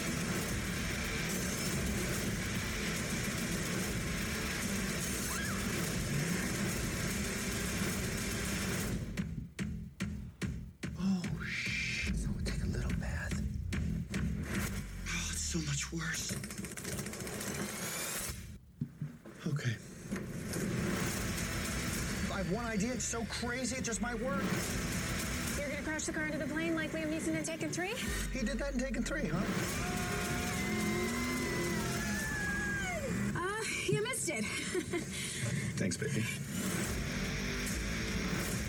[23.08, 23.76] so crazy.
[23.76, 24.42] It just might work.
[25.56, 27.94] You're gonna crash the car into the plane like Liam Neeson in Taken 3?
[28.34, 29.38] He did that in Taken 3, huh?
[33.34, 34.44] Uh, you missed it.
[35.78, 36.22] Thanks, baby.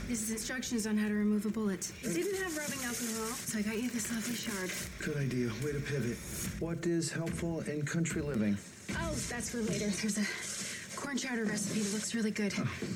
[0.08, 1.92] this is instructions on how to remove a bullet.
[2.02, 4.72] It didn't have rubbing alcohol, so I got you this lovely shard.
[5.00, 5.50] Good idea.
[5.66, 6.18] Way to pivot.
[6.62, 8.58] What is helpful in country living?
[8.92, 9.90] Oh, that's for later.
[9.90, 10.24] There's a
[11.00, 12.54] corn chowder recipe that looks really good.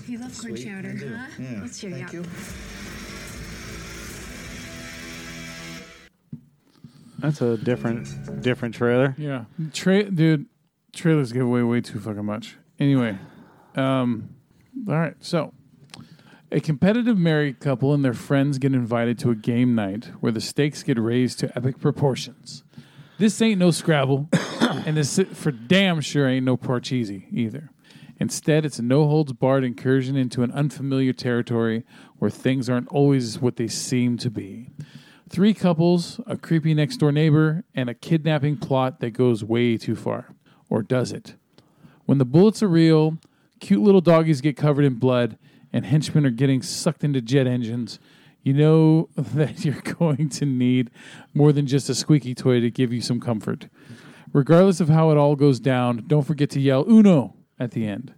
[0.07, 1.15] you love corn Sweet, chowder, I do.
[1.15, 1.27] huh?
[1.39, 1.59] Yeah.
[1.61, 2.25] Let's cheer Thank you you.
[7.19, 9.15] That's a different different trailer.
[9.17, 10.45] Yeah, Tra- dude,
[10.91, 12.57] trailers give away way too fucking much.
[12.79, 13.17] Anyway,
[13.75, 14.35] um,
[14.87, 15.15] all right.
[15.21, 15.53] So,
[16.51, 20.41] a competitive married couple and their friends get invited to a game night where the
[20.41, 22.63] stakes get raised to epic proportions.
[23.19, 24.27] This ain't no Scrabble,
[24.61, 27.69] and this for damn sure ain't no Parcheesi either.
[28.23, 31.83] Instead, it's a no holds barred incursion into an unfamiliar territory
[32.19, 34.69] where things aren't always what they seem to be.
[35.27, 39.97] Three couples, a creepy next door neighbor, and a kidnapping plot that goes way too
[39.97, 40.33] far.
[40.69, 41.35] Or does it?
[42.05, 43.17] When the bullets are real,
[43.59, 45.37] cute little doggies get covered in blood,
[45.73, 47.99] and henchmen are getting sucked into jet engines,
[48.41, 50.91] you know that you're going to need
[51.33, 53.67] more than just a squeaky toy to give you some comfort.
[54.31, 58.13] Regardless of how it all goes down, don't forget to yell Uno at the end.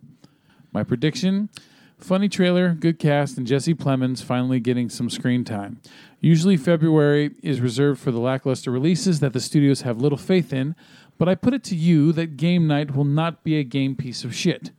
[0.72, 1.50] My prediction
[1.98, 5.82] funny trailer, good cast, and Jesse Plemons finally getting some screen time.
[6.20, 10.76] Usually, February is reserved for the lackluster releases that the studios have little faith in,
[11.18, 14.24] but I put it to you that Game Night will not be a game piece
[14.24, 14.72] of shit.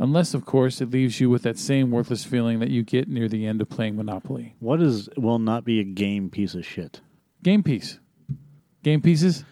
[0.00, 3.28] Unless, of course, it leaves you with that same worthless feeling that you get near
[3.28, 4.54] the end of playing Monopoly.
[4.60, 7.00] What is will not be a game piece of shit?
[7.42, 7.98] Game piece.
[8.84, 9.44] Game pieces?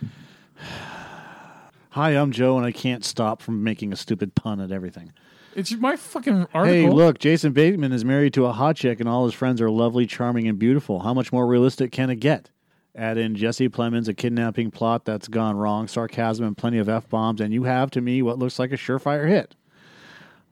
[1.96, 5.14] Hi, I'm Joe, and I can't stop from making a stupid pun at everything.
[5.54, 6.66] It's my fucking article.
[6.66, 9.70] Hey, look, Jason Bateman is married to a hot chick, and all his friends are
[9.70, 11.00] lovely, charming, and beautiful.
[11.00, 12.50] How much more realistic can it get?
[12.94, 17.08] Add in Jesse Plemons, a kidnapping plot that's gone wrong, sarcasm, and plenty of f
[17.08, 19.54] bombs, and you have to me what looks like a surefire hit.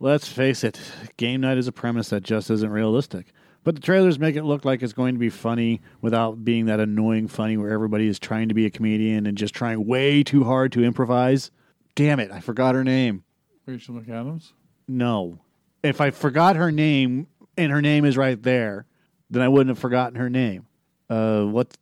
[0.01, 0.81] Let's face it,
[1.19, 3.34] game night is a premise that just isn't realistic.
[3.65, 6.81] But the trailers make it look like it's going to be funny without being that
[6.81, 10.45] annoying funny where everybody is trying to be a comedian and just trying way too
[10.45, 11.51] hard to improvise.
[11.95, 13.25] Damn it, I forgot her name.
[13.67, 14.53] Rachel McAdams?
[14.87, 15.39] No.
[15.83, 17.27] If I forgot her name
[17.57, 18.85] and her name is right there,
[19.31, 20.67] then I wouldn't have forgotten her name.
[21.09, 21.75] Uh, what?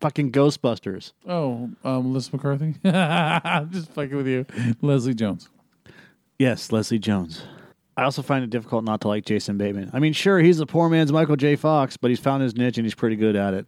[0.00, 1.12] Fucking Ghostbusters.
[1.28, 2.74] Oh, um, Melissa McCarthy?
[3.70, 4.46] Just fucking with you.
[4.80, 5.48] Leslie Jones.
[6.38, 7.42] Yes, Leslie Jones.
[7.96, 9.90] I also find it difficult not to like Jason Bateman.
[9.92, 11.56] I mean, sure, he's a poor man's Michael J.
[11.56, 13.66] Fox, but he's found his niche and he's pretty good at it.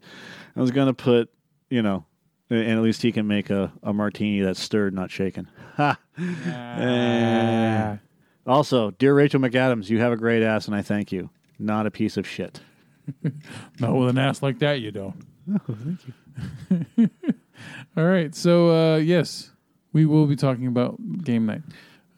[0.57, 1.31] I was going to put,
[1.69, 2.07] you know,
[2.49, 5.49] and at least he can make a, a martini that's stirred, not shaken.
[5.77, 5.99] Ha!
[6.17, 7.97] Eh.
[8.47, 11.31] Also, dear Rachel McAdams, you have a great ass, and I thank you.
[11.59, 12.61] Not a piece of shit.
[13.81, 15.17] Not with an ass like that, you don't.
[15.53, 15.99] Oh, thank
[16.97, 17.11] you.
[17.97, 18.35] All right.
[18.35, 19.51] So, uh, yes,
[19.93, 21.63] we will be talking about game night.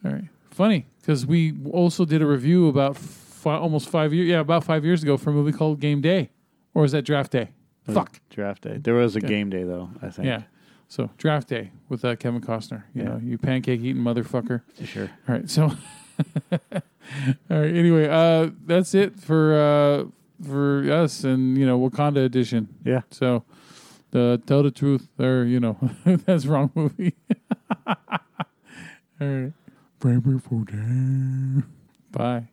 [0.05, 0.25] All right.
[0.57, 4.83] Funny because we also did a review about fi- almost five years, yeah, about five
[4.83, 6.31] years ago for a movie called Game Day.
[6.73, 7.49] Or was that Draft Day?
[7.85, 8.19] Fuck.
[8.31, 8.77] Draft day.
[8.79, 9.91] There was a game day though.
[10.01, 10.25] I think.
[10.25, 10.41] Yeah.
[10.89, 12.83] So, Draft Day with uh, Kevin Costner.
[12.95, 13.09] You Yeah.
[13.09, 14.61] know, you pancake eating motherfucker.
[14.75, 15.09] For sure.
[15.29, 15.47] All right.
[15.49, 15.63] So,
[16.51, 16.59] all
[17.49, 17.75] right.
[17.75, 20.05] Anyway, uh, that's it for uh,
[20.43, 22.67] for us and you know Wakanda edition.
[22.83, 23.01] Yeah.
[23.11, 23.43] So,
[24.11, 25.77] the tell the truth, or you know,
[26.25, 27.13] that's wrong movie.
[27.87, 27.95] all
[29.21, 29.53] right.
[32.11, 32.47] Bye.